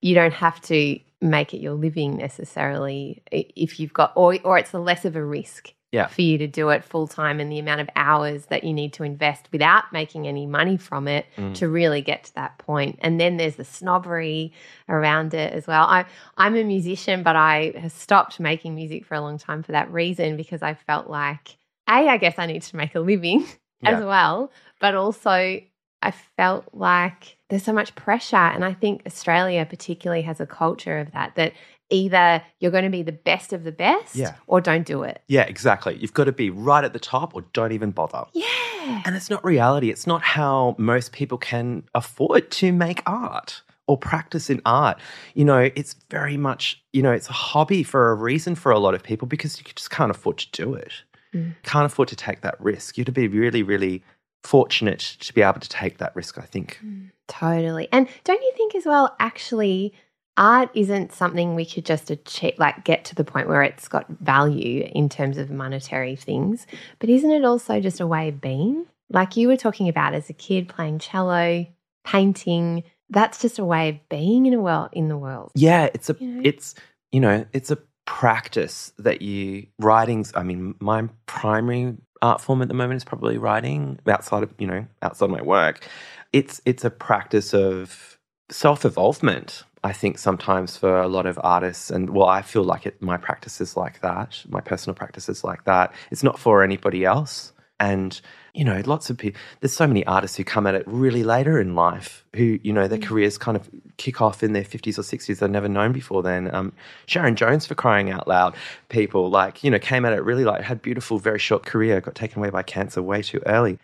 you 0.00 0.16
don't 0.16 0.32
have 0.32 0.60
to 0.62 0.98
make 1.20 1.54
it 1.54 1.58
your 1.58 1.74
living 1.74 2.16
necessarily 2.16 3.22
if 3.30 3.78
you've 3.78 3.92
got 3.92 4.12
or 4.16 4.36
or 4.42 4.58
it's 4.58 4.72
a 4.72 4.80
less 4.80 5.04
of 5.04 5.14
a 5.14 5.24
risk 5.24 5.72
yeah. 5.92 6.06
for 6.06 6.22
you 6.22 6.38
to 6.38 6.46
do 6.46 6.70
it 6.70 6.82
full 6.82 7.06
time 7.06 7.38
and 7.38 7.52
the 7.52 7.58
amount 7.58 7.82
of 7.82 7.88
hours 7.94 8.46
that 8.46 8.64
you 8.64 8.72
need 8.72 8.94
to 8.94 9.04
invest 9.04 9.48
without 9.52 9.92
making 9.92 10.26
any 10.26 10.46
money 10.46 10.78
from 10.78 11.06
it 11.06 11.26
mm. 11.36 11.54
to 11.54 11.68
really 11.68 12.00
get 12.00 12.24
to 12.24 12.34
that 12.34 12.56
point. 12.58 12.98
And 13.02 13.20
then 13.20 13.36
there's 13.36 13.56
the 13.56 13.64
snobbery 13.64 14.52
around 14.88 15.34
it 15.34 15.52
as 15.52 15.66
well. 15.66 15.84
I 15.84 16.06
I'm 16.38 16.56
a 16.56 16.64
musician, 16.64 17.22
but 17.22 17.36
I 17.36 17.74
have 17.78 17.92
stopped 17.92 18.40
making 18.40 18.74
music 18.74 19.04
for 19.04 19.14
a 19.14 19.20
long 19.20 19.38
time 19.38 19.62
for 19.62 19.72
that 19.72 19.92
reason 19.92 20.36
because 20.36 20.62
I 20.62 20.74
felt 20.74 21.08
like 21.08 21.56
a 21.86 22.08
I 22.08 22.16
guess 22.16 22.38
I 22.38 22.46
need 22.46 22.62
to 22.62 22.76
make 22.76 22.94
a 22.94 23.00
living 23.00 23.46
yeah. 23.82 23.90
as 23.90 24.02
well, 24.02 24.50
but 24.80 24.94
also 24.94 25.60
I 26.02 26.10
felt 26.10 26.64
like 26.72 27.36
there's 27.48 27.62
so 27.62 27.72
much 27.72 27.94
pressure. 27.94 28.36
And 28.36 28.64
I 28.64 28.72
think 28.72 29.02
Australia 29.06 29.64
particularly 29.64 30.22
has 30.22 30.40
a 30.40 30.46
culture 30.46 30.98
of 30.98 31.12
that, 31.12 31.36
that 31.36 31.52
either 31.92 32.42
you're 32.58 32.70
going 32.70 32.84
to 32.84 32.90
be 32.90 33.02
the 33.02 33.12
best 33.12 33.52
of 33.52 33.64
the 33.64 33.72
best 33.72 34.16
yeah. 34.16 34.34
or 34.46 34.60
don't 34.60 34.86
do 34.86 35.02
it. 35.02 35.22
Yeah, 35.28 35.42
exactly. 35.42 35.96
You've 35.96 36.14
got 36.14 36.24
to 36.24 36.32
be 36.32 36.50
right 36.50 36.84
at 36.84 36.92
the 36.92 36.98
top 36.98 37.34
or 37.34 37.42
don't 37.52 37.72
even 37.72 37.90
bother. 37.90 38.24
Yeah. 38.32 39.02
And 39.04 39.14
it's 39.14 39.30
not 39.30 39.44
reality. 39.44 39.90
It's 39.90 40.06
not 40.06 40.22
how 40.22 40.74
most 40.78 41.12
people 41.12 41.38
can 41.38 41.84
afford 41.94 42.50
to 42.52 42.72
make 42.72 43.02
art 43.06 43.62
or 43.86 43.96
practice 43.96 44.50
in 44.50 44.60
art. 44.64 44.98
You 45.34 45.44
know, 45.44 45.70
it's 45.74 45.94
very 46.10 46.36
much, 46.36 46.82
you 46.92 47.02
know, 47.02 47.12
it's 47.12 47.28
a 47.28 47.32
hobby 47.32 47.82
for 47.82 48.10
a 48.10 48.14
reason 48.14 48.54
for 48.54 48.72
a 48.72 48.78
lot 48.78 48.94
of 48.94 49.02
people 49.02 49.28
because 49.28 49.58
you 49.58 49.64
just 49.74 49.90
can't 49.90 50.10
afford 50.10 50.38
to 50.38 50.50
do 50.52 50.74
it. 50.74 50.92
Mm. 51.34 51.54
Can't 51.62 51.86
afford 51.86 52.08
to 52.08 52.16
take 52.16 52.40
that 52.42 52.60
risk. 52.60 52.96
You 52.96 53.02
have 53.02 53.06
to 53.06 53.12
be 53.12 53.28
really, 53.28 53.62
really 53.62 54.02
fortunate 54.42 55.16
to 55.20 55.32
be 55.32 55.42
able 55.42 55.60
to 55.60 55.68
take 55.68 55.98
that 55.98 56.14
risk, 56.16 56.38
I 56.38 56.42
think. 56.42 56.78
Mm, 56.84 57.10
totally. 57.28 57.88
And 57.92 58.08
don't 58.24 58.42
you 58.42 58.52
think 58.56 58.74
as 58.74 58.84
well, 58.84 59.14
actually, 59.20 59.94
art 60.36 60.70
isn't 60.74 61.12
something 61.12 61.54
we 61.54 61.66
could 61.66 61.84
just 61.84 62.10
achieve, 62.10 62.54
like 62.58 62.84
get 62.84 63.04
to 63.06 63.14
the 63.14 63.24
point 63.24 63.48
where 63.48 63.62
it's 63.62 63.88
got 63.88 64.08
value 64.08 64.88
in 64.94 65.08
terms 65.08 65.38
of 65.38 65.50
monetary 65.50 66.16
things, 66.16 66.66
but 66.98 67.10
isn't 67.10 67.30
it 67.30 67.44
also 67.44 67.80
just 67.80 68.00
a 68.00 68.06
way 68.06 68.28
of 68.28 68.40
being? 68.40 68.86
Like 69.10 69.36
you 69.36 69.48
were 69.48 69.56
talking 69.56 69.88
about 69.88 70.14
as 70.14 70.30
a 70.30 70.32
kid 70.32 70.68
playing 70.68 70.98
cello, 70.98 71.66
painting, 72.04 72.84
that's 73.10 73.42
just 73.42 73.58
a 73.58 73.64
way 73.64 73.90
of 73.90 74.08
being 74.08 74.46
in 74.46 74.54
a 74.54 74.60
world 74.60 74.88
in 74.92 75.08
the 75.08 75.18
world. 75.18 75.52
Yeah, 75.54 75.90
it's 75.92 76.08
a 76.08 76.16
you 76.18 76.28
know? 76.28 76.40
it's 76.44 76.74
you 77.10 77.20
know, 77.20 77.44
it's 77.52 77.70
a 77.70 77.78
practice 78.04 78.92
that 78.98 79.22
you 79.22 79.66
writings 79.78 80.32
I 80.34 80.42
mean 80.42 80.74
my 80.80 81.08
primary 81.26 81.96
art 82.20 82.40
form 82.40 82.62
at 82.62 82.68
the 82.68 82.74
moment 82.74 82.96
is 82.96 83.04
probably 83.04 83.38
writing 83.38 83.98
outside 84.06 84.42
of 84.42 84.52
you 84.58 84.66
know 84.66 84.86
outside 85.02 85.30
my 85.30 85.40
work 85.40 85.86
it's 86.32 86.60
it's 86.64 86.84
a 86.84 86.90
practice 86.90 87.54
of 87.54 88.18
self-evolvement 88.50 89.64
i 89.84 89.92
think 89.92 90.18
sometimes 90.18 90.76
for 90.76 91.00
a 91.00 91.08
lot 91.08 91.26
of 91.26 91.38
artists 91.42 91.90
and 91.90 92.10
well 92.10 92.28
i 92.28 92.42
feel 92.42 92.64
like 92.64 92.86
it 92.86 93.00
my 93.02 93.16
practice 93.16 93.60
is 93.60 93.76
like 93.76 94.00
that 94.00 94.42
my 94.48 94.60
personal 94.60 94.94
practice 94.94 95.28
is 95.28 95.44
like 95.44 95.64
that 95.64 95.92
it's 96.10 96.22
not 96.22 96.38
for 96.38 96.62
anybody 96.62 97.04
else 97.04 97.52
And, 97.80 98.20
you 98.54 98.64
know, 98.64 98.80
lots 98.86 99.10
of 99.10 99.18
people, 99.18 99.40
there's 99.60 99.72
so 99.72 99.86
many 99.88 100.06
artists 100.06 100.36
who 100.36 100.44
come 100.44 100.66
at 100.68 100.74
it 100.74 100.84
really 100.86 101.24
later 101.24 101.58
in 101.60 101.74
life 101.74 102.24
who, 102.36 102.60
you 102.62 102.72
know, 102.72 102.86
their 102.86 102.98
Mm. 102.98 103.08
careers 103.08 103.38
kind 103.38 103.56
of 103.56 103.68
kick 103.96 104.20
off 104.22 104.42
in 104.42 104.52
their 104.52 104.64
50s 104.64 104.98
or 104.98 105.02
60s 105.02 105.40
they've 105.40 105.50
never 105.50 105.68
known 105.68 105.92
before 105.92 106.22
then. 106.22 106.54
Um, 106.54 106.72
Sharon 107.06 107.34
Jones, 107.34 107.66
for 107.66 107.74
crying 107.74 108.10
out 108.10 108.28
loud, 108.28 108.54
people 108.88 109.30
like, 109.30 109.64
you 109.64 109.70
know, 109.70 109.80
came 109.80 110.04
at 110.04 110.12
it 110.12 110.22
really 110.22 110.44
like, 110.44 110.62
had 110.62 110.80
beautiful, 110.82 111.18
very 111.18 111.38
short 111.40 111.66
career, 111.66 112.00
got 112.00 112.14
taken 112.14 112.38
away 112.38 112.50
by 112.50 112.62
cancer 112.62 113.02
way 113.02 113.22
too 113.22 113.40
early. 113.46 113.78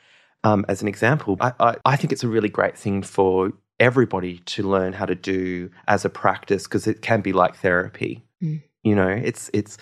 Um, 0.45 0.65
as 0.69 0.83
an 0.83 0.89
example, 0.89 1.37
I, 1.41 1.53
I, 1.59 1.77
I 1.85 1.97
think 1.97 2.13
it's 2.13 2.25
a 2.25 2.29
really 2.29 2.49
great 2.49 2.79
thing 2.79 3.03
for 3.03 3.53
everybody 3.81 4.39
to 4.47 4.63
learn 4.63 4.93
how 4.93 5.07
to 5.07 5.15
do 5.15 5.71
as 5.87 6.05
a 6.05 6.11
practice 6.11 6.65
because 6.65 6.87
it 6.87 7.03
can 7.03 7.21
be 7.21 7.33
like 7.33 7.57
therapy. 7.57 8.25
Mm. 8.43 8.63
You 8.83 8.95
know, 8.95 9.09
it's 9.09 9.51
it's 9.53 9.79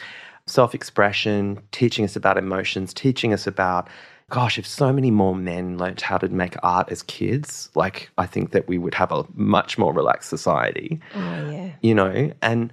self-expression, 0.46 1.60
teaching 1.72 2.04
us 2.04 2.16
about 2.16 2.38
emotions, 2.38 2.94
teaching 2.94 3.32
us 3.32 3.46
about 3.46 3.88
gosh, 4.28 4.58
if 4.58 4.66
so 4.66 4.92
many 4.92 5.10
more 5.10 5.36
men 5.36 5.78
learnt 5.78 6.00
how 6.00 6.18
to 6.18 6.28
make 6.28 6.56
art 6.62 6.90
as 6.90 7.02
kids, 7.04 7.70
like 7.76 8.10
I 8.18 8.26
think 8.26 8.50
that 8.50 8.66
we 8.66 8.76
would 8.78 8.94
have 8.94 9.12
a 9.12 9.24
much 9.34 9.78
more 9.78 9.92
relaxed 9.92 10.28
society, 10.28 11.00
Oh, 11.14 11.50
yeah. 11.50 11.70
you 11.80 11.94
know, 11.94 12.32
and 12.42 12.72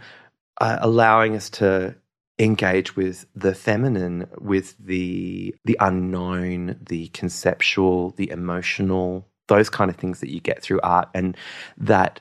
uh, 0.60 0.78
allowing 0.82 1.36
us 1.36 1.50
to 1.52 1.96
engage 2.40 2.96
with 2.96 3.28
the 3.36 3.54
feminine, 3.54 4.28
with 4.40 4.76
the 4.80 5.56
the 5.66 5.78
unknown, 5.80 6.80
the 6.82 7.10
conceptual, 7.10 8.12
the 8.12 8.30
emotional, 8.32 9.28
those 9.48 9.70
kind 9.70 9.90
of 9.90 9.98
things 9.98 10.20
that 10.20 10.30
you 10.30 10.40
get 10.40 10.62
through 10.62 10.80
art 10.82 11.10
and 11.14 11.36
that 11.78 12.20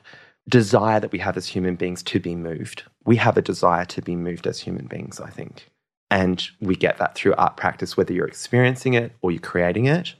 desire 0.49 0.99
that 0.99 1.11
we 1.11 1.19
have 1.19 1.37
as 1.37 1.47
human 1.47 1.75
beings 1.75 2.03
to 2.03 2.19
be 2.19 2.35
moved. 2.35 2.83
We 3.05 3.15
have 3.17 3.37
a 3.37 3.41
desire 3.41 3.85
to 3.85 4.01
be 4.01 4.15
moved 4.15 4.45
as 4.45 4.59
human 4.59 4.87
beings, 4.87 5.19
I 5.19 5.29
think. 5.29 5.69
And 6.11 6.45
we 6.59 6.75
get 6.75 6.97
that 6.97 7.15
through 7.15 7.33
art 7.35 7.57
practice, 7.57 7.95
whether 7.95 8.13
you're 8.13 8.27
experiencing 8.27 8.93
it 8.93 9.13
or 9.21 9.31
you're 9.31 9.39
creating 9.41 9.85
it. 9.85 10.13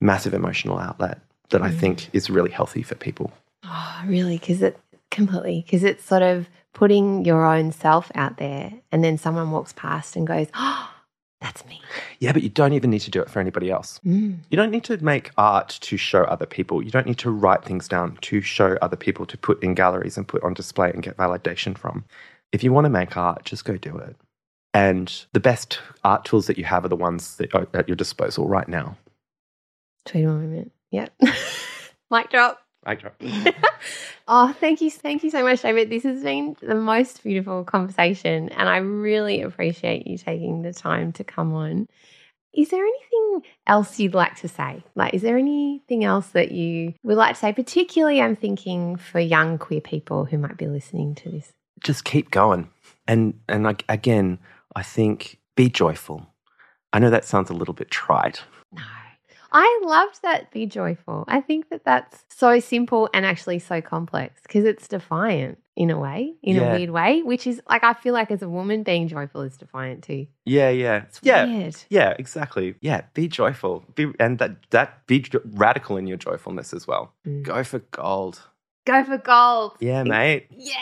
Massive 0.00 0.34
emotional 0.34 0.78
outlet 0.78 1.20
that 1.50 1.62
I 1.62 1.70
Mm. 1.70 1.78
think 1.78 2.10
is 2.12 2.30
really 2.30 2.50
healthy 2.50 2.82
for 2.82 2.94
people. 2.94 3.32
Oh, 3.64 4.02
really? 4.06 4.38
Because 4.38 4.62
it 4.62 4.78
completely, 5.10 5.62
because 5.66 5.82
it's 5.84 6.04
sort 6.04 6.22
of 6.22 6.48
putting 6.72 7.24
your 7.24 7.44
own 7.44 7.72
self 7.72 8.12
out 8.14 8.36
there 8.36 8.72
and 8.92 9.02
then 9.02 9.16
someone 9.18 9.50
walks 9.50 9.72
past 9.72 10.14
and 10.16 10.26
goes, 10.26 10.46
oh, 10.54 10.90
that's 11.46 11.64
me. 11.66 11.80
Yeah, 12.18 12.32
but 12.32 12.42
you 12.42 12.48
don't 12.48 12.72
even 12.72 12.90
need 12.90 13.02
to 13.02 13.10
do 13.10 13.22
it 13.22 13.30
for 13.30 13.38
anybody 13.38 13.70
else. 13.70 14.00
Mm. 14.04 14.38
You 14.50 14.56
don't 14.56 14.72
need 14.72 14.82
to 14.84 15.02
make 15.02 15.30
art 15.38 15.78
to 15.82 15.96
show 15.96 16.24
other 16.24 16.44
people. 16.44 16.82
You 16.82 16.90
don't 16.90 17.06
need 17.06 17.18
to 17.18 17.30
write 17.30 17.64
things 17.64 17.86
down 17.86 18.18
to 18.22 18.40
show 18.40 18.76
other 18.82 18.96
people 18.96 19.26
to 19.26 19.38
put 19.38 19.62
in 19.62 19.74
galleries 19.74 20.16
and 20.16 20.26
put 20.26 20.42
on 20.42 20.54
display 20.54 20.90
and 20.90 21.04
get 21.04 21.16
validation 21.16 21.78
from. 21.78 22.04
If 22.50 22.64
you 22.64 22.72
want 22.72 22.86
to 22.86 22.90
make 22.90 23.16
art, 23.16 23.44
just 23.44 23.64
go 23.64 23.76
do 23.76 23.96
it. 23.96 24.16
And 24.74 25.24
the 25.32 25.40
best 25.40 25.78
art 26.02 26.24
tools 26.24 26.48
that 26.48 26.58
you 26.58 26.64
have 26.64 26.84
are 26.84 26.88
the 26.88 26.96
ones 26.96 27.36
that 27.36 27.54
are 27.54 27.68
at 27.74 27.88
your 27.88 27.96
disposal 27.96 28.48
right 28.48 28.68
now. 28.68 28.96
Tweet 30.04 30.26
one 30.26 30.42
moment. 30.42 30.72
Yep. 30.90 31.14
Mic 32.10 32.30
drop. 32.30 32.60
I 32.86 32.94
try. 32.94 33.10
Oh, 34.28 34.52
thank 34.58 34.80
you. 34.80 34.90
Thank 34.90 35.22
you 35.22 35.30
so 35.30 35.44
much, 35.44 35.62
David. 35.62 35.88
This 35.88 36.02
has 36.02 36.24
been 36.24 36.56
the 36.60 36.74
most 36.74 37.22
beautiful 37.22 37.62
conversation, 37.62 38.48
and 38.48 38.68
I 38.68 38.78
really 38.78 39.40
appreciate 39.42 40.04
you 40.08 40.18
taking 40.18 40.62
the 40.62 40.72
time 40.72 41.12
to 41.12 41.22
come 41.22 41.52
on. 41.52 41.86
Is 42.52 42.70
there 42.70 42.82
anything 42.84 43.42
else 43.68 44.00
you'd 44.00 44.14
like 44.14 44.34
to 44.40 44.48
say? 44.48 44.82
Like, 44.96 45.14
is 45.14 45.22
there 45.22 45.36
anything 45.36 46.02
else 46.02 46.28
that 46.30 46.50
you 46.50 46.94
would 47.04 47.16
like 47.16 47.34
to 47.34 47.40
say? 47.40 47.52
Particularly, 47.52 48.20
I'm 48.20 48.34
thinking 48.34 48.96
for 48.96 49.20
young 49.20 49.58
queer 49.58 49.80
people 49.80 50.24
who 50.24 50.38
might 50.38 50.56
be 50.56 50.66
listening 50.66 51.14
to 51.16 51.30
this. 51.30 51.52
just 51.84 52.04
keep 52.04 52.32
going. 52.32 52.68
And 53.06 53.38
and 53.48 53.62
like 53.62 53.84
again, 53.88 54.40
I 54.74 54.82
think 54.82 55.38
be 55.54 55.68
joyful. 55.68 56.26
I 56.92 56.98
know 56.98 57.10
that 57.10 57.24
sounds 57.24 57.48
a 57.50 57.54
little 57.54 57.74
bit 57.74 57.92
trite. 57.92 58.42
No. 58.72 58.82
I 59.58 59.80
loved 59.84 60.20
that 60.22 60.50
be 60.50 60.66
joyful. 60.66 61.24
I 61.28 61.40
think 61.40 61.70
that 61.70 61.82
that's 61.84 62.24
so 62.28 62.60
simple 62.60 63.08
and 63.14 63.24
actually 63.24 63.58
so 63.58 63.80
complex 63.80 64.42
because 64.42 64.64
it's 64.66 64.86
defiant 64.86 65.58
in 65.76 65.90
a 65.90 65.98
way, 65.98 66.34
in 66.42 66.56
Yeah. 66.56 66.72
a 66.72 66.76
weird 66.76 66.90
way, 66.90 67.22
which 67.22 67.46
is 67.46 67.62
like 67.70 67.82
I 67.82 67.94
feel 67.94 68.12
like 68.12 68.30
as 68.30 68.42
a 68.42 68.48
woman 68.50 68.82
being 68.82 69.08
joyful 69.08 69.40
is 69.42 69.56
defiant 69.56 70.04
too. 70.04 70.26
Yeah, 70.44 70.68
yeah, 70.68 71.04
It's 71.04 71.20
yeah, 71.22 71.46
weird. 71.46 71.76
yeah. 71.88 72.14
Exactly. 72.18 72.74
Yeah, 72.82 73.02
be 73.14 73.28
joyful. 73.28 73.84
Be 73.94 74.12
and 74.20 74.38
that 74.40 74.52
that 74.70 75.06
be 75.06 75.24
radical 75.54 75.96
in 75.96 76.06
your 76.06 76.18
joyfulness 76.18 76.74
as 76.74 76.86
well. 76.86 77.12
Mm. 77.26 77.42
Go 77.42 77.64
for 77.64 77.78
gold. 77.92 78.42
Go 78.86 79.02
for 79.04 79.18
gold. 79.18 79.72
Yeah, 79.80 80.04
mate. 80.04 80.46
Yeah. 80.50 80.74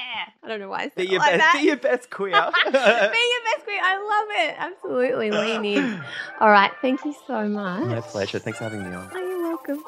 I 0.42 0.48
don't 0.48 0.61
know 0.61 0.68
why 0.68 0.80
I 0.80 0.82
said 0.84 0.94
Be 0.96 1.02
it 1.05 1.11
your 1.12 1.20
like 1.20 1.38
best. 1.38 1.52
that. 1.55 1.59
Be 1.61 1.66
your 1.66 1.76
best 1.76 2.11
queer. 2.11 2.32
be 2.32 2.38
your 2.38 2.72
best 2.74 3.64
queen. 3.64 3.80
I 3.82 3.96
love 3.96 4.28
it. 4.46 4.55
Absolutely. 4.59 5.30
Lean 5.30 5.64
in. 5.64 6.05
All 6.40 6.50
right. 6.50 6.70
Thank 6.82 7.02
you 7.07 7.14
so 7.26 7.48
much. 7.48 7.86
My 7.86 8.00
pleasure. 8.02 8.38
Thanks 8.38 8.59
for 8.59 8.64
having 8.64 8.82
me 8.88 8.94
on. 8.94 9.11
Oh, 9.14 9.18
you're 9.18 9.42
welcome. 9.42 9.82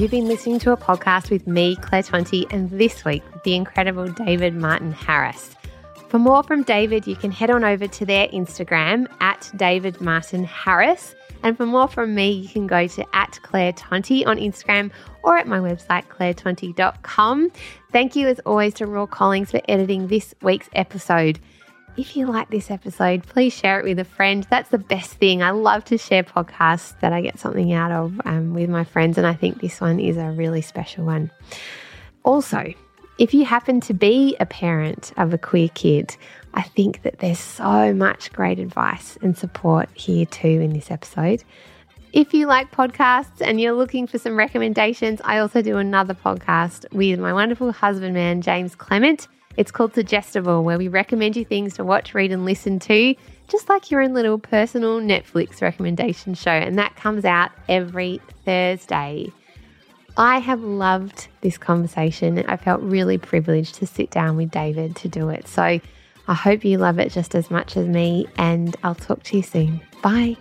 You've 0.00 0.12
been 0.12 0.28
listening 0.28 0.60
to 0.60 0.70
a 0.70 0.76
podcast 0.76 1.30
with 1.32 1.48
me, 1.48 1.74
Claire 1.74 2.04
Tonti, 2.04 2.46
and 2.52 2.70
this 2.70 3.04
week 3.04 3.24
with 3.34 3.42
the 3.42 3.56
incredible 3.56 4.06
David 4.06 4.54
Martin 4.54 4.92
Harris. 4.92 5.56
For 6.08 6.20
more 6.20 6.44
from 6.44 6.62
David, 6.62 7.08
you 7.08 7.16
can 7.16 7.32
head 7.32 7.50
on 7.50 7.64
over 7.64 7.88
to 7.88 8.06
their 8.06 8.28
Instagram 8.28 9.08
at 9.20 9.50
David 9.56 10.00
Martin 10.00 10.44
Harris. 10.44 11.16
And 11.42 11.56
for 11.56 11.66
more 11.66 11.88
from 11.88 12.14
me, 12.14 12.30
you 12.30 12.48
can 12.48 12.66
go 12.66 12.86
to 12.86 13.06
at 13.14 13.38
Claire 13.42 13.72
Tonti 13.72 14.26
on 14.26 14.38
Instagram 14.38 14.90
or 15.22 15.36
at 15.36 15.46
my 15.46 15.58
website, 15.58 16.06
clairetonti.com. 16.06 17.50
Thank 17.92 18.16
you, 18.16 18.28
as 18.28 18.40
always, 18.40 18.74
to 18.74 18.86
Raw 18.86 19.06
Collings 19.06 19.50
for 19.50 19.60
editing 19.68 20.08
this 20.08 20.34
week's 20.42 20.68
episode. 20.74 21.38
If 21.96 22.16
you 22.16 22.26
like 22.26 22.50
this 22.50 22.70
episode, 22.70 23.24
please 23.26 23.52
share 23.52 23.80
it 23.80 23.84
with 23.84 23.98
a 23.98 24.04
friend. 24.04 24.46
That's 24.50 24.68
the 24.70 24.78
best 24.78 25.14
thing. 25.14 25.42
I 25.42 25.50
love 25.50 25.84
to 25.86 25.98
share 25.98 26.22
podcasts 26.22 26.98
that 27.00 27.12
I 27.12 27.20
get 27.20 27.40
something 27.40 27.72
out 27.72 27.90
of 27.90 28.20
um, 28.24 28.54
with 28.54 28.70
my 28.70 28.84
friends, 28.84 29.18
and 29.18 29.26
I 29.26 29.34
think 29.34 29.60
this 29.60 29.80
one 29.80 29.98
is 29.98 30.16
a 30.16 30.30
really 30.30 30.62
special 30.62 31.04
one. 31.04 31.32
Also, 32.22 32.72
if 33.18 33.34
you 33.34 33.44
happen 33.44 33.80
to 33.80 33.94
be 33.94 34.36
a 34.38 34.46
parent 34.46 35.12
of 35.16 35.34
a 35.34 35.38
queer 35.38 35.68
kid, 35.74 36.16
I 36.54 36.62
think 36.62 37.02
that 37.02 37.18
there's 37.18 37.38
so 37.38 37.92
much 37.92 38.32
great 38.32 38.58
advice 38.58 39.18
and 39.22 39.36
support 39.36 39.88
here 39.94 40.26
too 40.26 40.48
in 40.48 40.72
this 40.72 40.90
episode. 40.90 41.44
If 42.12 42.32
you 42.32 42.46
like 42.46 42.72
podcasts 42.72 43.40
and 43.40 43.60
you're 43.60 43.74
looking 43.74 44.06
for 44.06 44.18
some 44.18 44.36
recommendations, 44.36 45.20
I 45.24 45.38
also 45.38 45.60
do 45.60 45.76
another 45.76 46.14
podcast 46.14 46.90
with 46.92 47.20
my 47.20 47.32
wonderful 47.32 47.70
husband 47.70 48.14
man, 48.14 48.40
James 48.40 48.74
Clement. 48.74 49.28
It's 49.58 49.70
called 49.70 49.94
Suggestible, 49.94 50.64
where 50.64 50.78
we 50.78 50.88
recommend 50.88 51.36
you 51.36 51.44
things 51.44 51.74
to 51.74 51.84
watch, 51.84 52.14
read, 52.14 52.32
and 52.32 52.44
listen 52.44 52.78
to, 52.78 53.14
just 53.48 53.68
like 53.68 53.90
your 53.90 54.02
own 54.02 54.14
little 54.14 54.38
personal 54.38 55.00
Netflix 55.00 55.60
recommendation 55.60 56.34
show. 56.34 56.52
And 56.52 56.78
that 56.78 56.96
comes 56.96 57.24
out 57.24 57.50
every 57.68 58.20
Thursday. 58.44 59.32
I 60.16 60.38
have 60.38 60.62
loved 60.62 61.28
this 61.42 61.58
conversation. 61.58 62.38
I 62.46 62.56
felt 62.56 62.80
really 62.82 63.18
privileged 63.18 63.74
to 63.76 63.86
sit 63.86 64.10
down 64.10 64.36
with 64.36 64.50
David 64.50 64.96
to 64.96 65.08
do 65.08 65.28
it. 65.28 65.46
So 65.46 65.80
I 66.28 66.34
hope 66.34 66.64
you 66.64 66.78
love 66.78 66.98
it 66.98 67.10
just 67.10 67.34
as 67.34 67.50
much 67.50 67.76
as 67.76 67.86
me, 67.88 68.26
and 68.36 68.76
I'll 68.84 68.94
talk 68.94 69.22
to 69.24 69.36
you 69.36 69.42
soon. 69.42 69.80
Bye. 70.02 70.36